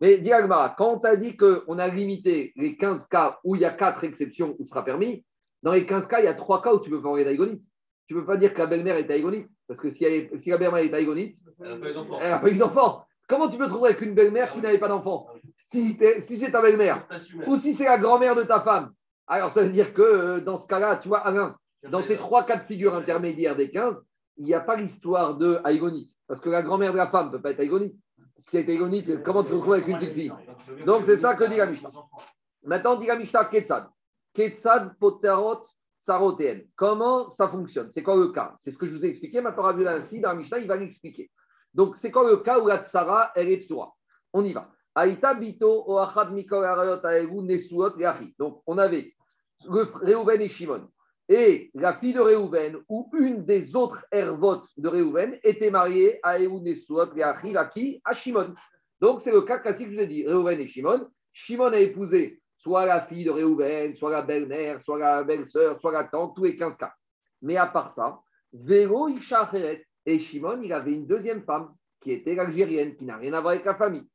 [0.00, 0.30] mais dis
[0.76, 4.04] quand on a dit qu'on a limité les 15 cas où il y a 4
[4.04, 5.24] exceptions où ce sera permis,
[5.62, 7.64] dans les 15 cas, il y a 3 cas où tu peux pas envoyer d'aïgonite.
[8.06, 10.76] Tu ne peux pas dire que la belle-mère est aïgonite, parce que si, la belle-mère
[10.76, 13.04] est aïgonite, elle n'a pas eu d'enfant.
[13.26, 15.26] Comment tu peux trouver avec une belle-mère qui n'avait pas d'enfant?
[15.56, 17.00] Si, si c'est ta belle-mère,
[17.46, 18.92] ou si c'est la grand-mère de ta femme,
[19.26, 21.56] alors ça veut dire que euh, dans ce cas-là, tu vois, Alain,
[21.90, 23.96] dans ces 3 cas de figure intermédiaires des 15,
[24.36, 27.32] il n'y a pas l'histoire de aïgonite, parce que la grand-mère de la femme ne
[27.32, 27.96] peut pas être aïgonite.
[28.38, 30.32] Ce qui a été ironique, comment tu te retrouves avec une petite fille?
[30.84, 31.90] Donc, c'est ça que dit la Mishnah.
[32.64, 33.86] Maintenant, dit la Mishnah Ketsad.
[34.34, 35.62] Ketsad poterot
[36.04, 36.60] sarotéen.
[36.76, 37.90] Comment ça fonctionne?
[37.90, 39.40] C'est quoi le cas C'est ce que je vous ai expliqué.
[39.40, 41.30] Maintenant, vu ainsi, dans Mishnah, il va l'expliquer.
[41.72, 43.94] Donc, c'est quoi le cas où la tsara, elle est ptura
[44.32, 44.70] On y va.
[44.94, 46.64] Aïta bito oachad mikol
[47.42, 47.94] nesuot
[48.38, 49.12] Donc, on avait
[49.66, 50.88] Réhouven et Shimon
[51.28, 56.38] et la fille de Réhouven ou une des autres hervotes de Réhouven était mariée à
[56.38, 57.34] Eounesouot et à
[57.66, 58.54] qui À Shimon.
[59.00, 61.08] Donc c'est le cas classique, je vous ai dit, Réhouven et Shimon.
[61.32, 65.92] Shimon a épousé soit la fille de Réhouven, soit la belle-mère, soit la belle-sœur, soit
[65.92, 66.94] la tante, tous les 15 cas.
[67.42, 68.20] Mais à part ça,
[68.54, 69.50] Véro Isha
[70.06, 73.52] et Shimon, il avait une deuxième femme qui était l'Algérienne, qui n'a rien à voir
[73.52, 74.08] avec la famille.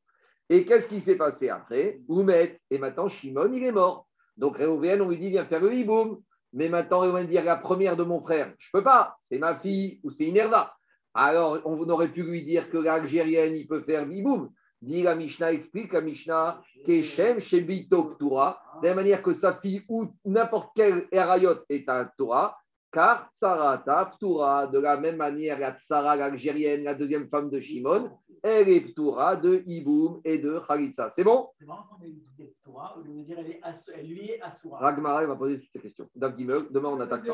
[0.49, 1.99] Et qu'est-ce qui s'est passé après?
[2.07, 4.07] Oumet, et maintenant Shimon, il est mort.
[4.35, 6.19] Donc Réhouven, on lui dit, viens faire le hiboum.
[6.51, 9.59] Mais maintenant, va dire la première de mon frère, je ne peux pas, c'est ma
[9.59, 10.73] fille ou c'est Inerva.
[11.13, 14.49] Alors, on aurait pu lui dire que l'Algérienne, il peut faire biboum.
[14.81, 19.83] Dit la Mishnah, explique la Mishnah, Keshem Shebito Ptura, de la manière que sa fille
[19.89, 22.57] ou n'importe quel Erayot est un Torah,
[22.91, 28.09] car Tsarata Ptura, de la même manière, la Tsara, l'Algérienne, la deuxième femme de Shimon,
[28.41, 31.09] elle est Ptura de Iboum et de Khalitsa.
[31.09, 31.49] C'est bon?
[31.53, 34.41] C'est marrant qu'on ait Torah au lieu de dire elle, est Ass- elle lui est
[34.41, 34.79] Asura.
[34.79, 36.07] Ragmara, il va poser toutes ces questions.
[36.15, 37.33] Demain on attaque ça.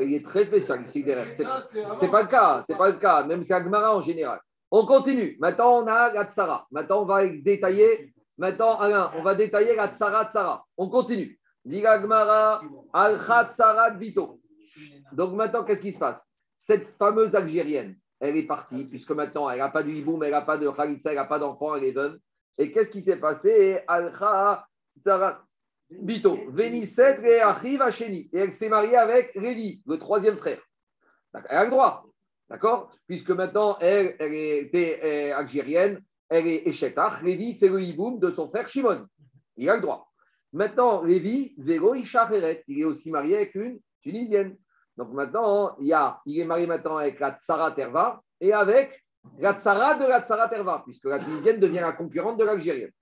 [0.00, 1.32] Il est très spécial ici derrière.
[1.36, 4.40] C'est- c'est C'est pas le cas, c'est pas le cas, même c'est Agmara en général.
[4.76, 5.36] On continue.
[5.38, 6.66] Maintenant, on a la tsara.
[6.72, 8.12] Maintenant, on va détailler.
[8.36, 10.66] Maintenant, Alain, on va détailler la tsara tsara.
[10.76, 11.38] On continue.
[11.64, 12.60] Dit Agmara,
[12.92, 13.20] al
[13.50, 14.40] tsara bito.
[15.12, 16.28] Donc maintenant, qu'est-ce qui se passe?
[16.58, 20.42] Cette fameuse Algérienne, elle est partie, puisque maintenant, elle n'a pas de hiboum, elle n'a
[20.42, 22.18] pas de khalitsa, elle n'a pas d'enfant, elle est veuve.
[22.58, 23.78] Et qu'est-ce qui s'est passé?
[23.86, 24.12] Al
[24.98, 25.44] tsara
[25.88, 26.36] bito.
[26.48, 28.28] Vénisset et arrive à Chéni.
[28.32, 30.60] Et elle s'est mariée avec Lévi, le troisième frère.
[31.48, 32.04] Elle a le droit.
[32.48, 32.92] D'accord?
[33.06, 37.22] Puisque maintenant, elle, elle était euh, algérienne, elle est Echetach.
[37.22, 39.06] Lévi fait le hiboum de son frère Shimon.
[39.56, 40.10] Il a le droit.
[40.52, 44.56] Maintenant, Lévi, Ishacheret, il est aussi marié avec une Tunisienne.
[44.96, 49.02] Donc maintenant, il, il est marié maintenant avec la Tsara Terva et avec
[49.38, 52.92] la Tsara de la Tsara Terva, puisque la Tunisienne devient la concurrente de l'Algérienne.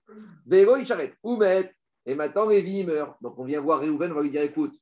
[0.45, 1.71] Vélo Isharet, Oumet.
[2.05, 3.15] Et maintenant, Lévi il meurt.
[3.21, 4.73] Donc on vient voir Réhouven, on va lui dire écoute,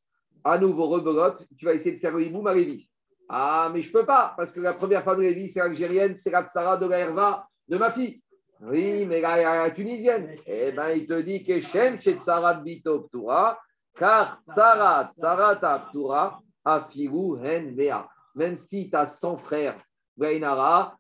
[0.44, 2.90] à nouveau, rebelote, tu vas essayer de faire le hiboum à Lévi.
[3.34, 6.18] Ah, mais je ne peux pas, parce que la première femme de Lévi, c'est algérienne,
[6.18, 8.22] c'est la Tsara de la Herva de ma fille.
[8.60, 10.36] Oui, mais la, la- la tunisienne.
[10.46, 13.58] Eh bien, il te dit que Shem chez Tsara Bito Ptura,
[13.96, 15.56] car Tsara, Tsara
[15.90, 18.06] Ptura, Afiru Hen Mea.
[18.36, 19.78] Même si tu as 100 frères,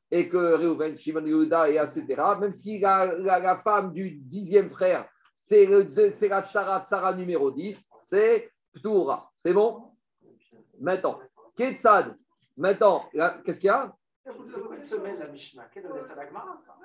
[0.09, 2.05] et que Reuven, Shimon Yehuda, et etc.,
[2.39, 5.05] même si la, la- femme du dixième frère,
[5.37, 9.29] c'est la Tsara, Tsara numéro 10, c'est Ptura.
[9.37, 9.83] C'est bon?
[10.79, 11.19] Maintenant,
[11.57, 12.15] Ketsad.
[12.57, 13.05] Maintenant,
[13.45, 13.93] qu'est-ce qu'il y a?
[14.23, 16.75] Quelle semaine la Mishnah Quelle année ça l'Agmara ça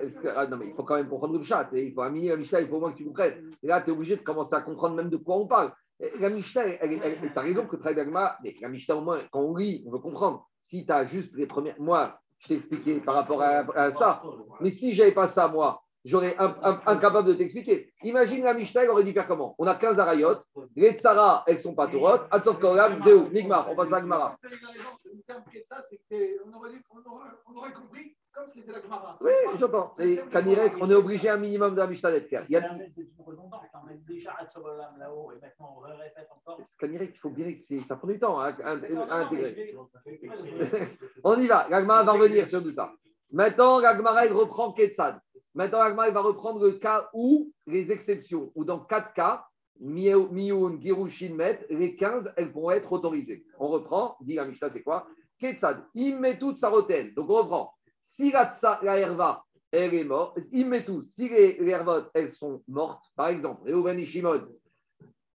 [0.00, 1.68] Est-ce que- ah, non, mais il faut quand même comprendre le chat.
[1.72, 3.48] Il faut un mini la Mishnah, il faut au moins que tu comprennes.
[3.62, 5.72] Et là, tu es obligé de commencer à comprendre même de quoi on parle.
[6.00, 9.40] Et La Mishnah, tu as raison que travail d'Agma, mais la Mishnah, au moins, quand
[9.40, 10.48] on lit, on veut comprendre.
[10.60, 11.76] Si tu as juste les premières.
[11.78, 14.22] Moi, je t'ai expliqué par rapport à, à ça.
[14.60, 16.36] Mais si je n'avais pas ça, moi, j'aurais
[16.86, 17.92] incapable de t'expliquer.
[18.02, 19.54] Imagine la Mishnah, elle aurait dû faire comment?
[19.58, 20.36] On a 15 arayot,
[20.76, 24.34] les tsara, elles sont pas tourotes, Atsov Kolam, Zéou, Nigmar, on passe à Agmara.
[24.38, 28.16] C'est il a raison, c'est le terme Ketsat, c'est qu'on aurait, dû- on aurait, compris
[28.32, 29.18] comme c'était la Gemara.
[29.20, 29.94] Oui, j'entends.
[29.98, 32.44] Et Kanirek, on est obligé un minimum de la Mishnah d'être clair.
[32.48, 32.60] Il y a,
[34.08, 36.60] déjà Hatsobolam là-haut et maintenant on répète encore.
[36.78, 37.82] Kanirek, il faut bien expliquer.
[37.82, 39.74] Ça prend du temps hein, à, à intégrer.
[41.24, 41.68] On y va.
[41.68, 42.92] L'Agmara va revenir sur tout ça.
[43.32, 45.20] Maintenant, l'Agmara, reprend Ketsad.
[45.54, 49.44] Maintenant, l'Agmara, va reprendre le cas où les exceptions, ou dans quatre cas,
[49.80, 53.44] Mioun, Girushin, Met, les 15, elles vont être autorisées.
[53.58, 55.06] On reprend, dit la Mishnah, c'est quoi?
[55.38, 57.14] Ketsad, il met toute sa rotaine.
[57.14, 57.72] Donc, on reprend.
[58.02, 58.50] Si la,
[58.98, 61.02] herva, elle est morte, il met tout.
[61.02, 64.46] Si les, les hervot, elles sont mortes, par exemple, Reuven et Shimon,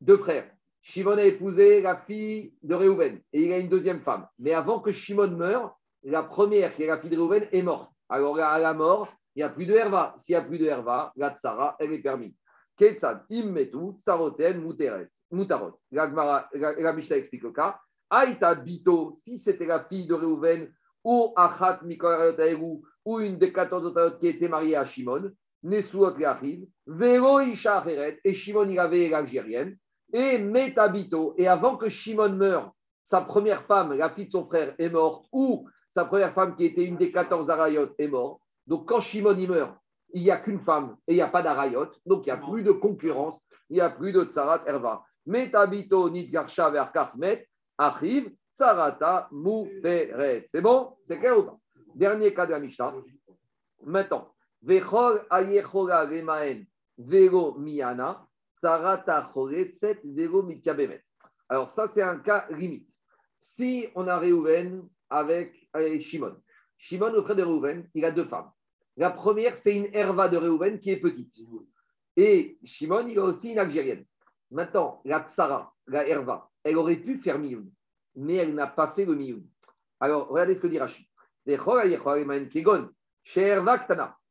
[0.01, 0.51] deux frères.
[0.81, 4.27] Shimon a épousé la fille de Reuven et il a une deuxième femme.
[4.39, 7.91] Mais avant que Shimon meure, la première, qui est la fille de Reuven, est morte.
[8.09, 10.15] Alors à la mort, il n'y a plus de herva.
[10.19, 12.37] S'il n'y a plus de herva, la tsara, elle est permise.
[12.77, 15.79] Ketsad, immetu, tsaroten, muteret, mutarot.
[15.91, 17.79] La, la, Mishnah explique le cas.
[18.11, 20.73] Aïta bito, si c'était la fille de Reuven,
[21.05, 25.31] ou achat mikorayotaeru, ou une des 14 autres qui était mariée à Shimon,
[25.63, 27.85] Nesuot arrive, Vero Isha
[28.25, 29.77] et Shimon il avait l'Algérienne,
[30.13, 32.73] et Metabito, et avant que Shimon meure,
[33.03, 36.65] sa première femme, la fille de son frère, est morte, ou sa première femme qui
[36.65, 38.41] était une des 14 Arayot est morte.
[38.67, 39.77] Donc quand Shimon y meurt,
[40.15, 42.39] il n'y a qu'une femme et il n'y a pas d'Arayot, donc il n'y a
[42.39, 45.05] plus de concurrence, il n'y a plus de Tsarat Erva.
[45.27, 46.73] Metabito Nidgarsha
[47.77, 49.29] arrive Tsarata.
[50.51, 50.97] C'est bon?
[51.07, 51.59] C'est clair ou pas?
[51.95, 52.95] Dernier cas de la Mishnah.
[53.85, 54.33] Maintenant,
[54.63, 56.65] Vechol Ayechola Remaen
[56.97, 61.03] Vero Miana, Tsarata Choretzet Vero Mityabemet.
[61.51, 62.89] Alors, ça, c'est un cas limite.
[63.37, 65.62] Si on a Réhouven avec
[66.01, 66.37] Shimon,
[66.79, 68.51] Shimon, auprès de Réhouven, il a deux femmes.
[68.97, 71.35] La première, c'est une herva de Réhouven qui est petite.
[72.17, 74.05] Et Shimon, il a aussi une algérienne.
[74.51, 77.71] Maintenant, la tsara, la herva, elle aurait pu faire mioun,
[78.17, 79.43] mais elle n'a pas fait le mioun.
[80.01, 81.07] Alors, regardez ce que dit Rachid.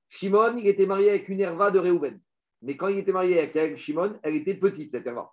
[0.10, 2.20] Shimon, il était marié avec une herva de Réhouven.
[2.62, 5.32] Mais quand il était marié avec elle, Shimon, elle était petite, cette herva.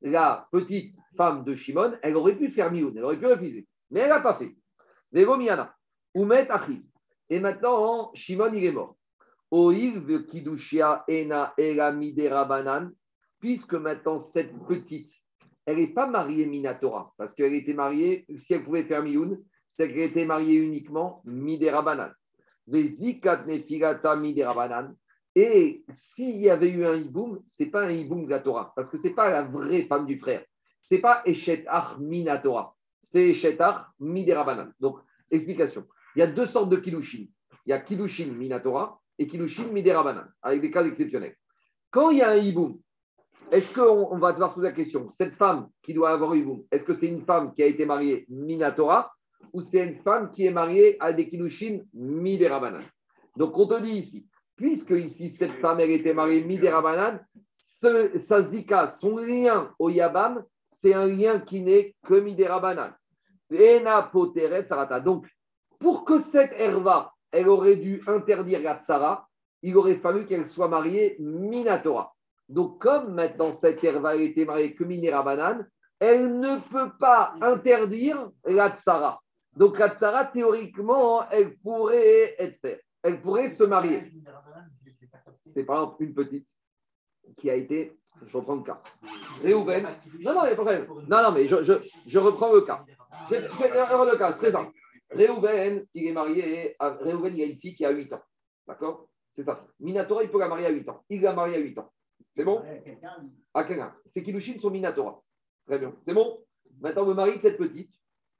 [0.00, 3.66] La petite femme de Shimon, elle aurait pu faire mioun, elle aurait pu refuser.
[3.92, 4.56] Mais elle n'a pas fait.
[5.12, 5.74] Miana,
[6.14, 6.82] Umet Achi.
[7.28, 8.96] Et maintenant, Shimon, il est mort.
[10.30, 12.90] Kidushia Ena Ela Midera Banan,
[13.38, 15.12] puisque maintenant cette petite,
[15.66, 19.38] elle n'est pas mariée Minatora, parce qu'elle était mariée, si elle pouvait faire Mioun,
[19.70, 22.12] c'est qu'elle était mariée uniquement Miderabanan.
[22.66, 24.96] Vezikat nefilata Miderabanan.
[25.34, 28.72] Et s'il y avait eu un hiboum, ce n'est pas un hiboum de la Torah,
[28.74, 30.44] parce que ce n'est pas la vraie femme du frère.
[30.80, 31.66] Ce n'est pas Eshet
[31.98, 34.72] Minatora, c'est Eshet Ach Miderabanan.
[34.80, 34.98] Donc,
[35.30, 35.86] explication.
[36.14, 37.26] Il y a deux sortes de Kilushin.
[37.66, 41.36] Il y a Kilushin Minatora et Kilushin Miderabanan, avec des cas exceptionnels.
[41.90, 42.78] Quand il y a un hiboum,
[43.50, 46.64] est-ce qu'on on va devoir se poser la question Cette femme qui doit avoir hiboum,
[46.70, 49.12] est-ce que c'est une femme qui a été mariée Minatora
[49.52, 52.82] ou c'est une femme qui est mariée à des Kilushin Miderabanan?
[53.36, 54.26] Donc, on te dit ici,
[54.56, 57.20] puisque ici, cette femme, elle était mariée Miderabanan,
[57.50, 60.44] ce, sa zika, son lien au Yabam,
[60.82, 62.14] c'est un lien qui n'est que
[64.66, 65.00] sarata.
[65.00, 65.26] Donc,
[65.78, 69.28] pour que cette herva, elle aurait dû interdire la tsara,
[69.62, 72.14] il aurait fallu qu'elle soit mariée Minatora.
[72.48, 75.66] Donc, comme maintenant cette herva a été mariée que Miderabanan,
[75.98, 79.20] elle ne peut pas interdire la tsara.
[79.56, 82.84] Donc, la tsara, théoriquement, elle pourrait être faite.
[83.02, 84.12] Elle pourrait se marier.
[85.46, 86.46] C'est par exemple une petite
[87.36, 87.98] qui a été.
[88.26, 88.80] Je reprends le cas.
[89.42, 89.86] Réhouven.
[90.20, 90.86] Non, non, il n'y a pas de problème.
[91.08, 91.72] Non, non, mais je, je,
[92.06, 92.84] je reprends le cas.
[93.30, 94.72] Je, le cas, c'est très simple.
[95.10, 96.76] Réhouven, il est marié.
[96.78, 98.22] À, Réhouven, il y a une fille qui a 8 ans.
[98.66, 99.08] D'accord?
[99.34, 99.66] C'est ça.
[99.80, 101.04] Minatora, il peut la marier à 8 ans.
[101.08, 101.92] Il l'a mariée à 8 ans.
[102.34, 102.62] C'est bon?
[103.54, 103.94] À quelqu'un.
[104.04, 105.22] Ces Kilushin sont Minatora.
[105.66, 105.94] Très bien.
[106.02, 106.42] C'est bon?
[106.80, 107.92] Maintenant, le mari de cette petite,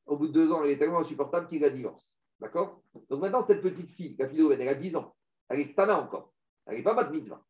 [0.07, 2.17] au bout de deux ans, elle est tellement insupportable qu'il la divorce.
[2.41, 2.81] D'accord?
[3.11, 5.15] Donc maintenant, cette petite fille, la fille de Réhouven, elle a 10 ans.
[5.49, 6.33] Elle est Tana encore.
[6.67, 7.43] Elle n'est pas bat mitzvah.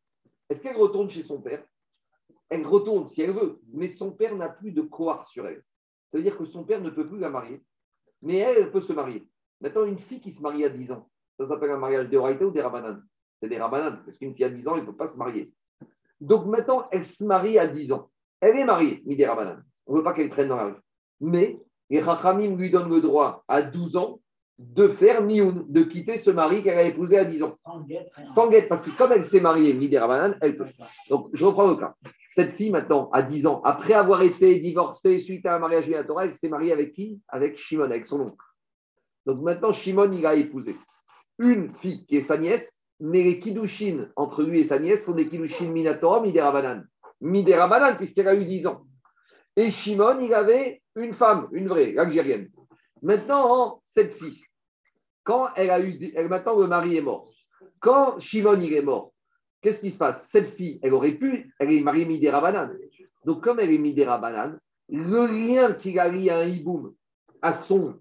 [0.49, 1.63] Est-ce qu'elle retourne chez son père?
[2.49, 5.63] Elle retourne si elle veut, mais son père n'a plus de quoi sur elle.
[6.11, 7.63] Ça veut dire que son père ne peut plus la marier,
[8.21, 9.27] mais elle, elle peut se marier.
[9.61, 12.45] Maintenant, une fille qui se marie à 10 ans, ça s'appelle un mariage de Horaïta
[12.45, 13.01] ou des Rabanan
[13.41, 15.51] C'est des Rabanan, parce qu'une fille à 10 ans, elle ne peut pas se marier.
[16.21, 18.11] Donc maintenant, elle se marie à 10 ans.
[18.39, 19.63] Elle est mariée, ni des Rabanan.
[19.87, 20.81] On ne veut pas qu'elle traîne dans la rue.
[21.21, 24.19] Mais les Rachamim lui donnent le droit à 12 ans
[24.59, 27.57] de faire Nioun, de quitter ce mari qu'elle a épousé à 10 ans.
[27.65, 28.25] Sans guette, rien.
[28.27, 30.65] Sans guette, parce que comme elle s'est mariée, Midera elle peut.
[31.09, 31.95] Donc, je reprends le cas.
[32.35, 36.25] Cette fille, maintenant, à 10 ans, après avoir été divorcée suite à un mariage Torah,
[36.25, 37.21] elle s'est mariée avec qui?
[37.27, 38.45] Avec Shimon, avec son oncle.
[39.27, 40.75] Donc, maintenant, Shimon, il a épousé
[41.37, 45.13] une fille qui est sa nièce, mais les Kiddushin entre lui et sa nièce sont
[45.13, 46.83] des Kiddushin Minatora, Midera Banan.
[47.21, 48.81] Midera Banan, puisqu'elle a eu 10 ans.
[49.55, 52.49] Et Shimon, il avait une femme, une vraie, algérienne.
[53.03, 54.41] Maintenant, cette fille,
[55.23, 56.11] quand elle a eu.
[56.15, 57.29] Elle, maintenant, le mari est mort.
[57.79, 59.12] Quand Shimon il est mort,
[59.63, 60.27] qu'est-ce qui se passe?
[60.29, 62.77] Cette fille, elle aurait pu, elle est mariée Midera Banane.
[63.25, 64.59] Donc, comme elle est Midera Banane,
[64.89, 66.93] le lien qu'il a lié à un hiboum,
[67.41, 67.99] à son,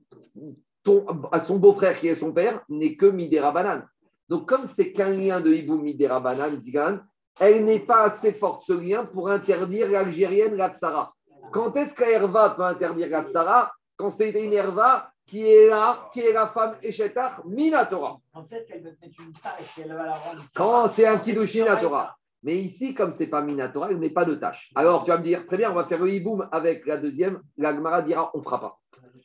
[0.85, 3.87] beau-frère qui est son père, n'est que Midera Banane.
[4.29, 6.99] Donc, comme c'est qu'un lien de hiboum Midera Banane, Zigan,
[7.41, 11.15] elle n'est pas assez forte ce lien pour interdire l'Algérienne, la Tsara.
[11.53, 16.21] Quand est-ce qu'Herva peut interdire la Tsara Quand c'est une Herva qui est là, qui
[16.21, 18.21] est la femme Eshetar, Minatora.
[18.35, 21.17] Quand est-ce qu'elle veut mettre une tâche et elle va la rendre Quand c'est un
[21.17, 22.19] Kiddushin à Torah.
[22.43, 24.71] Mais ici, comme c'est pas Minatora, il ne met pas de tâche.
[24.75, 27.41] Alors, tu vas me dire, très bien, on va faire le hiboum avec la deuxième.
[27.57, 28.79] La Gemara dira, on ne fera pas.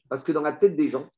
[0.07, 1.09] Parce que dans la tête des gens,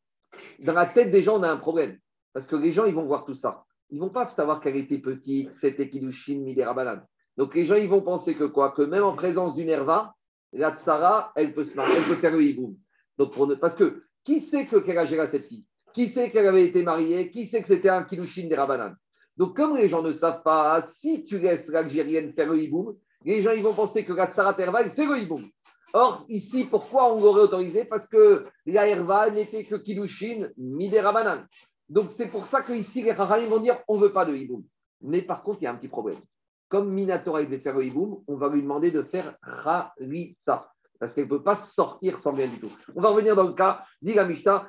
[0.58, 2.00] dans la tête des gens, on a un problème.
[2.34, 3.66] Parce que les gens, ils vont voir tout ça.
[3.92, 7.06] Ils ne vont pas savoir qu'elle était petite, c'était Kiddushin, Midera Banane.
[7.38, 8.72] Donc, les gens, ils vont penser que quoi?
[8.72, 10.16] Que même en présence d'une Herva,
[10.52, 12.76] la Tsara, elle peut se marier, elle peut faire le hiboum.
[13.20, 13.54] Donc, pour ne...
[13.54, 15.66] Parce que qui sait que quel âge elle a cette fille?
[15.92, 17.32] Qui sait qu'elle avait été mariée?
[17.32, 18.96] Qui sait que c'était un Kiddushin des Rabanan
[19.38, 23.42] donc, comme les gens ne savent pas, si tu laisses l'Algérienne faire le hiboum, les
[23.42, 25.46] gens ils vont penser que la Tsara fait le hiboum.
[25.94, 27.86] Or, ici, pourquoi on l'aurait autorisé?
[27.86, 31.46] Parce que la Herva n'était que Kiddushin, Midera Banan.
[31.88, 34.66] Donc, c'est pour ça qu'ici, les Rahim vont dire on ne veut pas de hiboum.
[35.02, 36.20] Mais par contre, il y a un petit problème.
[36.68, 40.70] Comme Minatora devait faire le hiboum, on va lui demander de faire Khalitsa.
[41.00, 42.72] Parce qu'elle ne peut pas sortir sans rien du tout.
[42.96, 44.68] On va revenir dans le cas, dit la Mishnah,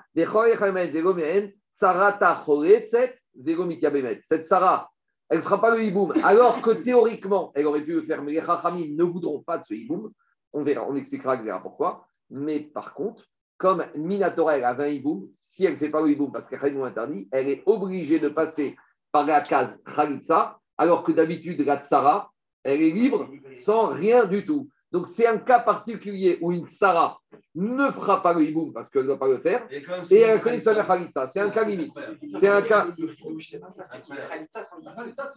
[4.23, 4.91] cette Sarah,
[5.29, 8.33] elle ne fera pas le hiboum, alors que théoriquement, elle aurait pu le faire, mais
[8.33, 10.11] les Chachamim ne voudront pas de ce hiboum.
[10.53, 12.07] On verra, on expliquera pourquoi.
[12.31, 13.25] Mais par contre,
[13.57, 16.65] comme Minatora, elle avait un hiboum, si elle ne fait pas le hiboum parce qu'elle
[16.65, 18.77] est interdit, elle est obligée de passer
[19.13, 22.33] par la case Khalitsa, alors que d'habitude, la Tsara,
[22.65, 23.29] elle est libre
[23.65, 24.69] sans rien du tout.
[24.93, 27.19] Donc, c'est un cas particulier où une Sarah
[27.55, 29.65] ne fera pas le hiboum parce qu'elle ne doit pas le faire,
[30.11, 31.27] et elle connaît sa mère Khalitsa.
[31.29, 31.93] C'est un cas limite.
[32.41, 32.87] C'est un cas.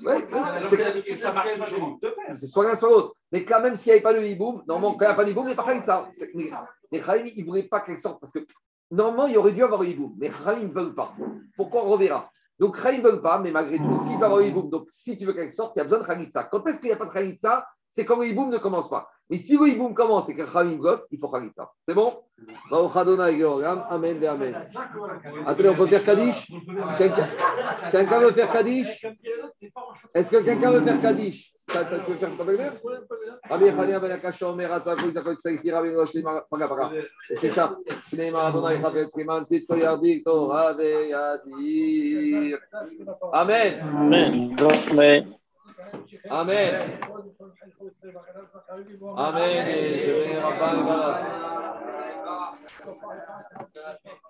[0.06, 0.28] Ouais,
[2.36, 3.14] c'est- soit l'un, soit l'autre.
[3.32, 5.26] Mais quand même, s'il n'y avait pas de hiboum, normalement, quand il n'y a pas
[5.26, 6.10] de hiboum, il n'y a pas Khalitsa.
[6.92, 8.40] Les Khaïm, ils ne voulaient pas qu'elle sorte parce que
[8.92, 10.14] normalement, il aurait dû avoir le hiboum.
[10.18, 11.14] Mais Khaïm ne veulent pas.
[11.56, 12.30] Pourquoi on reverra?
[12.60, 15.18] Donc, Khaïm ne veulent pas, mais malgré tout, s'il va avoir le hiboum, donc si
[15.18, 16.44] tu veux qu'elle sorte, il y a besoin de Khalitsa.
[16.46, 17.68] Quand est-ce qu'il n'y a pas de Khalitsa?
[17.90, 19.08] C'est quand le hiboum ne commence pas.
[19.30, 20.80] Mais si le hiboum commence et qu'un Khamim
[21.12, 21.72] il faut ça.
[21.88, 22.14] C'est bon
[22.72, 24.56] Amen et Amen.
[25.46, 26.52] Attendez, on peut faire Kaddish
[26.98, 29.06] Quelqu'un veut faire Kaddish
[30.14, 32.74] Est-ce que quelqu'un veut faire Kaddish Tu veux faire ta belle-mère
[33.50, 36.92] Rabbi Khania ben Akasha Omer Atzakou Zakot Saïki Rabbi Nossi Paga Paga.
[37.42, 37.78] C'est ça.
[38.10, 42.60] Shneima Adonai Chafet Siman Sitko Yardik Torah Ve Yadir.
[43.34, 44.56] Amen.
[44.92, 45.36] Amen.
[46.30, 46.92] Amen.
[49.16, 49.68] Amen.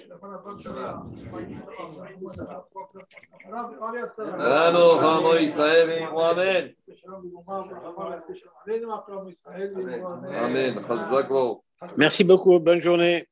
[4.41, 6.75] Alors, Ramo Israël, Amen.
[10.35, 10.75] Amen.
[11.97, 12.59] Merci beaucoup.
[12.61, 13.27] Bonne journée.